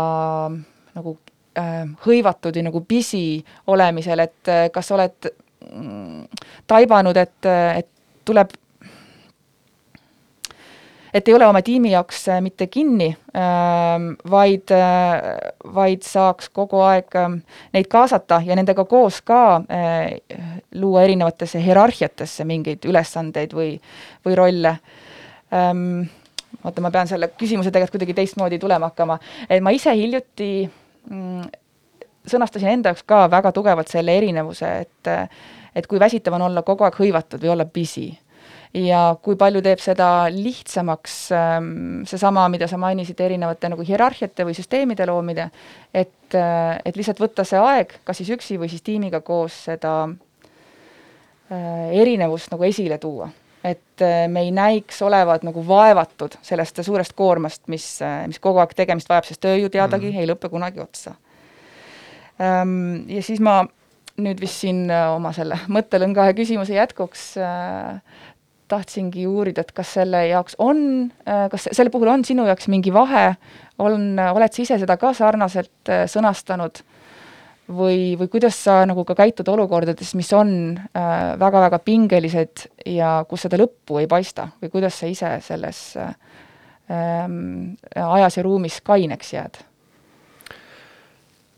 nagu 0.96 1.18
äh, 1.60 1.84
hõivatud 2.06 2.56
ja 2.56 2.66
nagu 2.66 2.82
pisi 2.88 3.44
olemisel, 3.68 4.26
et 4.26 4.52
eh, 4.52 4.66
kas 4.74 4.92
oled 4.96 5.30
mm, 5.72 6.26
taibanud, 6.68 7.18
et, 7.18 7.52
et 7.80 7.90
tuleb 8.28 8.54
et 11.14 11.28
ei 11.28 11.34
ole 11.34 11.48
oma 11.48 11.62
tiimi 11.66 11.92
jaoks 11.92 12.28
äh, 12.30 12.42
mitte 12.42 12.68
kinni, 12.68 13.10
ähm, 13.38 14.12
vaid, 14.30 14.72
äh, 14.72 15.22
vaid 15.74 16.06
saaks 16.06 16.50
kogu 16.54 16.82
aeg 16.86 17.16
ähm, 17.18 17.40
neid 17.74 17.90
kaasata 17.92 18.42
ja 18.46 18.58
nendega 18.58 18.86
koos 18.90 19.22
ka 19.26 19.42
äh, 19.66 20.20
luua 20.76 21.04
erinevatesse 21.08 21.62
hierarhiatesse 21.64 22.46
mingeid 22.46 22.86
ülesandeid 22.90 23.56
või, 23.58 23.74
või 24.26 24.38
rolle. 24.38 24.76
Ähm, 25.54 26.04
oota, 26.64 26.82
ma 26.82 26.92
pean 26.94 27.10
selle 27.10 27.32
küsimuse 27.38 27.72
tegelikult 27.72 27.98
kuidagi 28.00 28.18
teistmoodi 28.22 28.60
tulema 28.62 28.92
hakkama, 28.92 29.20
et 29.50 29.64
ma 29.66 29.74
ise 29.74 29.94
hiljuti 29.98 30.52
mm, 31.10 31.50
sõnastasin 32.30 32.76
enda 32.76 32.94
jaoks 32.94 33.06
ka 33.10 33.26
väga 33.32 33.54
tugevalt 33.56 33.90
selle 33.90 34.18
erinevuse, 34.18 34.76
et 34.86 35.16
et 35.78 35.86
kui 35.88 36.00
väsitav 36.02 36.34
on 36.34 36.42
olla 36.48 36.64
kogu 36.66 36.84
aeg 36.84 36.96
hõivatud 36.98 37.44
või 37.44 37.52
olla 37.54 37.66
busy 37.66 38.10
ja 38.74 39.02
kui 39.22 39.38
palju 39.40 39.62
teeb 39.66 39.82
seda 39.82 40.30
lihtsamaks 40.34 41.16
ähm, 41.34 41.74
seesama, 42.10 42.46
mida 42.54 42.68
sa 42.70 42.78
mainisid, 42.82 43.20
erinevate 43.26 43.72
nagu 43.72 43.86
hierarhiate 43.86 44.46
või 44.46 44.56
süsteemide 44.58 45.08
loomine, 45.10 45.50
et, 45.94 46.36
äh, 46.38 46.78
et 46.86 47.00
lihtsalt 47.00 47.22
võtta 47.24 47.46
see 47.48 47.60
aeg, 47.62 48.00
kas 48.06 48.22
siis 48.22 48.30
üksi 48.38 48.60
või 48.62 48.70
siis 48.70 48.86
tiimiga 48.86 49.24
koos 49.26 49.56
seda 49.70 49.94
äh, 50.06 51.90
erinevust 51.98 52.54
nagu 52.54 52.68
esile 52.68 53.00
tuua. 53.02 53.30
et 53.64 54.02
äh, 54.02 54.28
me 54.30 54.46
ei 54.46 54.52
näiks 54.56 55.02
olevat 55.02 55.44
nagu 55.44 55.66
vaevatud 55.68 56.38
sellest 56.42 56.80
suurest 56.86 57.14
koormast, 57.14 57.66
mis, 57.68 58.00
mis 58.28 58.40
kogu 58.40 58.62
aeg 58.62 58.72
tegemist 58.78 59.10
vajab, 59.10 59.26
sest 59.28 59.42
töö 59.42 59.58
ju 59.58 59.70
teadagi 59.70 60.12
mm 60.12 60.14
-hmm. 60.14 60.22
ei 60.22 60.28
lõpe 60.30 60.50
kunagi 60.50 60.80
otsa. 60.80 61.16
Ähm, 62.40 63.10
ja 63.10 63.24
siis 63.24 63.40
ma 63.40 63.66
nüüd 64.18 64.40
vist 64.40 64.62
siin 64.62 64.92
oma 64.92 65.34
selle 65.34 65.58
mõttelõnga 65.68 66.26
ja 66.30 66.34
küsimuse 66.34 66.74
jätkuks 66.74 67.36
tahtsingi 68.70 69.26
uurida, 69.28 69.66
et 69.66 69.74
kas 69.76 69.96
selle 69.98 70.26
jaoks 70.30 70.56
on, 70.62 71.10
äh, 71.28 71.48
kas 71.52 71.70
selle 71.72 71.92
puhul 71.94 72.12
on 72.14 72.26
sinu 72.28 72.46
jaoks 72.48 72.70
mingi 72.72 72.94
vahe, 72.94 73.34
on, 73.80 74.14
oled 74.30 74.56
sa 74.56 74.64
ise 74.64 74.80
seda 74.82 74.98
ka 75.02 75.14
sarnaselt 75.18 75.92
äh, 75.92 76.06
sõnastanud 76.12 76.84
või, 77.70 78.18
või 78.18 78.28
kuidas 78.32 78.58
sa 78.64 78.82
nagu 78.90 79.04
ka 79.06 79.16
käitud 79.18 79.48
olukordades, 79.52 80.14
mis 80.18 80.32
on 80.34 80.52
väga-väga 80.94 81.80
äh, 81.80 81.86
pingelised 81.86 82.68
ja 82.90 83.20
kus 83.30 83.46
seda 83.46 83.60
lõppu 83.62 84.02
ei 84.02 84.10
paista 84.10 84.50
või 84.62 84.74
kuidas 84.74 85.00
sa 85.00 85.10
ise 85.10 85.32
selles 85.46 85.82
äh, 86.00 86.14
ajas 86.90 88.40
ja 88.40 88.46
ruumis 88.46 88.80
kaineks 88.86 89.34
jääd 89.34 89.60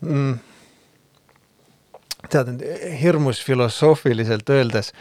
mm.? 0.04 0.34
tead, 2.32 2.66
hirmus 3.00 3.40
filosoofiliselt 3.44 4.50
öeldes 4.52 4.92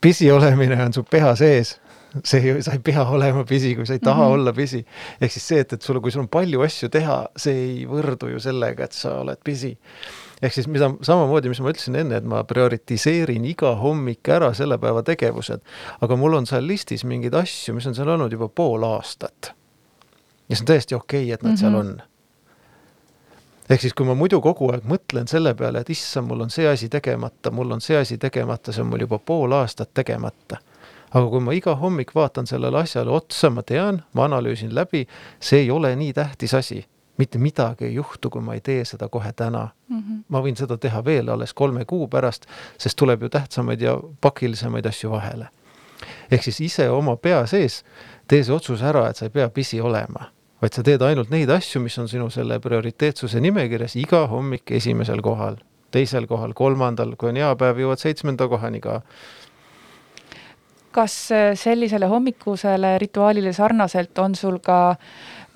pisi 0.00 0.30
olemine 0.30 0.82
on 0.84 0.92
su 0.92 1.02
peha 1.02 1.36
sees 1.36 1.78
see 2.24 2.40
ju, 2.46 2.62
sa 2.62 2.74
ei 2.74 2.82
pea 2.84 3.04
olema 3.08 3.44
pisi, 3.48 3.74
kui 3.76 3.86
sa 3.86 3.94
ei 3.94 4.02
taha 4.02 4.22
mm 4.22 4.28
-hmm. 4.28 4.32
olla 4.32 4.52
pisi. 4.52 4.86
ehk 5.20 5.32
siis 5.32 5.48
see, 5.48 5.60
et, 5.60 5.72
et 5.72 5.82
sul, 5.82 6.00
kui 6.00 6.10
sul 6.10 6.20
on 6.20 6.28
palju 6.28 6.60
asju 6.60 6.88
teha, 6.88 7.26
see 7.36 7.54
ei 7.54 7.86
võrdu 7.86 8.30
ju 8.30 8.40
sellega, 8.40 8.84
et 8.84 8.92
sa 8.92 9.20
oled 9.20 9.38
pisi. 9.44 9.78
ehk 10.42 10.52
siis 10.52 10.68
mida 10.68 10.90
samamoodi, 11.02 11.48
mis 11.48 11.60
ma 11.60 11.70
ütlesin 11.70 11.96
enne, 11.96 12.16
et 12.16 12.24
ma 12.24 12.44
prioritiseerin 12.44 13.44
iga 13.44 13.74
hommik 13.76 14.28
ära 14.28 14.54
selle 14.54 14.78
päeva 14.78 15.02
tegevused, 15.02 15.60
aga 16.00 16.16
mul 16.16 16.34
on 16.34 16.46
seal 16.46 16.66
listis 16.66 17.04
mingeid 17.04 17.34
asju, 17.34 17.74
mis 17.74 17.86
on 17.86 17.94
seal 17.94 18.08
olnud 18.08 18.32
juba 18.32 18.48
pool 18.48 18.82
aastat. 18.82 19.54
ja 20.48 20.56
see 20.56 20.62
on 20.62 20.66
täiesti 20.66 20.94
okei 20.94 21.24
okay,, 21.24 21.34
et 21.34 21.42
nad 21.42 21.50
mm 21.50 21.56
-hmm. 21.56 21.60
seal 21.60 21.74
on 21.74 22.02
ehk 23.70 23.80
siis, 23.80 23.94
kui 23.94 24.06
ma 24.06 24.16
muidu 24.18 24.40
kogu 24.42 24.70
aeg 24.74 24.86
mõtlen 24.88 25.28
selle 25.30 25.52
peale, 25.54 25.82
et 25.84 25.90
issand, 25.94 26.28
mul 26.28 26.46
on 26.46 26.50
see 26.50 26.66
asi 26.68 26.88
tegemata, 26.90 27.52
mul 27.54 27.76
on 27.76 27.82
see 27.84 27.98
asi 27.98 28.18
tegemata, 28.18 28.74
see 28.74 28.82
on 28.82 28.90
mul 28.90 29.06
juba 29.06 29.18
pool 29.18 29.54
aastat 29.56 29.94
tegemata. 29.94 30.58
aga 31.10 31.26
kui 31.26 31.40
ma 31.42 31.52
iga 31.52 31.74
hommik 31.74 32.14
vaatan 32.14 32.46
sellele 32.46 32.78
asjale 32.78 33.10
otsa, 33.10 33.50
ma 33.50 33.62
tean, 33.66 34.02
ma 34.14 34.24
analüüsin 34.28 34.74
läbi, 34.74 35.06
see 35.40 35.64
ei 35.64 35.70
ole 35.70 35.94
nii 35.96 36.12
tähtis 36.12 36.54
asi. 36.54 36.86
mitte 37.18 37.38
midagi 37.38 37.84
ei 37.84 37.94
juhtu, 37.94 38.30
kui 38.30 38.40
ma 38.40 38.54
ei 38.54 38.60
tee 38.60 38.84
seda 38.84 39.08
kohe 39.08 39.32
täna 39.32 39.68
mm. 39.88 39.98
-hmm. 39.98 40.22
ma 40.28 40.40
võin 40.40 40.56
seda 40.56 40.76
teha 40.76 41.04
veel 41.04 41.28
alles 41.28 41.54
kolme 41.54 41.84
kuu 41.84 42.08
pärast, 42.08 42.46
sest 42.78 42.96
tuleb 42.96 43.22
ju 43.22 43.28
tähtsamaid 43.28 43.80
ja 43.80 44.00
pakilisemaid 44.20 44.86
asju 44.86 45.10
vahele. 45.10 45.48
ehk 46.30 46.42
siis 46.42 46.60
ise 46.60 46.90
oma 46.90 47.16
pea 47.16 47.46
sees 47.46 47.84
tee 48.28 48.44
see 48.44 48.54
otsus 48.54 48.82
ära, 48.82 49.08
et 49.08 49.16
sa 49.16 49.24
ei 49.24 49.30
pea 49.30 49.48
pisi 49.48 49.80
olema 49.80 50.30
vaid 50.60 50.76
sa 50.76 50.84
teed 50.84 51.02
ainult 51.04 51.30
neid 51.32 51.50
asju, 51.52 51.80
mis 51.84 51.96
on 52.00 52.08
sinu 52.10 52.28
selle 52.32 52.60
prioriteetsuse 52.60 53.40
nimekirjas 53.40 53.96
iga 54.00 54.26
hommik 54.30 54.70
esimesel 54.76 55.22
kohal, 55.24 55.56
teisel 55.94 56.28
kohal, 56.30 56.54
kolmandal, 56.56 57.14
kui 57.20 57.32
on 57.32 57.40
hea 57.40 57.50
päev, 57.60 57.80
jõuad 57.84 58.02
seitsmenda 58.02 58.48
kohani 58.50 58.82
ka. 58.84 59.00
kas 60.90 61.14
äh, 61.32 61.52
sellisele 61.54 62.06
hommikusele 62.10 62.96
rituaalile 62.98 63.52
sarnaselt 63.52 64.18
on 64.18 64.34
sul 64.34 64.58
ka 64.58 64.96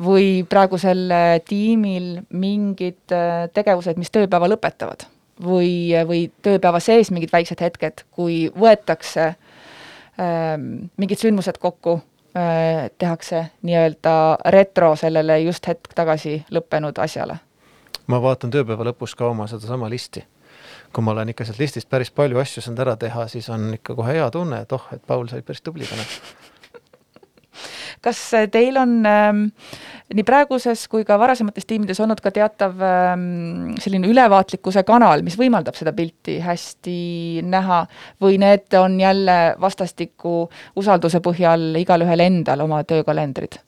või 0.00 0.44
praegusel 0.48 1.10
äh, 1.10 1.40
tiimil 1.44 2.22
mingid 2.30 3.12
äh, 3.12 3.50
tegevused, 3.52 3.98
mis 3.98 4.14
tööpäeva 4.14 4.48
lõpetavad? 4.48 5.08
või, 5.42 5.90
või 6.06 6.28
tööpäeva 6.42 6.78
sees 6.80 7.10
mingid 7.10 7.32
väiksed 7.34 7.60
hetked, 7.60 8.04
kui 8.14 8.52
võetakse 8.54 9.32
ähm, 10.14 10.68
mingid 10.96 11.18
sündmused 11.18 11.58
kokku 11.58 11.98
tehakse 12.98 13.46
nii-öelda 13.62 14.14
retro 14.50 14.96
sellele 14.96 15.36
just 15.44 15.66
hetk 15.70 15.94
tagasi 15.94 16.40
lõppenud 16.50 16.98
asjale? 16.98 17.36
ma 18.06 18.20
vaatan 18.22 18.50
tööpäeva 18.50 18.84
lõpus 18.90 19.14
ka 19.16 19.28
oma 19.30 19.46
sedasama 19.50 19.88
listi. 19.90 20.24
kui 20.92 21.04
ma 21.04 21.10
olen 21.14 21.28
ikka 21.32 21.44
sealt 21.44 21.58
listist 21.58 21.88
päris 21.90 22.10
palju 22.10 22.38
asju 22.38 22.62
saanud 22.62 22.82
ära 22.84 22.96
teha, 22.96 23.28
siis 23.28 23.48
on 23.50 23.74
ikka 23.74 23.94
kohe 23.94 24.12
hea 24.18 24.30
tunne, 24.30 24.60
et 24.62 24.72
oh, 24.72 24.88
et 24.92 25.02
Paul 25.06 25.28
sai 25.28 25.42
päris 25.42 25.62
tubli 25.62 25.86
täna. 25.86 26.04
Kas 28.04 28.20
teil 28.52 28.76
on 28.80 28.96
ähm, 29.08 29.42
nii 30.14 30.24
praeguses 30.28 30.86
kui 30.92 31.06
ka 31.08 31.16
varasemates 31.20 31.66
tiimides 31.68 32.00
olnud 32.04 32.20
ka 32.24 32.32
teatav 32.34 32.82
ähm, 32.84 33.74
selline 33.80 34.10
ülevaatlikkuse 34.12 34.84
kanal, 34.86 35.24
mis 35.26 35.38
võimaldab 35.40 35.78
seda 35.78 35.94
pilti 35.96 36.38
hästi 36.44 36.98
näha 37.48 37.84
või 38.22 38.38
need 38.42 38.76
on 38.80 38.98
jälle 39.00 39.38
vastastikku 39.60 40.36
usalduse 40.80 41.22
põhjal 41.24 41.72
igalühel 41.80 42.26
endal 42.26 42.66
oma 42.66 42.82
töökalendrid? 42.84 43.60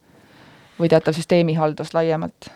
või 0.76 0.90
teatav 0.92 1.16
süsteemihaldus 1.16 1.94
laiemalt? 1.96 2.50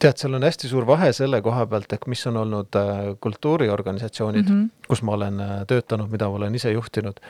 Tead, 0.00 0.16
seal 0.20 0.34
on 0.36 0.44
hästi 0.44 0.68
suur 0.68 0.86
vahe 0.88 1.10
selle 1.16 1.40
koha 1.44 1.64
pealt, 1.70 1.92
ehk 1.92 2.06
mis 2.10 2.22
on 2.30 2.36
olnud 2.40 2.76
äh, 2.78 2.98
kultuuriorganisatsioonid 3.20 4.48
mm, 4.48 4.60
-hmm. 4.60 4.86
kus 4.88 5.02
ma 5.02 5.12
olen 5.16 5.40
äh, 5.40 5.54
töötanud, 5.66 6.10
mida 6.10 6.28
ma 6.28 6.40
olen 6.40 6.54
ise 6.54 6.72
juhtinud 6.72 7.20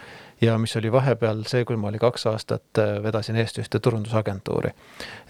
ja 0.41 0.59
mis 0.59 0.77
oli 0.77 0.93
vahepeal 0.93 1.45
see, 1.47 1.65
kui 1.65 1.77
ma 1.77 1.89
olin 1.89 2.03
kaks 2.03 2.27
aastat, 2.27 2.67
äh, 2.79 3.03
vedasin 3.03 3.37
eest 3.37 3.59
ühte 3.59 3.81
turundusagentuuri. 3.81 4.71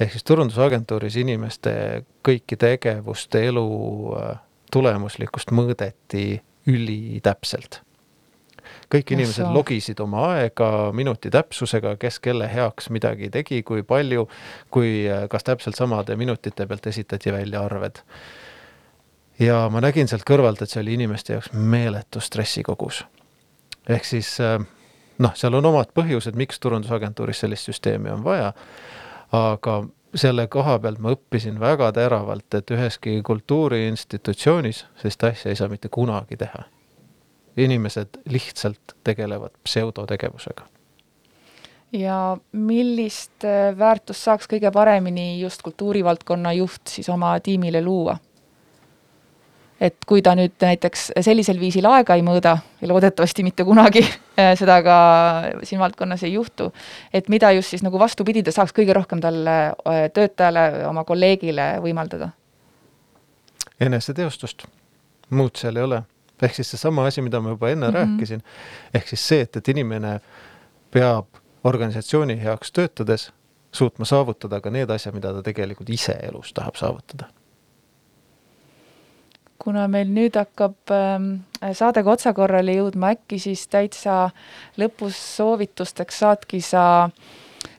ehk 0.01 0.13
siis 0.13 0.25
turundusagentuuris 0.25 1.17
inimeste 1.17 2.05
kõiki 2.29 2.57
tegevuste, 2.57 3.47
elu 3.47 3.69
tulemuslikkust 4.73 5.53
mõõdeti 5.53 6.41
ülitäpselt 6.67 7.83
kõik 8.91 9.13
inimesed 9.15 9.45
Ossa. 9.45 9.55
logisid 9.55 10.01
oma 10.01 10.27
aega 10.35 10.91
minuti 10.97 11.31
täpsusega, 11.31 11.95
kes 12.01 12.19
kelle 12.21 12.49
heaks 12.51 12.91
midagi 12.91 13.31
tegi, 13.31 13.63
kui 13.63 13.83
palju, 13.83 14.27
kui 14.71 15.05
kas 15.31 15.47
täpselt 15.47 15.79
samade 15.79 16.17
minutite 16.17 16.67
pealt 16.67 16.87
esitati 16.87 17.33
välja 17.33 17.63
arved. 17.65 18.03
ja 19.39 19.69
ma 19.73 19.81
nägin 19.81 20.09
sealt 20.09 20.27
kõrvalt, 20.29 20.63
et 20.63 20.71
see 20.71 20.83
oli 20.83 20.95
inimeste 20.99 21.33
jaoks 21.33 21.53
meeletu 21.53 22.21
stressikogus. 22.21 23.05
ehk 23.89 24.05
siis 24.05 24.37
noh, 25.19 25.35
seal 25.35 25.55
on 25.55 25.67
omad 25.67 25.95
põhjused, 25.95 26.37
miks 26.37 26.61
turundusagentuuris 26.61 27.41
sellist 27.41 27.71
süsteemi 27.71 28.11
on 28.11 28.25
vaja, 28.25 28.53
aga 29.33 29.85
selle 30.15 30.47
koha 30.51 30.79
pealt 30.79 30.99
ma 30.99 31.15
õppisin 31.15 31.61
väga 31.61 31.93
teravalt, 31.93 32.55
et 32.55 32.71
üheski 32.75 33.21
kultuuriinstitutsioonis 33.23 34.85
sellist 34.97 35.25
asja 35.25 35.51
ei 35.51 35.57
saa 35.57 35.69
mitte 35.69 35.89
kunagi 35.89 36.37
teha 36.37 36.67
inimesed 37.57 38.09
lihtsalt 38.29 38.95
tegelevad 39.05 39.51
pseudotegevusega. 39.65 40.67
ja 41.93 42.37
millist 42.53 43.45
äh, 43.45 43.79
väärtust 43.79 44.23
saaks 44.23 44.47
kõige 44.47 44.71
paremini 44.71 45.41
just 45.41 45.63
kultuurivaldkonna 45.63 46.53
juht 46.53 46.87
siis 46.89 47.09
oma 47.09 47.41
tiimile 47.41 47.83
luua? 47.83 48.17
et 49.81 49.97
kui 50.07 50.23
ta 50.23 50.35
nüüd 50.37 50.55
näiteks 50.61 51.07
sellisel 51.25 51.61
viisil 51.61 51.87
aega 51.89 52.15
ei 52.15 52.23
mõõda 52.23 52.59
ja 52.81 52.89
loodetavasti 52.89 53.43
mitte 53.43 53.65
kunagi 53.65 54.05
äh, 54.05 54.53
seda 54.59 54.83
ka 54.87 54.99
siin 55.63 55.81
valdkonnas 55.81 56.23
ei 56.23 56.35
juhtu, 56.37 56.71
et 57.13 57.29
mida 57.29 57.51
just 57.57 57.75
siis 57.75 57.83
nagu 57.83 57.99
vastupidi 57.99 58.43
ta 58.43 58.53
saaks 58.55 58.77
kõige 58.77 58.95
rohkem 58.95 59.21
talle 59.21 59.57
äh, 59.67 60.07
töötajale, 60.15 60.87
oma 60.87 61.05
kolleegile 61.05 61.73
võimaldada? 61.83 62.31
eneseteostust, 63.81 64.67
muud 65.31 65.57
seal 65.57 65.77
ei 65.81 65.83
ole 65.83 66.03
ehk 66.43 66.55
siis 66.55 66.71
seesama 66.75 67.07
asi, 67.07 67.23
mida 67.23 67.41
ma 67.41 67.55
juba 67.55 67.71
enne 67.71 67.89
mm 67.89 67.95
-hmm. 67.95 67.99
rääkisin, 67.99 68.43
ehk 68.95 69.09
siis 69.09 69.29
see, 69.29 69.41
et, 69.41 69.57
et 69.57 69.69
inimene 69.69 70.21
peab 70.91 71.27
organisatsiooni 71.65 72.43
heaks 72.43 72.73
töötades 72.73 73.33
suutma 73.73 74.05
saavutada 74.05 74.61
ka 74.61 74.71
need 74.71 74.91
asjad, 74.91 75.15
mida 75.15 75.33
ta 75.33 75.43
tegelikult 75.43 75.91
ise 75.91 76.17
elus 76.23 76.53
tahab 76.53 76.75
saavutada. 76.75 77.25
kuna 79.61 79.89
meil 79.89 80.09
nüüd 80.09 80.37
hakkab 80.37 80.91
äh, 80.91 81.73
saadega 81.73 82.11
otsakorrale 82.11 82.73
jõudma, 82.73 83.11
äkki 83.13 83.39
siis 83.39 83.69
täitsa 83.69 84.31
lõpus 84.81 85.37
soovitusteks 85.37 86.19
saadki 86.19 86.61
sa 86.61 87.11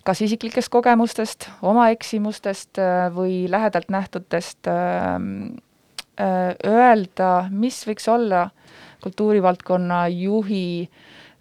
kas 0.03 0.22
isiklikest 0.22 0.70
kogemustest, 0.70 1.49
oma 1.62 1.89
eksimustest 1.89 2.78
äh, 2.78 3.09
või 3.16 3.49
lähedalt 3.49 3.89
nähtutest 3.89 4.68
äh, 4.68 5.18
Äh, 5.22 5.71
öelda, 6.20 7.30
mis 7.49 7.80
võiks 7.88 8.07
olla 8.12 8.49
kultuurivaldkonna 9.01 10.07
juhi 10.07 10.89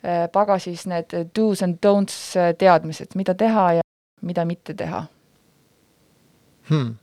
äh, 0.04 0.30
pagasis 0.32 0.86
need 0.86 1.12
do's 1.36 1.62
and 1.62 1.78
don'ts 1.86 2.36
äh, 2.36 2.54
teadmised, 2.58 3.14
mida 3.14 3.34
teha 3.34 3.72
ja 3.72 3.82
mida 4.22 4.44
mitte 4.44 4.74
teha 4.74 5.04
hmm.? 6.70 6.94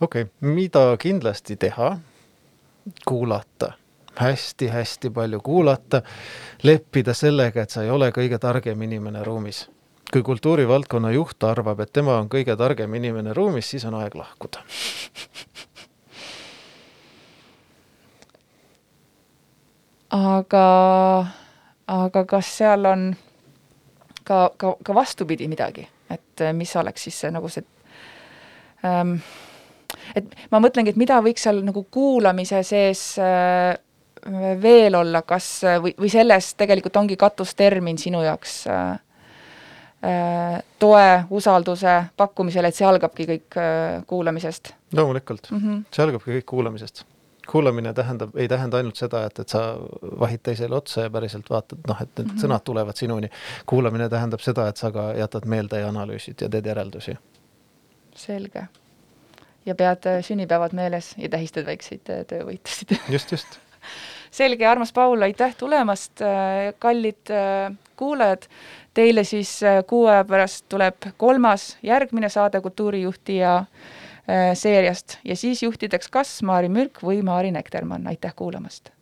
okei 0.00 0.22
okay., 0.22 0.32
mida 0.40 0.96
kindlasti 1.00 1.56
teha? 1.56 1.96
kuulata 3.08 3.72
hästi-hästi 4.16 5.10
palju 5.10 5.40
kuulata, 5.44 6.02
leppida 6.62 7.12
sellega, 7.14 7.62
et 7.62 7.70
sa 7.70 7.82
ei 7.84 7.90
ole 7.92 8.08
kõige 8.16 8.38
targem 8.40 8.82
inimene 8.82 9.24
ruumis. 9.24 9.66
kui 10.12 10.22
kultuurivaldkonna 10.22 11.10
juht 11.10 11.44
arvab, 11.44 11.80
et 11.80 11.92
tema 11.92 12.14
on 12.16 12.28
kõige 12.28 12.56
targem 12.56 12.94
inimene 12.94 13.32
ruumis, 13.34 13.70
siis 13.70 13.84
on 13.84 13.94
aeg 13.94 14.14
lahkuda 14.14 14.62
aga, 20.16 20.66
aga 21.86 22.24
kas 22.28 22.52
seal 22.58 22.86
on 22.88 23.08
ka, 24.24 24.50
ka, 24.56 24.76
ka 24.82 24.94
vastupidi 24.94 25.48
midagi, 25.48 25.86
et 26.10 26.44
äh, 26.44 26.54
mis 26.56 26.76
oleks 26.76 27.08
siis 27.08 27.20
see 27.24 27.32
nagu 27.34 27.50
see 27.52 27.64
ähm, 28.86 29.18
et 30.16 30.36
ma 30.52 30.60
mõtlengi, 30.62 30.94
et 30.94 31.00
mida 31.00 31.18
võiks 31.24 31.46
seal 31.46 31.62
nagu 31.66 31.84
kuulamise 31.92 32.62
sees 32.66 33.02
äh, 33.22 33.74
veel 34.62 34.94
olla, 34.98 35.22
kas 35.22 35.48
või, 35.82 35.94
või 35.98 36.10
selles 36.10 36.54
tegelikult 36.58 36.96
ongi 37.02 37.18
katustermin 37.20 37.98
sinu 38.00 38.22
jaoks 38.24 38.56
äh, 38.70 38.86
äh, 40.06 40.62
toe, 40.82 41.08
usalduse 41.30 41.98
pakkumisel, 42.16 42.66
et 42.66 42.78
see 42.78 42.88
algabki 42.88 43.28
kõik 43.30 43.60
äh, 43.60 44.00
kuulamisest? 44.06 44.74
loomulikult 44.96 45.50
mm, 45.50 45.60
-hmm. 45.60 45.84
see 45.94 46.06
algabki 46.06 46.38
kõik 46.38 46.48
kuulamisest 46.54 47.04
kuulamine 47.46 47.92
tähendab, 47.94 48.36
ei 48.36 48.48
tähenda 48.48 48.76
ainult 48.76 48.96
seda, 48.96 49.24
et, 49.26 49.38
et 49.38 49.52
sa 49.52 49.62
vahid 50.20 50.42
teisele 50.46 50.76
otsa 50.76 51.06
ja 51.06 51.10
päriselt 51.10 51.50
vaatad, 51.50 51.84
noh, 51.88 52.00
et 52.02 52.10
need 52.18 52.26
mm 52.26 52.34
-hmm. 52.34 52.42
sõnad 52.44 52.64
tulevad 52.64 52.96
sinuni. 52.96 53.30
kuulamine 53.66 54.08
tähendab 54.08 54.40
seda, 54.40 54.68
et 54.68 54.76
sa 54.76 54.90
ka 54.92 55.12
jätad 55.14 55.46
meelde 55.46 55.80
ja 55.80 55.88
analüüsid 55.88 56.40
ja 56.40 56.48
teed 56.48 56.66
järeldusi. 56.66 57.16
selge. 58.14 58.66
ja 59.66 59.74
pead 59.74 60.06
äh, 60.06 60.24
sünnipäevad 60.24 60.72
meeles 60.72 61.14
ja 61.18 61.28
tähistad 61.28 61.66
väikseid 61.66 62.10
äh, 62.10 62.24
töövõitusid 62.26 62.98
just, 63.14 63.32
just 63.32 63.58
selge, 64.30 64.66
armas 64.66 64.92
Paul, 64.92 65.22
aitäh 65.22 65.54
tulemast, 65.56 66.20
äh, 66.22 66.74
kallid 66.78 67.32
kuulajad, 67.96 68.42
teile 68.94 69.24
siis 69.24 69.60
kuu 69.86 70.06
aja 70.06 70.24
pärast 70.24 70.64
tuleb 70.68 70.96
kolmas, 71.16 71.78
järgmine 71.82 72.28
saade 72.28 72.60
Kultuurijuhti 72.60 73.36
ja 73.36 73.64
seeriast 74.54 75.18
ja 75.24 75.36
siis 75.36 75.62
juhtideks 75.62 76.08
kas 76.10 76.42
Maari 76.42 76.68
Mürk 76.72 77.02
või 77.02 77.22
Maari 77.22 77.52
Nektermann, 77.54 78.08
aitäh 78.10 78.34
kuulamast! 78.34 78.95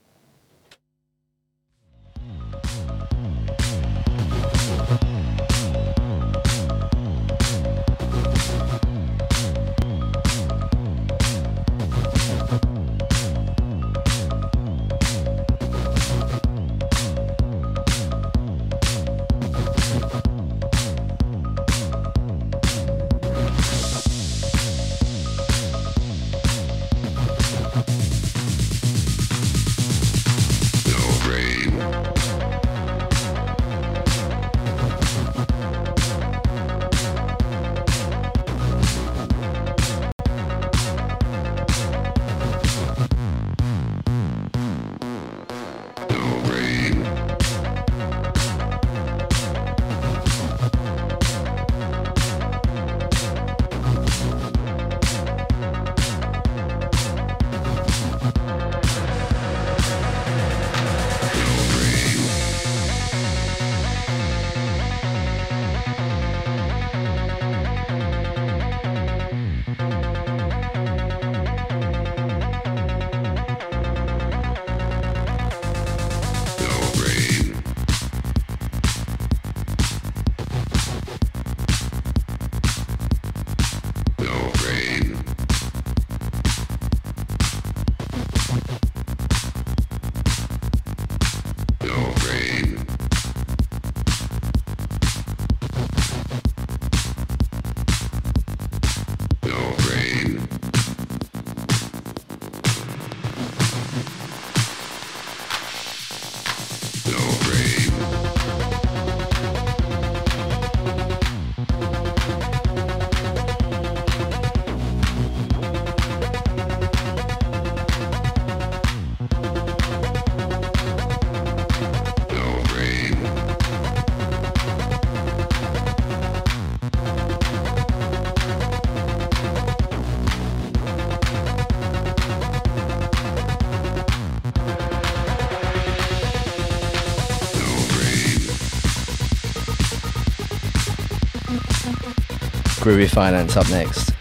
Groovy 142.85 143.09
Finance 143.09 143.57
up 143.57 143.66
next. 143.70 144.13